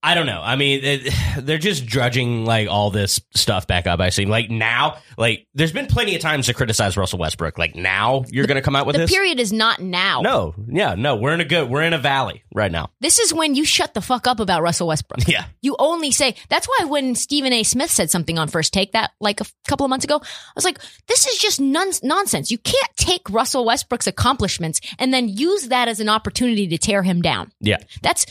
I 0.07 0.15
don't 0.15 0.27
know. 0.27 0.41
I 0.41 0.55
mean, 0.55 0.81
it, 0.85 1.15
they're 1.45 1.59
just 1.59 1.85
drudging 1.85 2.45
like 2.45 2.69
all 2.69 2.91
this 2.91 3.21
stuff 3.35 3.67
back 3.67 3.87
up. 3.89 3.99
I 4.01 4.11
see. 4.11 4.25
Like 4.25 4.51
now, 4.51 4.99
like 5.19 5.47
there's 5.55 5.73
been 5.73 5.87
plenty 5.87 6.15
of 6.15 6.21
times 6.23 6.47
to 6.47 6.55
criticize 6.55 6.97
Russell 6.97 7.19
Westbrook. 7.19 7.59
Like 7.59 7.75
now, 7.75 8.25
you're 8.29 8.47
going 8.47 8.55
to 8.57 8.63
come 8.63 8.77
out 8.77 8.87
with 8.87 8.95
The 8.95 9.01
this. 9.03 9.11
period 9.11 9.41
is 9.41 9.53
not 9.53 9.81
now. 9.81 10.21
no, 10.21 10.55
yeah, 10.69 10.95
no. 10.95 11.17
We're 11.17 11.35
in 11.35 11.41
a 11.41 11.45
good. 11.45 11.69
We're 11.69 11.83
in 11.83 11.93
a 11.93 11.99
valley 11.99 12.45
right 12.55 12.71
now. 12.71 12.91
This 13.01 13.19
is 13.19 13.35
when 13.35 13.57
you 13.57 13.65
shut 13.65 13.95
the 13.95 14.01
fuck 14.01 14.27
up 14.29 14.39
about 14.41 14.63
Russell 14.63 14.87
Westbrook. 14.89 15.27
Yeah. 15.29 15.47
You 15.61 15.75
only 15.81 16.13
say, 16.13 16.37
that's 16.49 16.67
why 16.69 16.85
when 16.87 17.17
Stephen 17.17 17.53
A. 17.53 17.65
Smith 17.65 17.91
said 17.91 18.09
something 18.11 18.39
on 18.39 18.47
First 18.47 18.73
Take 18.73 18.93
that 18.93 19.11
like 19.21 19.41
a 19.41 19.45
f- 19.45 19.53
couple 19.67 19.85
of 19.85 19.91
months 19.91 20.05
ago, 20.05 20.21
I 20.23 20.53
was 20.55 20.65
like, 20.65 20.79
this 21.09 21.27
is 21.27 21.39
just 21.39 21.61
non- 21.61 21.91
nonsense. 22.05 22.53
You 22.53 22.59
can't 22.59 22.97
take 22.97 23.29
Russell 23.29 23.65
Westbrook's 23.65 24.07
accomplishments 24.07 24.81
and 25.01 25.13
then 25.13 25.29
use 25.29 25.69
that 25.69 25.89
as 25.89 25.99
an 25.99 26.09
opportunity 26.09 26.69
to 26.69 26.79
tear 26.79 27.03
him 27.03 27.23
down. 27.23 27.51
Yeah. 27.61 27.79
That's 28.03 28.25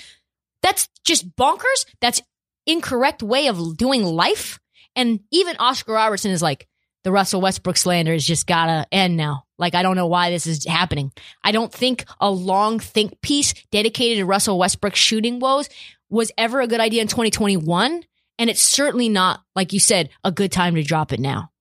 that's 0.66 0.90
just 1.06 1.36
bonkers. 1.36 1.86
That's 2.02 2.22
incorrect 2.66 3.22
way 3.22 3.48
of 3.48 3.78
doing 3.78 4.04
life. 4.04 4.60
And 4.96 5.20
even 5.32 5.56
Oscar 5.58 5.94
Robertson 5.94 6.32
is 6.32 6.42
like, 6.42 6.68
the 7.04 7.12
Russell 7.12 7.40
Westbrook 7.40 7.78
slander 7.78 8.14
has 8.14 8.26
just 8.26 8.48
gotta 8.48 8.88
end 8.92 9.16
now. 9.16 9.44
Like, 9.60 9.76
I 9.76 9.84
don't 9.84 9.96
know 9.96 10.08
why 10.08 10.32
this 10.32 10.48
is 10.48 10.66
happening. 10.66 11.12
I 11.44 11.52
don't 11.52 11.72
think 11.72 12.06
a 12.20 12.32
long 12.32 12.80
think 12.80 13.22
piece 13.22 13.54
dedicated 13.72 14.18
to 14.18 14.26
Russell 14.26 14.58
Westbrook's 14.58 14.98
shooting 14.98 15.40
woes 15.40 15.70
was 16.10 16.32
ever 16.36 16.62
a 16.62 16.68
good 16.68 16.80
idea 16.80 17.04
in 17.04 17.08
2021. 17.08 18.04
And 18.40 18.50
it's 18.50 18.64
certainly 18.64 19.08
not, 19.08 19.44
like 19.56 19.72
you 19.72 19.80
said, 19.80 20.10
a 20.24 20.32
good 20.32 20.52
time 20.52 20.74
to 20.76 20.84
drop 20.84 21.14
it 21.14 21.20
now. 21.20 21.52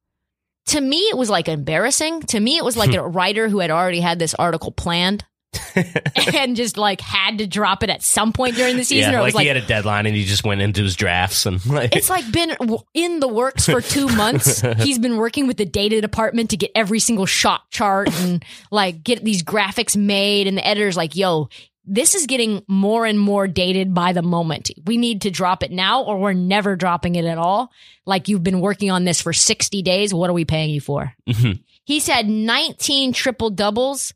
to 0.68 0.80
me, 0.80 1.00
it 1.10 1.16
was 1.18 1.28
like 1.28 1.48
embarrassing. 1.48 2.22
To 2.22 2.40
me, 2.40 2.56
it 2.56 2.64
was 2.64 2.74
like 2.74 2.92
hmm. 2.92 3.00
a 3.00 3.06
writer 3.06 3.50
who 3.50 3.58
had 3.58 3.70
already 3.70 4.00
had 4.00 4.18
this 4.18 4.32
article 4.32 4.72
planned 4.72 5.26
and 6.34 6.56
just 6.56 6.76
like 6.76 7.00
had 7.00 7.38
to 7.38 7.46
drop 7.46 7.82
it 7.82 7.90
at 7.90 8.02
some 8.02 8.32
point 8.32 8.56
during 8.56 8.76
the 8.76 8.84
season. 8.84 9.12
yeah, 9.12 9.20
like, 9.20 9.26
was 9.26 9.34
like, 9.34 9.42
he 9.42 9.48
had 9.48 9.56
a 9.56 9.66
deadline 9.66 10.06
and 10.06 10.14
he 10.14 10.24
just 10.24 10.44
went 10.44 10.60
into 10.60 10.82
his 10.82 10.96
drafts 10.96 11.46
and 11.46 11.64
like 11.70 11.94
it's 11.94 12.10
like 12.10 12.30
been 12.32 12.56
in 12.94 13.20
the 13.20 13.28
works 13.28 13.66
for 13.66 13.80
two 13.80 14.08
months. 14.08 14.60
He's 14.78 14.98
been 14.98 15.16
working 15.16 15.46
with 15.46 15.56
the 15.56 15.64
data 15.64 16.00
department 16.00 16.50
to 16.50 16.56
get 16.56 16.70
every 16.74 16.98
single 16.98 17.26
shot 17.26 17.70
chart 17.70 18.08
and 18.22 18.44
like 18.70 19.02
get 19.02 19.24
these 19.24 19.42
graphics 19.42 19.96
made. 19.96 20.46
And 20.46 20.56
the 20.56 20.66
editor's 20.66 20.96
like, 20.96 21.16
yo, 21.16 21.48
this 21.86 22.14
is 22.14 22.26
getting 22.26 22.62
more 22.66 23.04
and 23.04 23.20
more 23.20 23.46
dated 23.46 23.92
by 23.92 24.12
the 24.12 24.22
moment. 24.22 24.70
We 24.86 24.96
need 24.96 25.22
to 25.22 25.30
drop 25.30 25.62
it 25.62 25.70
now 25.70 26.02
or 26.02 26.18
we're 26.18 26.32
never 26.32 26.76
dropping 26.76 27.16
it 27.16 27.24
at 27.24 27.38
all. 27.38 27.70
Like 28.06 28.28
you've 28.28 28.42
been 28.42 28.60
working 28.60 28.90
on 28.90 29.04
this 29.04 29.20
for 29.20 29.32
60 29.32 29.82
days. 29.82 30.14
What 30.14 30.30
are 30.30 30.34
we 30.34 30.44
paying 30.44 30.70
you 30.70 30.80
for? 30.80 31.12
Mhm. 31.28 31.62
He's 31.84 32.06
had 32.06 32.26
19 32.26 33.12
triple 33.12 33.50
doubles 33.50 34.14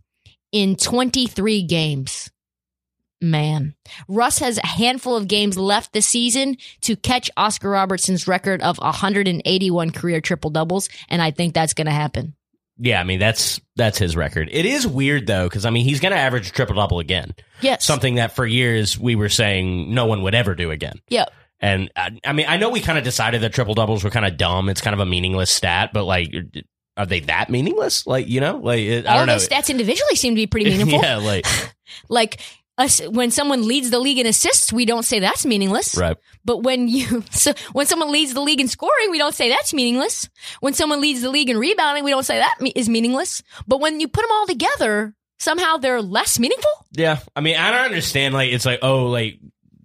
in 0.53 0.77
23 0.77 1.63
games. 1.63 2.31
Man, 3.21 3.75
Russ 4.07 4.39
has 4.39 4.59
a 4.59 4.67
handful 4.67 5.17
of 5.17 5.27
games 5.27 5.59
left 5.59 5.93
this 5.93 6.07
season 6.07 6.57
to 6.83 6.95
catch 6.95 7.31
Oscar 7.37 7.71
Robertson's 7.71 8.29
record 8.29 8.63
of 8.63 8.79
181 8.79 9.91
career 9.91 10.21
triple 10.21 10.51
doubles, 10.51 10.89
and 11.09 11.21
I 11.21 11.33
think 11.33 11.53
that's 11.53 11.75
going 11.75 11.87
to 11.87 11.93
happen. 11.93 12.37
yeah, 12.79 13.01
I 13.01 13.05
mean 13.05 13.19
that's 13.19 13.61
that's 13.75 13.99
his 13.99 14.15
record. 14.17 14.49
It 14.53 14.65
is 14.67 14.87
weird 14.87 15.27
though 15.27 15.49
because 15.49 15.67
I 15.67 15.71
mean 15.71 15.85
he's 15.85 15.99
going 15.99 16.13
to 16.13 16.19
average 16.19 16.53
triple 16.53 16.77
double 16.77 17.01
again. 17.01 17.35
Yes. 17.61 17.85
Something 17.85 18.15
that 18.17 18.37
for 18.37 18.47
years 18.47 18.97
we 18.97 19.17
were 19.17 19.29
saying 19.29 19.93
no 19.93 20.07
one 20.07 20.23
would 20.23 20.37
ever 20.37 20.55
do 20.55 20.71
again. 20.71 21.01
Yeah. 21.09 21.25
And 21.59 21.91
I, 21.97 22.17
I 22.25 22.33
mean, 22.35 22.47
I 22.49 22.57
know 22.57 22.71
we 22.71 22.81
kind 22.81 22.99
of 22.99 23.03
decided 23.03 23.41
that 23.41 23.53
triple 23.53 23.75
doubles 23.75 24.05
were 24.05 24.11
kind 24.11 24.27
of 24.27 24.37
dumb. 24.37 24.69
It's 24.69 24.81
kind 24.81 24.95
of 24.95 25.01
a 25.01 25.07
meaningless 25.07 25.51
stat, 25.51 25.91
but 25.93 26.05
like, 26.05 26.33
are 26.99 27.07
they 27.07 27.21
that 27.21 27.49
meaningless? 27.49 28.07
Like, 28.07 28.29
you 28.29 28.41
know, 28.41 28.57
like 28.59 28.81
it, 28.81 29.07
I 29.07 29.13
All 29.13 29.19
don't 29.19 29.27
know. 29.29 29.37
stats 29.37 29.71
individually 29.71 30.17
seem 30.17 30.33
to 30.35 30.37
be 30.37 30.47
pretty 30.47 30.69
meaningful. 30.71 31.01
yeah, 31.03 31.17
like 31.17 31.47
Like 32.11 32.41
us, 32.77 33.01
when 33.09 33.31
someone 33.31 33.67
leads 33.67 33.91
the 33.91 33.99
league 33.99 34.19
in 34.19 34.27
assists, 34.27 34.73
we 34.73 34.85
don't 34.85 35.03
say 35.05 35.19
that's 35.21 35.45
meaningless. 35.47 35.97
right. 35.97 36.17
But 36.45 36.59
when 36.63 36.87
you, 36.89 37.25
so 37.31 37.53
when 37.73 37.87
someone 37.87 38.13
leads 38.13 38.35
the 38.35 38.41
league 38.41 38.61
in 38.61 38.69
scoring, 38.69 39.11
we 39.11 39.19
don't 39.19 39.35
say 39.35 39.49
that's 39.49 39.73
meaningless. 39.75 40.29
When 40.61 40.75
someone 40.75 41.01
leads 41.01 41.23
the 41.23 41.31
league 41.31 41.51
in 41.51 41.59
rebounding, 41.59 42.05
we 42.05 42.11
don't 42.11 42.25
say 42.25 42.39
that 42.39 42.55
me- 42.61 42.73
is 42.77 42.89
meaningless. 42.89 43.43
But 43.67 43.81
when 43.81 44.01
you 44.01 44.09
put 44.09 44.23
them 44.23 44.31
all 44.33 44.47
together, 44.47 45.15
somehow 45.39 45.79
they're 45.79 46.03
less 46.03 46.39
meaningful. 46.39 46.71
Yeah, 46.93 47.19
I 47.35 47.41
mean, 47.41 47.57
I 47.57 47.71
don't 47.71 47.87
understand. 47.87 48.35
Like, 48.35 48.53
it's 48.53 48.65
like, 48.67 48.81
oh, 48.83 49.07
like 49.07 49.39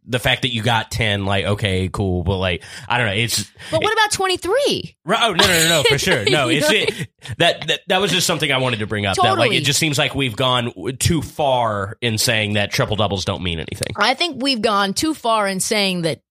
the 0.05 0.19
fact 0.19 0.43
that 0.43 0.53
you 0.53 0.61
got 0.61 0.91
ten, 0.91 1.25
like, 1.25 1.45
okay, 1.45 1.89
cool, 1.89 2.23
but 2.23 2.37
like, 2.37 2.63
I 2.87 2.97
don't 2.97 3.07
know. 3.07 3.13
It's 3.13 3.49
But 3.71 3.81
what 3.83 3.93
about 3.93 4.11
23? 4.11 4.97
Oh 5.07 5.11
no 5.11 5.33
no 5.33 5.45
no 5.45 5.69
no 5.69 5.83
for 5.83 5.97
sure 5.97 6.23
no 6.29 6.49
it's 6.49 6.69
it, 6.69 7.07
that, 7.37 7.67
that 7.67 7.81
that 7.87 8.01
was 8.01 8.11
just 8.11 8.27
something 8.27 8.51
I 8.51 8.57
wanted 8.57 8.79
to 8.79 8.87
bring 8.87 9.05
up 9.05 9.15
that 9.15 9.37
like 9.37 9.53
it 9.53 9.61
just 9.61 9.79
seems 9.79 9.97
like 9.97 10.15
we've 10.15 10.35
gone 10.35 10.71
too 10.99 11.21
far 11.21 11.97
in 12.01 12.17
saying 12.17 12.53
that 12.53 12.71
triple 12.71 12.95
doubles 12.95 13.25
don't 13.25 13.43
mean 13.43 13.59
anything. 13.59 13.93
I 13.95 14.13
think 14.13 14.41
we've 14.41 14.61
gone 14.61 14.93
too 14.93 15.13
far 15.13 15.47
in 15.47 15.59
saying 15.59 16.03
that, 16.03 16.21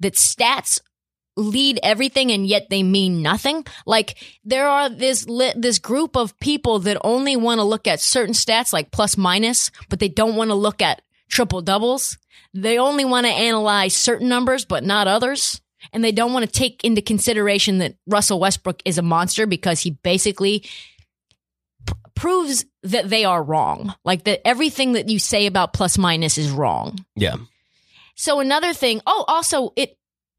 that 0.00 0.14
stats 0.14 0.80
lead 1.36 1.78
everything 1.82 2.30
and 2.30 2.46
yet 2.46 2.68
they 2.70 2.82
mean 2.82 3.22
nothing. 3.22 3.64
Like 3.86 4.18
there 4.44 4.68
are 4.68 4.88
this 4.88 5.26
li- 5.26 5.54
this 5.56 5.78
group 5.78 6.16
of 6.16 6.38
people 6.40 6.80
that 6.80 6.98
only 7.02 7.36
want 7.36 7.58
to 7.58 7.64
look 7.64 7.86
at 7.86 8.00
certain 8.00 8.34
stats 8.34 8.72
like 8.72 8.90
plus 8.90 9.16
minus, 9.16 9.70
but 9.88 9.98
they 10.00 10.08
don't 10.08 10.36
want 10.36 10.50
to 10.50 10.54
look 10.54 10.82
at 10.82 11.02
triple 11.30 11.62
doubles. 11.62 12.18
They 12.52 12.78
only 12.78 13.04
want 13.04 13.26
to 13.26 13.32
analyze 13.32 13.94
certain 13.94 14.28
numbers 14.28 14.64
but 14.64 14.84
not 14.84 15.06
others. 15.08 15.60
And 15.92 16.04
they 16.04 16.12
don't 16.12 16.32
want 16.34 16.44
to 16.44 16.50
take 16.52 16.84
into 16.84 17.00
consideration 17.00 17.78
that 17.78 17.94
Russell 18.06 18.38
Westbrook 18.38 18.82
is 18.84 18.98
a 18.98 19.02
monster 19.02 19.46
because 19.46 19.80
he 19.80 19.92
basically 20.02 20.60
p- 21.86 21.94
proves 22.14 22.66
that 22.82 23.08
they 23.08 23.24
are 23.24 23.42
wrong. 23.42 23.94
Like 24.04 24.24
that 24.24 24.46
everything 24.46 24.92
that 24.92 25.08
you 25.08 25.18
say 25.18 25.46
about 25.46 25.72
plus 25.72 25.96
minus 25.96 26.36
is 26.36 26.50
wrong. 26.50 26.98
Yeah, 27.16 27.36
So 28.14 28.40
another 28.40 28.74
thing, 28.74 29.00
oh, 29.06 29.24
also 29.26 29.72
it 29.76 29.96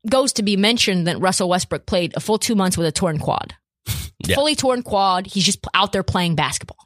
goes 0.07 0.33
to 0.33 0.43
be 0.43 0.57
mentioned 0.57 1.07
that 1.07 1.19
Russell 1.19 1.49
Westbrook 1.49 1.85
played 1.87 2.13
a 2.15 2.19
full 2.19 2.37
two 2.37 2.55
months 2.55 2.77
with 2.77 2.85
a 2.87 2.91
torn 2.91 3.17
quad. 3.17 3.55
Yeah. 4.27 4.35
Fully 4.35 4.53
torn 4.53 4.83
quad. 4.83 5.25
He's 5.25 5.43
just 5.43 5.65
out 5.73 5.91
there 5.93 6.03
playing 6.03 6.35
basketball. 6.35 6.77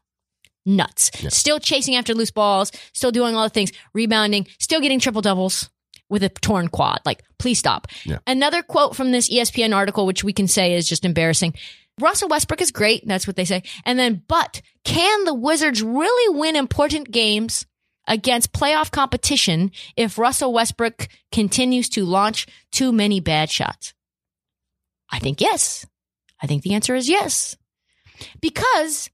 Nuts. 0.65 1.11
Still 1.29 1.59
chasing 1.59 1.95
after 1.95 2.13
loose 2.13 2.31
balls, 2.31 2.71
still 2.93 3.11
doing 3.11 3.35
all 3.35 3.43
the 3.43 3.49
things, 3.49 3.71
rebounding, 3.93 4.47
still 4.59 4.81
getting 4.81 4.99
triple 4.99 5.21
doubles 5.21 5.69
with 6.09 6.23
a 6.23 6.29
torn 6.29 6.67
quad. 6.67 7.01
Like, 7.05 7.23
please 7.39 7.59
stop. 7.59 7.87
Yeah. 8.03 8.19
Another 8.27 8.61
quote 8.61 8.95
from 8.95 9.11
this 9.11 9.29
ESPN 9.29 9.75
article, 9.75 10.05
which 10.05 10.23
we 10.23 10.33
can 10.33 10.47
say 10.47 10.73
is 10.73 10.87
just 10.87 11.05
embarrassing. 11.05 11.53
Russell 11.99 12.29
Westbrook 12.29 12.61
is 12.61 12.71
great. 12.71 13.07
That's 13.07 13.27
what 13.27 13.35
they 13.35 13.45
say. 13.45 13.63
And 13.85 13.97
then, 13.97 14.23
but 14.27 14.61
can 14.83 15.23
the 15.23 15.33
Wizards 15.33 15.81
really 15.81 16.37
win 16.37 16.55
important 16.55 17.11
games 17.11 17.65
against 18.07 18.53
playoff 18.53 18.91
competition 18.91 19.71
if 19.95 20.17
Russell 20.17 20.53
Westbrook 20.53 21.07
continues 21.31 21.89
to 21.89 22.05
launch 22.05 22.47
too 22.71 22.91
many 22.91 23.19
bad 23.19 23.49
shots? 23.49 23.93
I 25.09 25.19
think 25.19 25.39
yes. 25.41 25.85
I 26.41 26.47
think 26.47 26.63
the 26.63 26.73
answer 26.73 26.95
is 26.95 27.07
yes. 27.07 27.55
Because, 28.41 29.09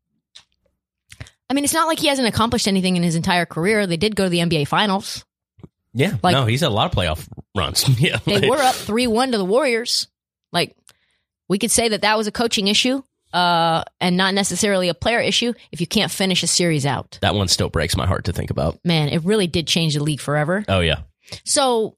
I 1.51 1.53
mean, 1.53 1.65
it's 1.65 1.73
not 1.73 1.87
like 1.87 1.99
he 1.99 2.07
hasn't 2.07 2.29
accomplished 2.29 2.65
anything 2.65 2.95
in 2.95 3.03
his 3.03 3.17
entire 3.17 3.45
career. 3.45 3.85
They 3.85 3.97
did 3.97 4.15
go 4.15 4.23
to 4.23 4.29
the 4.29 4.39
NBA 4.39 4.69
Finals. 4.69 5.25
yeah. 5.93 6.15
Like- 6.23 6.31
no, 6.33 6.45
he's 6.45 6.61
had 6.61 6.69
a 6.69 6.73
lot 6.73 6.85
of 6.89 6.97
playoff 6.97 7.27
runs. 7.57 7.87
yeah, 7.99 8.19
They 8.25 8.39
like- 8.39 8.49
were 8.49 8.55
up 8.63 8.73
3 8.75 9.05
1 9.07 9.33
to 9.33 9.37
the 9.37 9.43
Warriors. 9.43 10.07
Like, 10.53 10.77
we 11.49 11.57
could 11.59 11.69
say 11.71 11.89
that 11.89 12.03
that 12.03 12.17
was 12.17 12.27
a 12.27 12.31
coaching 12.31 12.69
issue 12.69 13.03
uh, 13.33 13.83
and 13.99 14.15
not 14.15 14.33
necessarily 14.33 14.87
a 14.87 14.93
player 14.93 15.19
issue 15.19 15.51
if 15.73 15.81
you 15.81 15.87
can't 15.87 16.09
finish 16.09 16.41
a 16.41 16.47
series 16.47 16.85
out. 16.85 17.19
That 17.21 17.35
one 17.35 17.49
still 17.49 17.67
breaks 17.69 17.97
my 17.97 18.07
heart 18.07 18.23
to 18.25 18.33
think 18.33 18.49
about. 18.49 18.79
Man, 18.85 19.09
it 19.09 19.25
really 19.25 19.47
did 19.47 19.67
change 19.67 19.93
the 19.95 20.03
league 20.03 20.21
forever. 20.21 20.63
Oh 20.69 20.79
yeah, 20.79 21.01
So, 21.43 21.97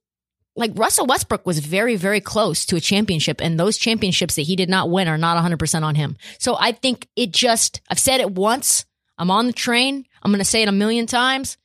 like 0.56 0.72
Russell 0.76 1.06
Westbrook 1.06 1.45
was 1.45 1.60
very, 1.60 1.95
very 1.95 2.22
close 2.22 2.66
to 2.66 2.76
a 2.76 2.80
championship, 2.80 3.41
and 3.41 3.60
those 3.60 3.78
championships 3.78 4.34
that 4.36 4.43
he 4.43 4.56
did 4.56 4.70
not 4.70 4.89
win 4.89 5.08
are 5.08 5.18
not 5.18 5.43
100% 5.43 5.84
on 5.84 5.93
him. 5.95 6.18
So 6.39 6.56
I 6.60 6.72
think 6.72 7.08
it 7.16 7.32
just, 7.32 7.82
I've 7.89 7.99
said 7.99 8.20
it 8.22 8.32
once, 8.32 8.86
I'm 9.18 9.32
on 9.32 9.47
the 9.47 9.53
train, 9.53 10.05
I'm 10.22 10.32
going 10.32 10.39
to 10.39 10.45
say 10.45 10.61
it 10.61 10.70
a 10.70 10.74
million 10.74 11.05
times. 11.05 11.57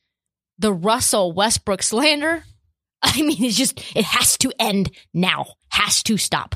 The 0.57 0.73
Russell 0.73 1.31
Westbrook 1.31 1.83
slander, 1.83 2.43
I 3.01 3.21
mean, 3.21 3.43
it's 3.43 3.57
just, 3.57 3.79
it 3.95 4.05
has 4.05 4.37
to 4.39 4.51
end 4.59 4.91
now, 5.13 5.53
has 5.71 6.03
to 6.03 6.17
stop, 6.17 6.55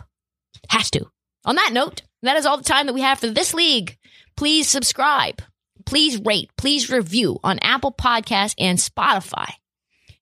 has 0.70 0.92
to. 0.92 1.06
On 1.46 1.56
that 1.56 1.72
note, 1.74 2.04
that 2.22 2.38
is 2.38 2.46
all 2.46 2.58
the 2.58 2.64
time 2.64 2.88
that 2.88 2.94
we 2.94 3.02
have 3.02 3.20
for 3.20 3.28
this 3.28 3.54
league. 3.54 3.98
Please 4.36 4.68
subscribe, 4.68 5.42
please 5.86 6.20
rate, 6.22 6.52
please 6.58 6.90
review 6.90 7.40
on 7.44 7.60
Apple 7.60 7.92
Podcasts 7.92 8.56
and 8.58 8.78
Spotify 8.78 9.54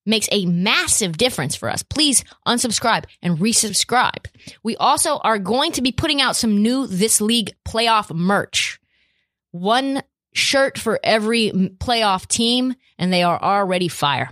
makes 0.06 0.28
a 0.32 0.46
massive 0.46 1.18
difference 1.18 1.56
for 1.56 1.70
us. 1.70 1.84
Please 1.84 2.24
unsubscribe 2.48 3.06
and 3.22 3.38
resubscribe. 3.38 4.26
We 4.64 4.76
also 4.78 5.18
are 5.18 5.40
going 5.40 5.74
to 5.74 5.82
be 5.82 5.92
putting 5.92 6.22
out 6.22 6.36
some 6.36 6.62
new 6.62 6.88
This 6.88 7.22
League 7.22 7.54
playoff 7.68 8.14
merch. 8.14 8.80
One 9.52 10.02
shirt 10.34 10.78
for 10.78 11.00
every 11.04 11.52
playoff 11.52 12.28
team, 12.28 12.76
and 12.98 13.12
they 13.12 13.24
are 13.24 13.42
already 13.42 13.88
fire. 13.88 14.30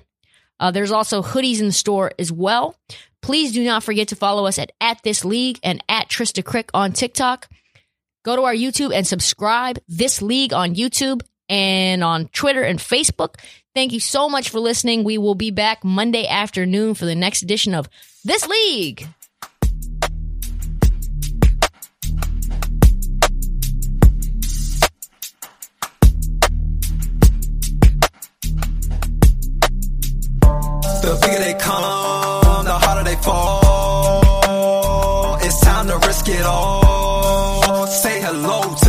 Uh, 0.59 0.71
there's 0.71 0.91
also 0.91 1.21
hoodies 1.21 1.59
in 1.59 1.67
the 1.67 1.71
store 1.71 2.11
as 2.19 2.31
well. 2.31 2.75
Please 3.21 3.53
do 3.53 3.63
not 3.63 3.83
forget 3.83 4.09
to 4.09 4.15
follow 4.15 4.45
us 4.45 4.59
at, 4.59 4.71
at 4.79 5.01
This 5.03 5.25
League 5.25 5.59
and 5.63 5.83
at 5.89 6.09
Trista 6.09 6.43
Crick 6.43 6.69
on 6.73 6.91
TikTok. 6.91 7.49
Go 8.23 8.35
to 8.35 8.43
our 8.43 8.53
YouTube 8.53 8.93
and 8.93 9.07
subscribe. 9.07 9.79
This 9.87 10.21
League 10.21 10.53
on 10.53 10.75
YouTube 10.75 11.21
and 11.47 12.03
on 12.03 12.27
Twitter 12.27 12.61
and 12.61 12.79
Facebook. 12.79 13.35
Thank 13.73 13.93
you 13.93 13.99
so 13.99 14.29
much 14.29 14.49
for 14.49 14.59
listening. 14.59 15.03
We 15.03 15.17
will 15.17 15.35
be 15.35 15.51
back 15.51 15.83
Monday 15.83 16.27
afternoon 16.27 16.95
for 16.95 17.05
the 17.05 17.15
next 17.15 17.41
edition 17.41 17.73
of 17.73 17.89
This 18.23 18.47
League. 18.47 19.07
The 31.09 31.15
bigger 31.15 31.39
they 31.39 31.55
come, 31.55 32.65
the 32.65 32.77
harder 32.83 33.03
they 33.03 33.15
fall. 33.15 35.37
It's 35.41 35.59
time 35.61 35.87
to 35.87 35.97
risk 36.05 36.29
it 36.29 36.45
all. 36.45 37.87
Say 37.87 38.21
hello 38.21 38.61
to 38.61 38.88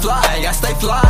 fly, 0.00 0.44
I 0.48 0.52
stay 0.52 0.74
fly. 0.74 1.09